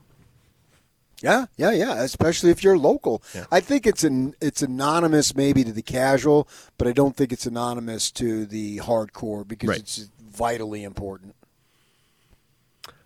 Yeah, 1.25 1.47
yeah, 1.57 1.71
yeah. 1.71 2.03
Especially 2.03 2.51
if 2.51 2.63
you're 2.63 2.77
local. 2.77 3.23
Yeah. 3.35 3.47
I 3.51 3.61
think 3.61 3.87
it's 3.87 4.05
an 4.05 4.35
it's 4.43 4.61
anonymous 4.61 5.35
maybe 5.35 5.65
to 5.65 5.73
the 5.73 5.81
casual, 5.83 6.47
but 6.77 6.87
I 6.87 6.93
don't 6.93 7.17
think 7.17 7.33
it's 7.33 7.47
anonymous 7.47 8.11
to 8.13 8.45
the 8.45 8.79
hardcore 8.79 9.49
because 9.49 9.69
Right. 9.71 9.79
it's 9.79 10.11
vitally 10.21 10.85
important. 10.85 11.35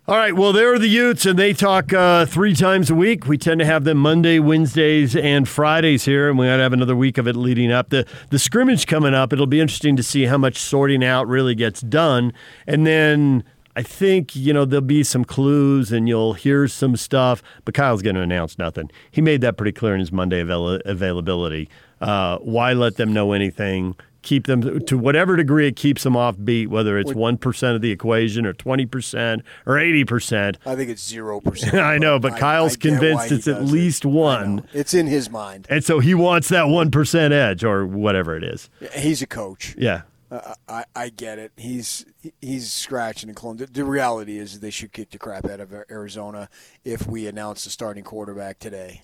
All 0.05 0.17
right. 0.17 0.35
Well, 0.35 0.51
there 0.51 0.73
are 0.73 0.79
the 0.79 0.87
Utes, 0.89 1.25
and 1.27 1.37
they 1.37 1.53
talk 1.53 1.93
uh, 1.93 2.25
three 2.25 2.55
times 2.55 2.89
a 2.89 2.95
week. 2.95 3.27
We 3.27 3.37
tend 3.37 3.59
to 3.59 3.65
have 3.65 3.83
them 3.83 3.99
Monday, 3.99 4.39
Wednesdays, 4.39 5.15
and 5.15 5.47
Fridays 5.47 6.03
here, 6.03 6.29
and 6.29 6.37
we 6.37 6.47
got 6.47 6.57
to 6.57 6.63
have 6.63 6.73
another 6.73 6.95
week 6.95 7.19
of 7.19 7.27
it 7.27 7.35
leading 7.35 7.71
up. 7.71 7.89
The 7.89 8.05
the 8.31 8.39
scrimmage 8.39 8.85
coming 8.87 9.13
up. 9.13 9.31
It'll 9.31 9.45
be 9.45 9.61
interesting 9.61 9.95
to 9.97 10.03
see 10.03 10.25
how 10.25 10.37
much 10.37 10.57
sorting 10.57 11.03
out 11.05 11.27
really 11.27 11.55
gets 11.55 11.79
done, 11.81 12.33
and 12.67 12.85
then. 12.85 13.43
I 13.79 13.83
think 13.83 14.35
you 14.35 14.51
know 14.51 14.65
there'll 14.65 14.81
be 14.85 15.03
some 15.05 15.23
clues 15.23 15.91
and 15.93 16.07
you'll 16.09 16.33
hear 16.33 16.67
some 16.67 16.97
stuff, 16.97 17.41
but 17.63 17.73
Kyle's 17.73 18.01
going 18.01 18.15
to 18.17 18.21
announce 18.21 18.57
nothing. 18.57 18.91
He 19.09 19.21
made 19.21 19.39
that 19.39 19.55
pretty 19.55 19.71
clear 19.71 19.93
in 19.93 20.01
his 20.01 20.11
Monday 20.11 20.41
avail- 20.41 20.81
availability. 20.85 21.69
Uh, 22.01 22.37
why 22.39 22.73
let 22.73 22.97
them 22.97 23.13
know 23.13 23.31
anything? 23.31 23.95
Keep 24.21 24.47
them 24.47 24.83
to 24.85 24.97
whatever 24.97 25.37
degree 25.37 25.65
it 25.65 25.77
keeps 25.77 26.03
them 26.03 26.17
off 26.17 26.35
beat, 26.43 26.67
whether 26.67 26.97
it's 26.99 27.13
one 27.13 27.37
percent 27.37 27.75
of 27.77 27.81
the 27.81 27.89
equation 27.89 28.45
or 28.45 28.51
twenty 28.51 28.85
percent 28.85 29.43
or 29.65 29.79
eighty 29.79 30.03
percent. 30.03 30.57
I 30.65 30.75
think 30.75 30.89
it's 30.89 31.07
zero 31.07 31.39
percent. 31.39 31.75
I 31.93 31.97
know, 31.99 32.19
but 32.19 32.37
Kyle's 32.37 32.75
get 32.75 32.91
why 32.91 32.97
convinced 32.99 33.31
it's 33.31 33.47
at 33.47 33.59
does 33.61 33.69
it. 33.69 33.73
least 33.73 34.03
one, 34.05 34.67
It's 34.73 34.93
in 34.93 35.07
his 35.07 35.29
mind. 35.29 35.67
and 35.69 35.85
so 35.85 35.99
he 35.99 36.13
wants 36.13 36.49
that 36.49 36.67
one 36.67 36.91
percent 36.91 37.33
edge 37.33 37.63
or 37.63 37.85
whatever 37.85 38.35
it 38.35 38.43
is. 38.43 38.69
He's 38.93 39.21
a 39.21 39.27
coach. 39.27 39.73
Yeah, 39.77 40.01
Uh, 40.31 40.53
I, 40.67 40.85
I 40.95 41.09
get 41.09 41.39
it. 41.39 41.51
He's 41.57 42.05
he's 42.39 42.71
scratching 42.71 43.29
and 43.29 43.35
clawing. 43.35 43.57
The, 43.57 43.65
the 43.65 43.83
reality 43.83 44.37
is 44.37 44.59
they 44.59 44.69
should 44.69 44.91
kick 44.91 45.09
the 45.09 45.17
crap 45.17 45.45
out 45.49 45.59
of 45.59 45.73
Arizona 45.89 46.49
if 46.85 47.07
we 47.07 47.25
announce 47.27 47.63
the 47.63 47.71
starting 47.71 48.03
quarterback 48.03 48.59
today. 48.59 49.01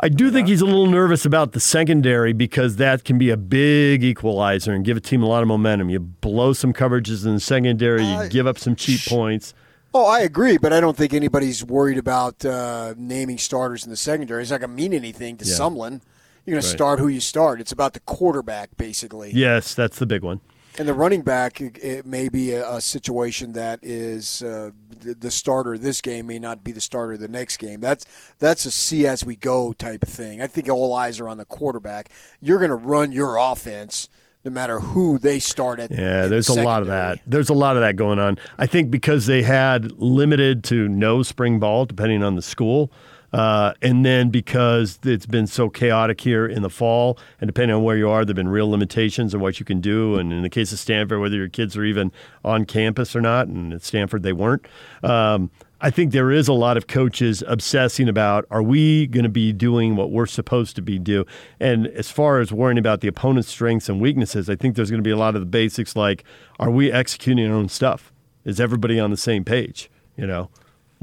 I 0.00 0.08
do 0.08 0.30
think 0.30 0.48
he's 0.48 0.60
a 0.60 0.66
little 0.66 0.88
nervous 0.88 1.24
about 1.24 1.52
the 1.52 1.60
secondary 1.60 2.32
because 2.32 2.76
that 2.76 3.04
can 3.04 3.16
be 3.16 3.30
a 3.30 3.36
big 3.36 4.02
equalizer 4.02 4.72
and 4.72 4.84
give 4.84 4.96
a 4.96 5.00
team 5.00 5.22
a 5.22 5.26
lot 5.26 5.42
of 5.42 5.48
momentum. 5.48 5.88
You 5.88 6.00
blow 6.00 6.52
some 6.52 6.72
coverages 6.72 7.24
in 7.24 7.34
the 7.34 7.40
secondary, 7.40 8.04
you 8.04 8.28
give 8.28 8.46
up 8.46 8.58
some 8.58 8.74
cheap 8.74 9.00
points. 9.08 9.54
Oh, 9.94 10.04
I 10.06 10.20
agree, 10.20 10.58
but 10.58 10.72
I 10.72 10.80
don't 10.80 10.96
think 10.96 11.14
anybody's 11.14 11.64
worried 11.64 11.98
about 11.98 12.44
uh, 12.44 12.94
naming 12.96 13.38
starters 13.38 13.84
in 13.84 13.90
the 13.90 13.96
secondary. 13.96 14.42
It's 14.42 14.50
not 14.50 14.58
going 14.58 14.70
to 14.70 14.76
mean 14.76 14.92
anything 14.92 15.36
to 15.36 15.44
Yeah. 15.44 15.54
Sumlin. 15.54 16.00
You're 16.46 16.54
going 16.56 16.62
to 16.62 16.68
start 16.68 16.98
who 16.98 17.08
you 17.08 17.20
start. 17.20 17.60
It's 17.60 17.72
about 17.72 17.94
the 17.94 18.00
quarterback, 18.00 18.76
basically. 18.76 19.30
Yes, 19.32 19.74
that's 19.74 19.98
the 19.98 20.06
big 20.06 20.22
one. 20.22 20.40
And 20.76 20.88
the 20.88 20.92
running 20.94 21.22
back, 21.22 21.60
it- 21.60 21.78
it 21.82 22.04
may 22.06 22.28
be 22.28 22.50
a, 22.52 22.68
a 22.68 22.80
situation 22.80 23.52
that 23.52 23.78
is 23.82 24.42
uh, 24.42 24.70
the, 25.00 25.14
the 25.14 25.30
starter 25.30 25.78
this 25.78 26.00
game 26.00 26.26
may 26.26 26.38
not 26.40 26.64
be 26.64 26.72
the 26.72 26.80
starter 26.80 27.16
the 27.16 27.28
next 27.28 27.58
game. 27.58 27.80
That's 27.80 28.04
that's 28.40 28.64
a 28.66 28.70
see 28.72 29.06
as 29.06 29.24
we 29.24 29.36
go 29.36 29.72
type 29.72 30.02
of 30.02 30.08
thing. 30.08 30.42
I 30.42 30.48
think 30.48 30.68
all 30.68 30.92
eyes 30.92 31.20
are 31.20 31.28
on 31.28 31.38
the 31.38 31.44
quarterback. 31.44 32.08
You're 32.40 32.58
going 32.58 32.70
to 32.70 32.76
run 32.76 33.12
your 33.12 33.36
offense 33.36 34.08
no 34.44 34.50
matter 34.50 34.80
who 34.80 35.16
they 35.16 35.38
start 35.38 35.78
at. 35.78 35.90
Yeah, 35.92 36.26
there's 36.26 36.48
the 36.48 36.60
a 36.60 36.64
lot 36.64 36.82
of 36.82 36.88
that. 36.88 37.20
There's 37.24 37.48
a 37.50 37.54
lot 37.54 37.76
of 37.76 37.82
that 37.82 37.94
going 37.94 38.18
on. 38.18 38.36
I 38.58 38.66
think 38.66 38.90
because 38.90 39.26
they 39.26 39.42
had 39.42 39.92
limited 39.92 40.64
to 40.64 40.88
no 40.88 41.22
spring 41.22 41.60
ball, 41.60 41.86
depending 41.86 42.22
on 42.24 42.34
the 42.34 42.42
school, 42.42 42.90
uh, 43.34 43.74
and 43.82 44.06
then 44.06 44.30
because 44.30 45.00
it's 45.02 45.26
been 45.26 45.48
so 45.48 45.68
chaotic 45.68 46.20
here 46.20 46.46
in 46.46 46.62
the 46.62 46.70
fall, 46.70 47.18
and 47.40 47.48
depending 47.48 47.76
on 47.76 47.82
where 47.82 47.96
you 47.96 48.08
are, 48.08 48.24
there've 48.24 48.36
been 48.36 48.46
real 48.46 48.70
limitations 48.70 49.34
on 49.34 49.40
what 49.40 49.58
you 49.58 49.66
can 49.66 49.80
do. 49.80 50.14
And 50.14 50.32
in 50.32 50.42
the 50.42 50.48
case 50.48 50.70
of 50.70 50.78
Stanford, 50.78 51.20
whether 51.20 51.34
your 51.34 51.48
kids 51.48 51.76
are 51.76 51.84
even 51.84 52.12
on 52.44 52.64
campus 52.64 53.16
or 53.16 53.20
not, 53.20 53.48
and 53.48 53.72
at 53.72 53.82
Stanford 53.82 54.22
they 54.22 54.32
weren't. 54.32 54.64
Um, 55.02 55.50
I 55.80 55.90
think 55.90 56.12
there 56.12 56.30
is 56.30 56.46
a 56.46 56.52
lot 56.52 56.76
of 56.76 56.86
coaches 56.86 57.42
obsessing 57.48 58.08
about 58.08 58.46
are 58.52 58.62
we 58.62 59.08
going 59.08 59.24
to 59.24 59.28
be 59.28 59.52
doing 59.52 59.96
what 59.96 60.12
we're 60.12 60.26
supposed 60.26 60.76
to 60.76 60.82
be 60.82 61.00
do? 61.00 61.26
And 61.58 61.88
as 61.88 62.12
far 62.12 62.38
as 62.38 62.52
worrying 62.52 62.78
about 62.78 63.00
the 63.00 63.08
opponent's 63.08 63.48
strengths 63.48 63.88
and 63.88 64.00
weaknesses, 64.00 64.48
I 64.48 64.54
think 64.54 64.76
there's 64.76 64.90
going 64.90 65.02
to 65.02 65.06
be 65.06 65.10
a 65.10 65.16
lot 65.16 65.34
of 65.34 65.40
the 65.40 65.46
basics 65.46 65.96
like 65.96 66.22
are 66.60 66.70
we 66.70 66.92
executing 66.92 67.50
our 67.50 67.56
own 67.56 67.68
stuff? 67.68 68.12
Is 68.44 68.60
everybody 68.60 69.00
on 69.00 69.10
the 69.10 69.16
same 69.16 69.44
page? 69.44 69.90
You 70.16 70.28
know, 70.28 70.50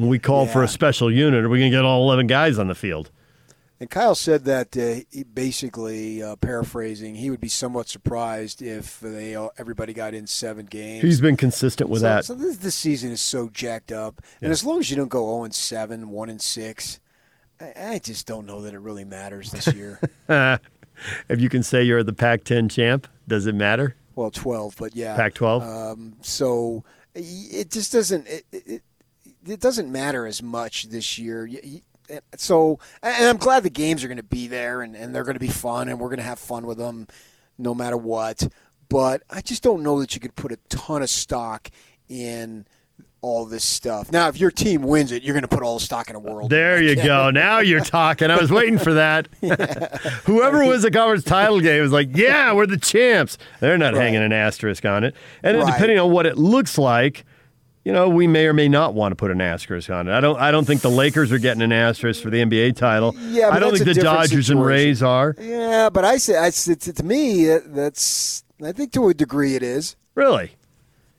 when 0.01 0.09
we 0.09 0.19
call 0.19 0.47
for 0.47 0.63
a 0.63 0.67
special 0.67 1.11
unit, 1.11 1.45
are 1.45 1.49
we 1.49 1.59
going 1.59 1.71
to 1.71 1.77
get 1.77 1.85
all 1.85 2.03
11 2.03 2.27
guys 2.27 2.57
on 2.57 2.67
the 2.67 2.75
field? 2.75 3.11
And 3.79 3.89
Kyle 3.89 4.13
said 4.13 4.45
that 4.45 4.77
uh, 4.77 5.05
he 5.11 5.23
basically 5.23 6.21
uh, 6.21 6.35
paraphrasing, 6.35 7.15
he 7.15 7.29
would 7.29 7.39
be 7.39 7.47
somewhat 7.47 7.87
surprised 7.87 8.61
if 8.61 8.99
they 8.99 9.35
all, 9.35 9.51
everybody 9.57 9.93
got 9.93 10.13
in 10.13 10.27
seven 10.27 10.67
games. 10.67 11.03
He's 11.03 11.21
been 11.21 11.37
consistent 11.37 11.89
with 11.89 12.01
so, 12.01 12.07
that. 12.07 12.25
So 12.25 12.35
this, 12.35 12.57
this 12.57 12.75
season 12.75 13.11
is 13.11 13.21
so 13.21 13.49
jacked 13.49 13.91
up, 13.91 14.21
and 14.41 14.51
as 14.51 14.63
long 14.63 14.79
as 14.79 14.91
you 14.91 14.97
don't 14.97 15.07
go 15.07 15.25
zero 15.25 15.43
and 15.45 15.53
seven, 15.55 16.09
one 16.09 16.29
and 16.29 16.41
six, 16.41 16.99
I, 17.59 17.73
I 17.93 17.99
just 17.99 18.27
don't 18.27 18.45
know 18.45 18.61
that 18.61 18.75
it 18.75 18.79
really 18.79 19.05
matters 19.05 19.51
this 19.51 19.73
year. 19.73 19.99
if 21.29 21.39
you 21.39 21.49
can 21.49 21.63
say 21.63 21.81
you're 21.83 22.03
the 22.03 22.13
Pac 22.13 22.43
10 22.43 22.69
champ, 22.69 23.07
does 23.27 23.47
it 23.47 23.55
matter? 23.55 23.95
well, 24.15 24.31
twelve, 24.31 24.75
but 24.77 24.95
yeah, 24.95 25.15
Pac-12? 25.15 25.61
Um, 25.61 26.13
so 26.21 26.83
it 27.13 27.71
just 27.71 27.91
doesn't 27.91 28.27
it, 28.27 28.45
it, 28.51 28.83
it 29.47 29.59
doesn't 29.59 29.91
matter 29.91 30.25
as 30.25 30.41
much 30.43 30.89
this 30.89 31.17
year. 31.17 31.49
So, 32.35 32.79
and 33.01 33.27
I'm 33.27 33.37
glad 33.37 33.63
the 33.63 33.69
games 33.69 34.03
are 34.03 34.07
going 34.07 34.17
to 34.17 34.23
be 34.23 34.47
there 34.47 34.81
and, 34.81 34.95
and 34.95 35.15
they're 35.15 35.23
going 35.23 35.35
to 35.35 35.39
be 35.39 35.47
fun 35.47 35.87
and 35.87 35.99
we're 35.99 36.09
going 36.09 36.17
to 36.19 36.23
have 36.23 36.39
fun 36.39 36.65
with 36.65 36.77
them 36.77 37.07
no 37.57 37.73
matter 37.73 37.97
what. 37.97 38.47
But 38.89 39.23
I 39.29 39.41
just 39.41 39.63
don't 39.63 39.83
know 39.83 39.99
that 40.01 40.13
you 40.13 40.19
could 40.19 40.35
put 40.35 40.51
a 40.51 40.57
ton 40.67 41.01
of 41.01 41.09
stock 41.09 41.69
in 42.09 42.65
all 43.21 43.45
this 43.45 43.63
stuff. 43.63 44.11
Now, 44.11 44.27
if 44.27 44.39
your 44.39 44.51
team 44.51 44.81
wins 44.81 45.11
it, 45.11 45.23
you're 45.23 45.33
going 45.35 45.43
to 45.43 45.47
put 45.47 45.61
all 45.63 45.75
the 45.75 45.85
stock 45.85 46.09
in 46.09 46.13
the 46.15 46.19
world. 46.19 46.49
There 46.49 46.81
you 46.81 46.95
go. 46.95 47.29
Now 47.33 47.59
you're 47.59 47.79
talking. 47.83 48.29
I 48.31 48.37
was 48.37 48.51
waiting 48.51 48.79
for 48.79 48.95
that. 48.95 49.27
Whoever 50.25 50.65
wins 50.65 50.81
the 50.81 50.91
conference 50.91 51.23
title 51.23 51.61
game 51.61 51.81
was 51.83 51.91
like, 51.91 52.09
"Yeah, 52.17 52.51
we're 52.53 52.65
the 52.65 52.77
champs." 52.77 53.37
They're 53.59 53.77
not 53.77 53.93
hanging 53.93 54.23
an 54.23 54.33
asterisk 54.33 54.85
on 54.85 55.03
it. 55.03 55.15
And 55.43 55.57
Right. 55.59 55.71
depending 55.71 55.99
on 55.99 56.11
what 56.11 56.25
it 56.25 56.37
looks 56.37 56.77
like, 56.79 57.23
you 57.83 57.91
know, 57.91 58.09
we 58.09 58.27
may 58.27 58.45
or 58.45 58.53
may 58.53 58.69
not 58.69 58.93
want 58.93 59.11
to 59.11 59.15
put 59.15 59.31
an 59.31 59.41
asterisk 59.41 59.89
on 59.89 60.07
it. 60.07 60.13
I 60.13 60.19
don't. 60.21 60.39
I 60.39 60.51
don't 60.51 60.65
think 60.65 60.81
the 60.81 60.89
Lakers 60.89 61.31
are 61.31 61.39
getting 61.39 61.61
an 61.61 61.71
asterisk 61.71 62.21
for 62.21 62.29
the 62.29 62.37
NBA 62.37 62.75
title. 62.75 63.15
Yeah, 63.17 63.49
but 63.49 63.55
I 63.55 63.59
don't 63.59 63.73
think 63.73 63.85
the 63.85 63.93
Dodgers 63.95 64.49
and. 64.49 64.63
Rays 64.63 65.01
are. 65.01 65.35
Yeah, 65.39 65.89
but 65.89 66.05
I 66.05 66.17
say, 66.17 66.37
I, 66.37 66.51
to, 66.51 66.75
to 66.75 67.03
me, 67.03 67.45
that's 67.65 68.43
I 68.63 68.71
think 68.71 68.91
to 68.93 69.09
a 69.09 69.13
degree 69.13 69.55
it 69.55 69.63
is. 69.63 69.95
Really? 70.13 70.51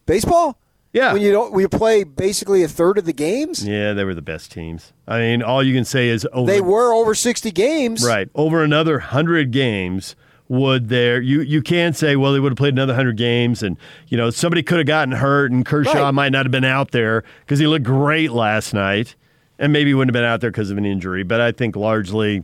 Baseball? 0.06 0.58
Yeah. 0.92 1.14
When 1.14 1.22
you 1.22 1.32
don't, 1.32 1.58
you 1.58 1.68
play 1.68 2.04
basically 2.04 2.62
a 2.62 2.68
third 2.68 2.98
of 2.98 3.06
the 3.06 3.14
games, 3.14 3.66
Yeah, 3.66 3.94
they 3.94 4.04
were 4.04 4.14
the 4.14 4.22
best 4.22 4.52
teams. 4.52 4.92
I 5.08 5.18
mean, 5.20 5.42
all 5.42 5.62
you 5.62 5.74
can 5.74 5.86
say 5.86 6.08
is 6.08 6.28
over. 6.32 6.50
they 6.50 6.60
were 6.60 6.92
over 6.92 7.14
sixty 7.14 7.50
games. 7.50 8.04
Right. 8.04 8.28
Over 8.34 8.62
another 8.62 8.94
100 8.98 9.50
games 9.50 10.14
would 10.52 10.88
there 10.90 11.18
you 11.20 11.40
you 11.40 11.62
can 11.62 11.94
say 11.94 12.14
well 12.14 12.32
they 12.34 12.38
would 12.38 12.52
have 12.52 12.58
played 12.58 12.74
another 12.74 12.92
100 12.92 13.16
games 13.16 13.62
and 13.62 13.76
you 14.08 14.18
know 14.18 14.28
somebody 14.28 14.62
could 14.62 14.76
have 14.76 14.86
gotten 14.86 15.12
hurt 15.12 15.50
and 15.50 15.64
Kershaw 15.64 16.02
Right. 16.04 16.10
might 16.14 16.28
not 16.30 16.44
have 16.44 16.50
been 16.52 16.62
out 16.64 16.90
there 16.90 17.24
cuz 17.46 17.58
he 17.58 17.66
looked 17.66 17.84
great 17.86 18.32
last 18.32 18.74
night 18.74 19.14
and 19.58 19.72
maybe 19.72 19.88
he 19.90 19.94
wouldn't 19.94 20.14
have 20.14 20.20
been 20.20 20.28
out 20.30 20.42
there 20.42 20.50
because 20.50 20.70
of 20.70 20.76
an 20.76 20.84
injury 20.84 21.22
but 21.22 21.40
I 21.40 21.52
think 21.52 21.74
largely 21.74 22.42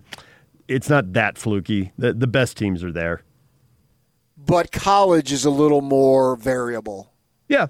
it's 0.69 0.89
not 0.89 1.13
that 1.13 1.37
fluky 1.37 1.93
the 1.99 2.15
the 2.15 2.27
best 2.27 2.57
teams 2.57 2.83
are 2.83 2.93
there 2.93 3.21
But 4.39 4.73
college 4.73 5.31
is 5.33 5.45
a 5.45 5.51
little 5.51 5.83
more 5.83 6.35
variable. 6.37 7.13
yeah 7.49 7.67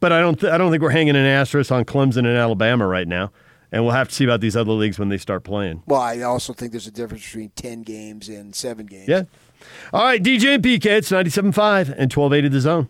but 0.00 0.10
I 0.10 0.20
don't 0.20 0.40
th- 0.40 0.52
I 0.52 0.56
don't 0.58 0.70
think 0.70 0.82
we're 0.82 0.90
hanging 0.90 1.16
an 1.16 1.26
asterisk 1.26 1.70
on 1.70 1.84
Clemson 1.84 2.18
and 2.20 2.28
Alabama 2.38 2.86
right 2.86 3.06
now 3.06 3.30
and 3.70 3.82
we'll 3.84 3.92
have 3.94 4.08
to 4.08 4.14
see 4.14 4.24
about 4.24 4.40
these 4.40 4.56
other 4.56 4.72
leagues 4.72 4.98
when 4.98 5.08
they 5.10 5.18
start 5.18 5.44
playing 5.44 5.82
Well, 5.86 6.00
I 6.00 6.20
also 6.22 6.52
think 6.54 6.72
there's 6.72 6.86
a 6.86 6.90
difference 6.90 7.24
between 7.26 7.50
ten 7.56 7.82
games 7.82 8.28
and 8.30 8.54
seven 8.54 8.86
games. 8.86 9.08
yeah 9.08 9.24
all 9.92 10.04
right 10.04 10.22
DJ 10.22 10.54
and 10.54 10.62
PK 10.64 10.86
it's 10.86 11.10
97.5 11.10 11.88
and 11.96 12.12
1280 12.12 12.48
the 12.48 12.60
zone 12.60 12.88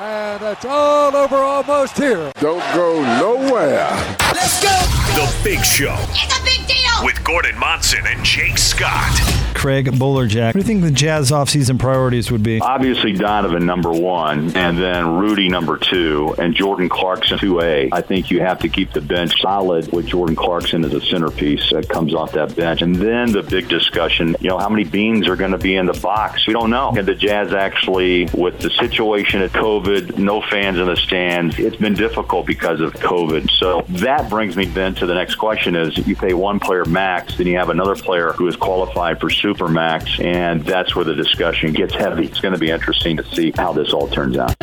And 0.00 0.42
it's 0.42 0.64
all 0.64 1.14
over 1.14 1.36
almost 1.36 1.98
here. 1.98 2.32
Don't 2.40 2.64
go 2.74 3.02
nowhere. 3.18 3.90
Let's 4.32 4.62
go. 4.62 4.70
The 5.14 5.30
Big 5.44 5.62
Show. 5.62 5.94
It's 6.12 6.38
a 6.38 6.42
big 6.42 6.66
deal. 6.66 6.79
With 7.02 7.24
Gordon 7.24 7.58
Monson 7.58 8.06
and 8.06 8.22
Jake 8.22 8.58
Scott. 8.58 9.18
Craig 9.54 9.86
Bolerjack. 9.86 10.46
What 10.46 10.52
do 10.52 10.58
you 10.60 10.64
think 10.64 10.82
the 10.82 10.90
Jazz 10.90 11.30
offseason 11.30 11.78
priorities 11.78 12.30
would 12.30 12.42
be? 12.42 12.60
Obviously, 12.60 13.12
Donovan 13.12 13.66
number 13.66 13.90
one, 13.90 14.56
and 14.56 14.78
then 14.78 15.18
Rudy 15.18 15.48
number 15.48 15.76
two, 15.76 16.34
and 16.38 16.54
Jordan 16.54 16.88
Clarkson 16.88 17.38
2A. 17.38 17.90
I 17.92 18.00
think 18.00 18.30
you 18.30 18.40
have 18.40 18.60
to 18.60 18.68
keep 18.68 18.92
the 18.92 19.00
bench 19.00 19.38
solid 19.40 19.92
with 19.92 20.06
Jordan 20.06 20.34
Clarkson 20.36 20.84
as 20.84 20.94
a 20.94 21.00
centerpiece 21.00 21.70
that 21.72 21.88
comes 21.88 22.14
off 22.14 22.32
that 22.32 22.56
bench. 22.56 22.80
And 22.80 22.96
then 22.96 23.32
the 23.32 23.42
big 23.42 23.68
discussion, 23.68 24.36
you 24.40 24.48
know, 24.48 24.58
how 24.58 24.68
many 24.68 24.84
beans 24.84 25.28
are 25.28 25.36
going 25.36 25.52
to 25.52 25.58
be 25.58 25.76
in 25.76 25.86
the 25.86 25.98
box? 26.00 26.46
We 26.46 26.54
don't 26.54 26.70
know. 26.70 26.94
And 26.96 27.06
the 27.06 27.14
Jazz 27.14 27.52
actually, 27.52 28.30
with 28.32 28.60
the 28.60 28.70
situation 28.70 29.42
at 29.42 29.50
COVID, 29.50 30.16
no 30.16 30.40
fans 30.40 30.78
in 30.78 30.86
the 30.86 30.96
stands, 30.96 31.58
it's 31.58 31.76
been 31.76 31.94
difficult 31.94 32.46
because 32.46 32.80
of 32.80 32.94
COVID. 32.94 33.50
So 33.58 33.84
that 33.88 34.30
brings 34.30 34.56
me 34.56 34.66
then 34.66 34.94
to 34.96 35.06
the 35.06 35.14
next 35.14 35.34
question 35.34 35.76
is 35.76 35.96
you 36.06 36.16
pay 36.16 36.32
one 36.32 36.60
player 36.60 36.84
max, 36.90 37.36
then 37.36 37.46
you 37.46 37.56
have 37.56 37.70
another 37.70 37.94
player 37.94 38.32
who 38.32 38.46
is 38.48 38.56
qualified 38.56 39.20
for 39.20 39.30
super 39.30 39.68
max, 39.68 40.18
and 40.20 40.64
that's 40.64 40.94
where 40.94 41.04
the 41.04 41.14
discussion 41.14 41.72
gets 41.72 41.94
heavy. 41.94 42.26
It's 42.26 42.40
going 42.40 42.54
to 42.54 42.60
be 42.60 42.70
interesting 42.70 43.16
to 43.16 43.24
see 43.34 43.52
how 43.56 43.72
this 43.72 43.92
all 43.92 44.08
turns 44.08 44.36
out. 44.36 44.56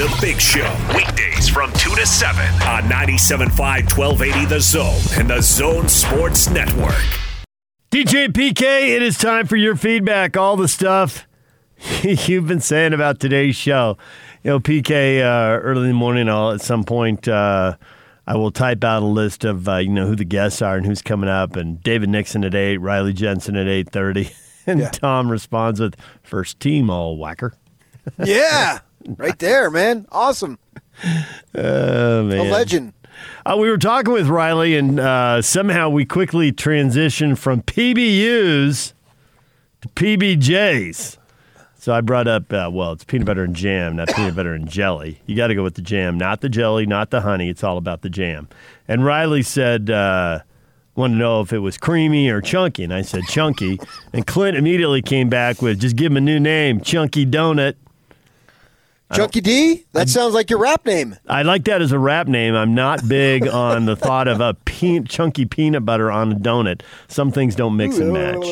The 0.00 0.16
Big 0.20 0.40
Show. 0.40 0.70
Weekdays 0.94 1.48
from 1.48 1.72
2 1.72 1.94
to 1.96 2.06
7 2.06 2.44
on 2.62 2.84
97.5 2.84 3.96
1280 3.96 4.46
The 4.46 4.60
Zone 4.60 5.00
and 5.18 5.28
The 5.28 5.42
Zone 5.42 5.88
Sports 5.88 6.48
Network. 6.48 7.04
DJ 7.90 8.28
PK, 8.28 8.94
it 8.94 9.02
is 9.02 9.18
time 9.18 9.46
for 9.46 9.56
your 9.56 9.76
feedback. 9.76 10.36
All 10.36 10.56
the 10.56 10.68
stuff 10.68 11.26
you've 12.02 12.46
been 12.46 12.60
saying 12.60 12.92
about 12.92 13.20
today's 13.20 13.56
show. 13.56 13.96
You 14.42 14.52
know, 14.52 14.60
PK, 14.60 15.20
uh, 15.20 15.58
early 15.60 15.82
in 15.82 15.88
the 15.88 15.94
morning, 15.94 16.28
I'll 16.28 16.52
at 16.52 16.60
some 16.60 16.84
point, 16.84 17.28
uh, 17.28 17.76
I 18.30 18.36
will 18.36 18.52
type 18.52 18.84
out 18.84 19.02
a 19.02 19.06
list 19.06 19.44
of, 19.44 19.68
uh, 19.68 19.78
you 19.78 19.88
know, 19.88 20.06
who 20.06 20.14
the 20.14 20.24
guests 20.24 20.62
are 20.62 20.76
and 20.76 20.86
who's 20.86 21.02
coming 21.02 21.28
up. 21.28 21.56
And 21.56 21.82
David 21.82 22.10
Nixon 22.10 22.44
at 22.44 22.54
8, 22.54 22.76
Riley 22.76 23.12
Jensen 23.12 23.56
at 23.56 23.66
8.30. 23.66 24.32
And 24.66 24.78
Yeah. 24.78 24.90
Tom 24.90 25.28
responds 25.30 25.80
with, 25.80 25.96
first 26.22 26.60
team, 26.60 26.90
all 26.90 27.16
whacker. 27.16 27.54
Yeah, 28.24 28.78
right 29.16 29.36
there, 29.38 29.68
man. 29.70 30.06
Awesome. 30.12 30.58
Oh, 31.54 32.22
man. 32.24 32.38
A 32.46 32.50
legend. 32.52 32.92
Uh, 33.44 33.56
we 33.58 33.68
were 33.68 33.78
talking 33.78 34.12
with 34.12 34.28
Riley, 34.28 34.76
and 34.76 35.00
uh, 35.00 35.42
somehow 35.42 35.88
we 35.88 36.04
quickly 36.04 36.52
transitioned 36.52 37.38
from 37.38 37.62
PBUs 37.62 38.92
to 39.80 39.88
PBJs. 39.88 41.16
So 41.80 41.94
I 41.94 42.02
brought 42.02 42.28
up, 42.28 42.52
uh, 42.52 42.68
well, 42.70 42.92
it's 42.92 43.04
peanut 43.04 43.26
butter 43.26 43.42
and 43.42 43.56
jam, 43.56 43.96
not 43.96 44.08
peanut 44.14 44.36
butter 44.36 44.52
and 44.52 44.68
jelly. 44.68 45.18
You 45.24 45.34
got 45.34 45.46
to 45.46 45.54
go 45.54 45.62
with 45.62 45.76
the 45.76 45.82
jam, 45.82 46.18
not 46.18 46.42
the 46.42 46.50
jelly, 46.50 46.84
not 46.84 47.08
the 47.08 47.22
honey. 47.22 47.48
It's 47.48 47.64
all 47.64 47.78
about 47.78 48.02
the 48.02 48.10
jam. 48.10 48.48
And 48.86 49.02
Riley 49.02 49.42
said, 49.42 49.88
uh, 49.88 50.40
wanted 50.94 51.14
to 51.14 51.18
know 51.20 51.40
if 51.40 51.54
it 51.54 51.60
was 51.60 51.78
creamy 51.78 52.28
or 52.28 52.42
chunky. 52.42 52.84
And 52.84 52.92
I 52.92 53.00
said, 53.00 53.24
chunky. 53.28 53.80
And 54.12 54.26
Clint 54.26 54.58
immediately 54.58 55.00
came 55.00 55.30
back 55.30 55.62
with, 55.62 55.80
just 55.80 55.96
give 55.96 56.12
him 56.12 56.18
a 56.18 56.20
new 56.20 56.38
name, 56.38 56.82
Chunky 56.82 57.24
Donut. 57.24 57.76
Chunky 59.14 59.40
D? 59.40 59.86
That 59.92 60.10
sounds 60.10 60.34
like 60.34 60.50
your 60.50 60.58
rap 60.58 60.84
name. 60.84 61.16
I 61.28 61.42
like 61.42 61.64
that 61.64 61.80
as 61.80 61.92
a 61.92 61.98
rap 61.98 62.28
name. 62.28 62.54
I'm 62.54 62.74
not 62.74 63.08
big 63.08 63.48
on 63.52 63.86
the 63.86 63.96
thought 63.96 64.28
of 64.28 64.42
a 64.42 64.52
pe- 64.66 65.00
chunky 65.04 65.46
peanut 65.46 65.86
butter 65.86 66.10
on 66.10 66.30
a 66.30 66.34
donut. 66.34 66.82
Some 67.08 67.32
things 67.32 67.56
don't 67.56 67.76
mix 67.76 67.96
and 67.96 68.12
match. 68.12 68.44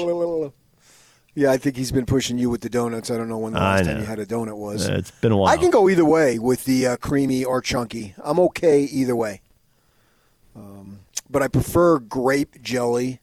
Yeah, 1.38 1.52
I 1.52 1.56
think 1.56 1.76
he's 1.76 1.92
been 1.92 2.04
pushing 2.04 2.36
you 2.36 2.50
with 2.50 2.62
the 2.62 2.68
donuts. 2.68 3.12
I 3.12 3.16
don't 3.16 3.28
know 3.28 3.38
when 3.38 3.52
the 3.52 3.60
last 3.60 3.84
time 3.84 4.00
you 4.00 4.04
had 4.04 4.18
a 4.18 4.26
donut 4.26 4.56
was. 4.56 4.88
Uh, 4.88 4.94
it's 4.94 5.12
been 5.12 5.30
a 5.30 5.36
while. 5.36 5.48
I 5.48 5.56
can 5.56 5.70
go 5.70 5.88
either 5.88 6.04
way 6.04 6.36
with 6.36 6.64
the 6.64 6.84
uh, 6.84 6.96
creamy 6.96 7.44
or 7.44 7.60
chunky. 7.60 8.12
I'm 8.24 8.40
okay 8.40 8.82
either 8.82 9.14
way. 9.14 9.40
Um, 10.56 10.98
but 11.30 11.40
I 11.40 11.46
prefer 11.46 12.00
grape 12.00 12.60
jelly. 12.60 13.20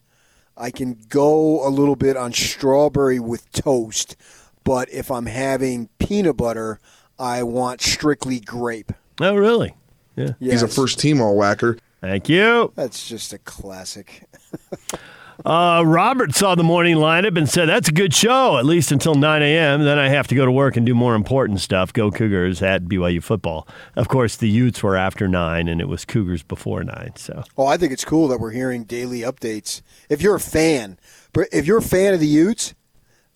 I 0.56 0.72
can 0.72 0.98
go 1.10 1.68
a 1.68 1.70
little 1.70 1.98
bit 1.98 2.16
on 2.16 2.32
strawberry 2.32 3.20
with 3.20 3.52
toast, 3.52 4.16
but 4.64 4.90
if 4.94 5.12
I'm 5.12 5.26
having 5.26 5.90
peanut 6.00 6.38
butter, 6.38 6.80
I 7.20 7.44
want 7.44 7.82
strictly 7.82 8.40
grape. 8.40 8.94
Oh, 9.20 9.36
really? 9.36 9.76
Yeah. 10.16 10.32
He's 10.40 10.64
a 10.64 10.70
first 10.70 11.00
team 11.00 11.20
all 11.20 11.36
whacker. 11.36 11.80
Thank 12.00 12.30
you. 12.30 12.72
That's 12.76 13.10
just 13.10 13.34
a 13.34 13.40
classic. 13.40 14.24
Uh, 15.44 15.84
Robert 15.86 16.34
saw 16.34 16.56
the 16.56 16.64
morning 16.64 16.96
lineup 16.96 17.38
and 17.38 17.50
said, 17.50 17.68
That's 17.68 17.90
a 17.90 17.92
good 17.92 18.14
show, 18.14 18.58
at 18.58 18.66
least 18.66 18.92
until 18.92 19.16
9 19.16 19.42
a.m. 19.42 19.84
Then 19.84 20.00
I 20.00 20.08
have 20.10 20.28
to 20.28 20.36
go 20.36 20.46
to 20.46 20.52
work 20.52 20.78
and 20.78 20.86
do 20.86 20.96
more 20.96 21.14
important 21.16 21.60
stuff. 21.60 21.92
Go 21.92 22.10
Cougars 22.12 22.62
at 22.62 22.84
BYU 22.86 23.22
football. 23.22 23.68
Of 23.96 24.08
course, 24.08 24.38
the 24.38 24.48
Utes 24.48 24.82
were 24.82 24.96
after 24.96 25.28
9, 25.28 25.68
and 25.68 25.82
it 25.82 25.90
was 25.90 26.06
Cougars 26.06 26.42
before 26.44 26.84
9. 26.84 27.14
So 27.18 27.44
Oh, 27.58 27.66
I 27.66 27.76
think 27.78 27.92
it's 27.92 28.06
cool 28.06 28.28
that 28.30 28.40
we're 28.40 28.52
hearing 28.52 28.86
daily 28.86 29.22
updates. 29.22 29.82
If 30.10 30.22
you're 30.22 30.36
a 30.36 30.40
fan, 30.40 30.98
but 31.34 31.48
if 31.52 31.66
you're 31.66 31.80
a 31.80 31.82
fan 31.82 32.14
of 32.14 32.20
the 32.22 32.28
Utes, 32.28 32.74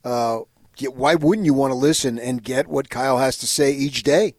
uh, 0.06 0.40
why 0.94 1.16
wouldn't 1.16 1.46
you 1.46 1.54
want 1.54 1.72
to 1.72 1.76
listen 1.78 2.18
and 2.18 2.42
get 2.42 2.68
what 2.68 2.90
Kyle 2.90 3.18
has 3.18 3.38
to 3.40 3.48
say 3.48 3.74
each 3.74 4.04
day? 4.04 4.36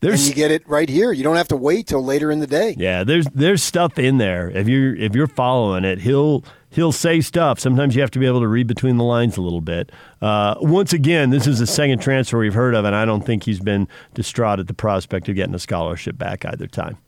There's- 0.00 0.20
and 0.26 0.28
you 0.30 0.34
get 0.34 0.50
it 0.50 0.66
right 0.66 0.88
here. 0.88 1.12
You 1.12 1.22
don't 1.22 1.36
have 1.36 1.48
to 1.48 1.56
wait 1.56 1.86
till 1.88 2.02
later 2.04 2.30
in 2.32 2.40
the 2.40 2.46
day. 2.46 2.74
Yeah, 2.76 3.04
there's 3.04 3.26
there's 3.34 3.62
stuff 3.62 3.98
in 4.00 4.18
there. 4.18 4.50
If 4.50 4.66
you're 4.66 4.96
if 4.96 5.14
you're 5.14 5.28
following 5.28 5.84
it, 5.84 6.00
he'll 6.00 6.42
he'll 6.72 6.92
say 6.92 7.20
stuff. 7.20 7.60
Sometimes 7.60 7.94
you 7.94 8.00
have 8.00 8.10
to 8.12 8.18
be 8.18 8.26
able 8.26 8.40
to 8.40 8.48
read 8.48 8.66
between 8.66 8.96
the 8.96 9.04
lines 9.04 9.36
a 9.36 9.42
little 9.42 9.60
bit. 9.60 9.92
Uh, 10.20 10.56
once 10.60 10.92
again, 10.92 11.30
this 11.30 11.46
is 11.46 11.58
the 11.58 11.66
second 11.66 12.00
transfer 12.00 12.38
we've 12.38 12.54
heard 12.54 12.74
of, 12.74 12.84
and 12.84 12.96
I 12.96 13.04
don't 13.04 13.24
think 13.24 13.44
he's 13.44 13.60
been 13.60 13.86
distraught 14.14 14.58
at 14.58 14.66
the 14.66 14.74
prospect 14.74 15.28
of 15.28 15.36
getting 15.36 15.54
a 15.54 15.58
scholarship 15.58 16.18
back 16.18 16.44
either 16.44 16.66
time. 16.66 16.98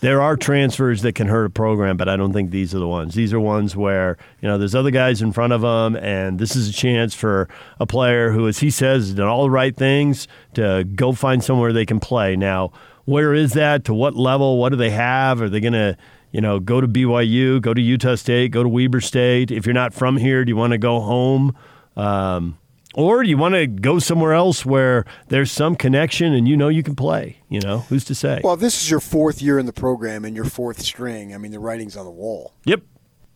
There 0.00 0.20
are 0.20 0.36
transfers 0.36 1.02
that 1.02 1.14
can 1.14 1.28
hurt 1.28 1.46
a 1.46 1.50
program, 1.50 1.96
but 1.96 2.08
I 2.10 2.16
don't 2.16 2.32
think 2.32 2.50
these 2.50 2.74
are 2.74 2.78
the 2.78 2.86
ones. 2.86 3.14
These 3.14 3.32
are 3.32 3.40
ones 3.40 3.74
where 3.74 4.18
you 4.42 4.48
know 4.48 4.58
there's 4.58 4.74
other 4.74 4.90
guys 4.90 5.22
in 5.22 5.32
front 5.32 5.54
of 5.54 5.62
them, 5.62 5.96
and 5.96 6.38
this 6.38 6.54
is 6.54 6.68
a 6.68 6.72
chance 6.72 7.14
for 7.14 7.48
a 7.80 7.86
player 7.86 8.30
who, 8.30 8.46
as 8.46 8.58
he 8.58 8.70
says, 8.70 9.06
has 9.06 9.14
done 9.14 9.28
all 9.28 9.44
the 9.44 9.50
right 9.50 9.74
things 9.74 10.28
to 10.54 10.84
go 10.94 11.12
find 11.12 11.42
somewhere 11.42 11.72
they 11.72 11.86
can 11.86 12.00
play. 12.00 12.36
Now, 12.36 12.70
where 13.06 13.32
is 13.32 13.54
that? 13.54 13.84
To 13.86 13.94
what 13.94 14.14
level? 14.14 14.58
What 14.58 14.70
do 14.70 14.76
they 14.76 14.90
have? 14.90 15.40
Are 15.40 15.48
they 15.48 15.60
going 15.60 15.72
to 15.72 15.96
you 16.34 16.40
know 16.40 16.58
go 16.58 16.80
to 16.80 16.88
BYU, 16.88 17.62
go 17.62 17.72
to 17.72 17.80
Utah 17.80 18.16
State, 18.16 18.50
go 18.50 18.64
to 18.64 18.68
Weber 18.68 19.00
State? 19.00 19.52
If 19.52 19.64
you're 19.64 19.72
not 19.72 19.94
from 19.94 20.16
here, 20.16 20.44
do 20.44 20.50
you 20.50 20.56
want 20.56 20.72
to 20.72 20.78
go 20.78 21.00
home? 21.00 21.56
Um, 21.96 22.58
or 22.96 23.22
do 23.22 23.28
you 23.28 23.38
want 23.38 23.54
to 23.54 23.68
go 23.68 24.00
somewhere 24.00 24.34
else 24.34 24.66
where 24.66 25.04
there's 25.28 25.52
some 25.52 25.76
connection 25.76 26.34
and 26.34 26.48
you 26.48 26.56
know 26.56 26.68
you 26.68 26.82
can 26.82 26.96
play? 26.96 27.38
You 27.48 27.60
know, 27.60 27.78
who's 27.88 28.04
to 28.06 28.16
say? 28.16 28.40
Well, 28.42 28.56
this 28.56 28.82
is 28.82 28.90
your 28.90 28.98
fourth 28.98 29.40
year 29.40 29.60
in 29.60 29.66
the 29.66 29.72
program 29.72 30.24
and 30.24 30.34
your 30.34 30.44
fourth 30.44 30.80
string, 30.80 31.32
I 31.32 31.38
mean, 31.38 31.52
the 31.52 31.60
writing's 31.60 31.96
on 31.96 32.04
the 32.04 32.10
wall. 32.10 32.52
Yep. 32.64 32.82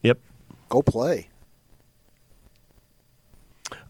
Yep. 0.03 0.19
Go 0.69 0.83
play. 0.83 1.29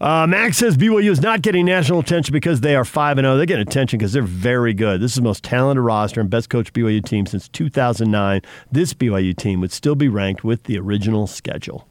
Uh, 0.01 0.25
Max 0.27 0.57
says 0.57 0.77
BYU 0.77 1.09
is 1.09 1.21
not 1.21 1.41
getting 1.41 1.65
national 1.65 1.99
attention 1.99 2.31
because 2.31 2.61
they 2.61 2.75
are 2.75 2.85
5 2.85 3.17
and 3.17 3.25
0. 3.25 3.37
They're 3.37 3.45
getting 3.45 3.67
attention 3.67 3.99
because 3.99 4.13
they're 4.13 4.21
very 4.21 4.73
good. 4.73 5.01
This 5.01 5.11
is 5.11 5.15
the 5.15 5.21
most 5.21 5.43
talented 5.43 5.83
roster 5.83 6.21
and 6.21 6.29
best 6.29 6.49
coached 6.49 6.73
BYU 6.73 7.03
team 7.03 7.25
since 7.25 7.47
2009. 7.49 8.41
This 8.71 8.93
BYU 8.93 9.35
team 9.35 9.61
would 9.61 9.71
still 9.71 9.95
be 9.95 10.07
ranked 10.07 10.43
with 10.43 10.63
the 10.63 10.77
original 10.77 11.27
schedule. 11.27 11.87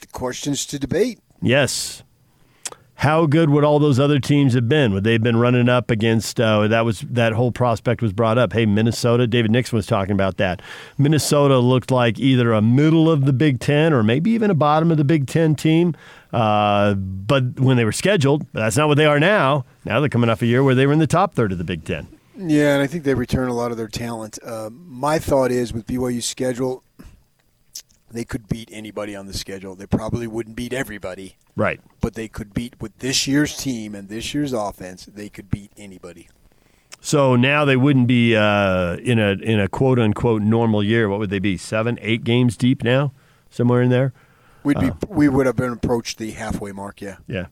The 0.00 0.06
questions 0.08 0.66
to 0.66 0.78
debate. 0.78 1.20
Yes. 1.40 2.02
How 3.02 3.26
good 3.26 3.50
would 3.50 3.64
all 3.64 3.80
those 3.80 3.98
other 3.98 4.20
teams 4.20 4.54
have 4.54 4.68
been? 4.68 4.92
Would 4.92 5.02
they 5.02 5.14
have 5.14 5.24
been 5.24 5.34
running 5.34 5.68
up 5.68 5.90
against 5.90 6.40
uh, 6.40 6.68
that 6.68 6.84
was 6.84 7.00
that 7.00 7.32
whole 7.32 7.50
prospect 7.50 8.00
was 8.00 8.12
brought 8.12 8.38
up? 8.38 8.52
Hey, 8.52 8.64
Minnesota. 8.64 9.26
David 9.26 9.50
Nixon 9.50 9.74
was 9.74 9.86
talking 9.86 10.12
about 10.12 10.36
that. 10.36 10.62
Minnesota 10.98 11.58
looked 11.58 11.90
like 11.90 12.20
either 12.20 12.52
a 12.52 12.62
middle 12.62 13.10
of 13.10 13.24
the 13.24 13.32
Big 13.32 13.58
Ten 13.58 13.92
or 13.92 14.04
maybe 14.04 14.30
even 14.30 14.52
a 14.52 14.54
bottom 14.54 14.92
of 14.92 14.98
the 14.98 15.04
Big 15.04 15.26
Ten 15.26 15.56
team. 15.56 15.96
Uh, 16.32 16.94
but 16.94 17.58
when 17.58 17.76
they 17.76 17.84
were 17.84 17.90
scheduled, 17.90 18.46
that's 18.52 18.76
not 18.76 18.86
what 18.86 18.98
they 18.98 19.06
are 19.06 19.18
now. 19.18 19.64
Now 19.84 19.98
they're 19.98 20.08
coming 20.08 20.30
off 20.30 20.40
a 20.40 20.46
year 20.46 20.62
where 20.62 20.76
they 20.76 20.86
were 20.86 20.92
in 20.92 21.00
the 21.00 21.08
top 21.08 21.34
third 21.34 21.50
of 21.50 21.58
the 21.58 21.64
Big 21.64 21.84
Ten. 21.84 22.06
Yeah, 22.36 22.74
and 22.74 22.82
I 22.82 22.86
think 22.86 23.02
they 23.02 23.14
return 23.14 23.48
a 23.48 23.54
lot 23.54 23.72
of 23.72 23.78
their 23.78 23.88
talent. 23.88 24.38
Uh, 24.46 24.70
my 24.72 25.18
thought 25.18 25.50
is 25.50 25.72
with 25.72 25.88
BYU's 25.88 26.24
schedule, 26.24 26.84
they 28.12 28.24
could 28.24 28.48
beat 28.48 28.68
anybody 28.72 29.16
on 29.16 29.26
the 29.26 29.32
schedule. 29.32 29.74
They 29.74 29.86
probably 29.86 30.26
wouldn't 30.26 30.56
beat 30.56 30.72
everybody, 30.72 31.36
Right. 31.56 31.80
but 32.00 32.14
they 32.14 32.28
could 32.28 32.52
beat 32.54 32.80
with 32.80 32.98
this 32.98 33.26
year's 33.26 33.56
team 33.56 33.94
and 33.94 34.08
this 34.08 34.34
year's 34.34 34.52
offense. 34.52 35.06
They 35.06 35.28
could 35.28 35.50
beat 35.50 35.70
anybody. 35.76 36.28
So 37.00 37.34
now 37.34 37.64
they 37.64 37.76
wouldn't 37.76 38.06
be 38.06 38.36
uh, 38.36 38.96
in 38.96 39.18
a 39.18 39.32
in 39.32 39.58
a 39.58 39.66
quote 39.68 39.98
unquote 39.98 40.42
normal 40.42 40.84
year. 40.84 41.08
What 41.08 41.18
would 41.18 41.30
they 41.30 41.40
be? 41.40 41.56
Seven, 41.56 41.98
eight 42.00 42.22
games 42.22 42.56
deep 42.56 42.84
now, 42.84 43.12
somewhere 43.50 43.82
in 43.82 43.90
there. 43.90 44.12
We'd 44.62 44.78
be 44.78 44.90
Uh, 44.90 44.94
we 45.08 45.28
would 45.28 45.46
have 45.46 45.56
been 45.56 45.72
approached 45.72 46.18
the 46.18 46.30
halfway 46.30 46.70
mark. 46.70 47.00
Yeah. 47.00 47.16
Yeah. 47.26 47.46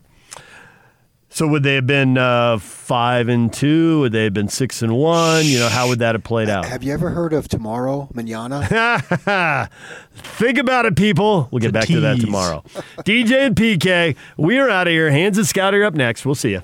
So 1.33 1.47
would 1.47 1.63
they 1.63 1.77
have 1.77 1.87
been 1.87 2.19
uh, 2.19 2.59
five 2.59 3.29
and 3.29 3.53
two? 3.53 4.01
Would 4.01 4.13
they 4.13 4.25
have 4.25 4.35
been 4.35 4.49
six 4.49 4.83
and 4.83 4.97
one? 4.97 5.45
You 5.45 5.61
know, 5.61 5.69
how 5.69 5.87
would 5.87 6.01
that 6.01 6.17
have 6.17 6.25
played 6.25 6.49
out? 6.49 6.65
Have 6.65 6.83
you 6.83 6.93
ever 6.93 7.11
heard 7.11 7.33
of 7.33 7.47
tomorrow, 7.47 8.09
manana? 8.13 8.67
Think 10.15 10.59
about 10.59 10.87
it, 10.87 10.97
people. 10.97 11.49
We'll 11.53 11.61
get 11.61 11.73
back 11.73 11.87
to 11.87 12.01
that 12.01 12.21
tomorrow. 12.21 12.65
DJ 13.07 13.47
and 13.47 13.55
PK, 13.55 14.17
we 14.37 14.59
are 14.59 14.69
out 14.69 14.89
of 14.89 14.91
here. 14.91 15.09
Hans 15.11 15.39
and 15.39 15.47
Scott 15.47 15.73
are 15.73 15.85
up 15.85 15.95
next. 15.95 16.27
We'll 16.27 16.35
see 16.35 16.51
you. 16.51 16.63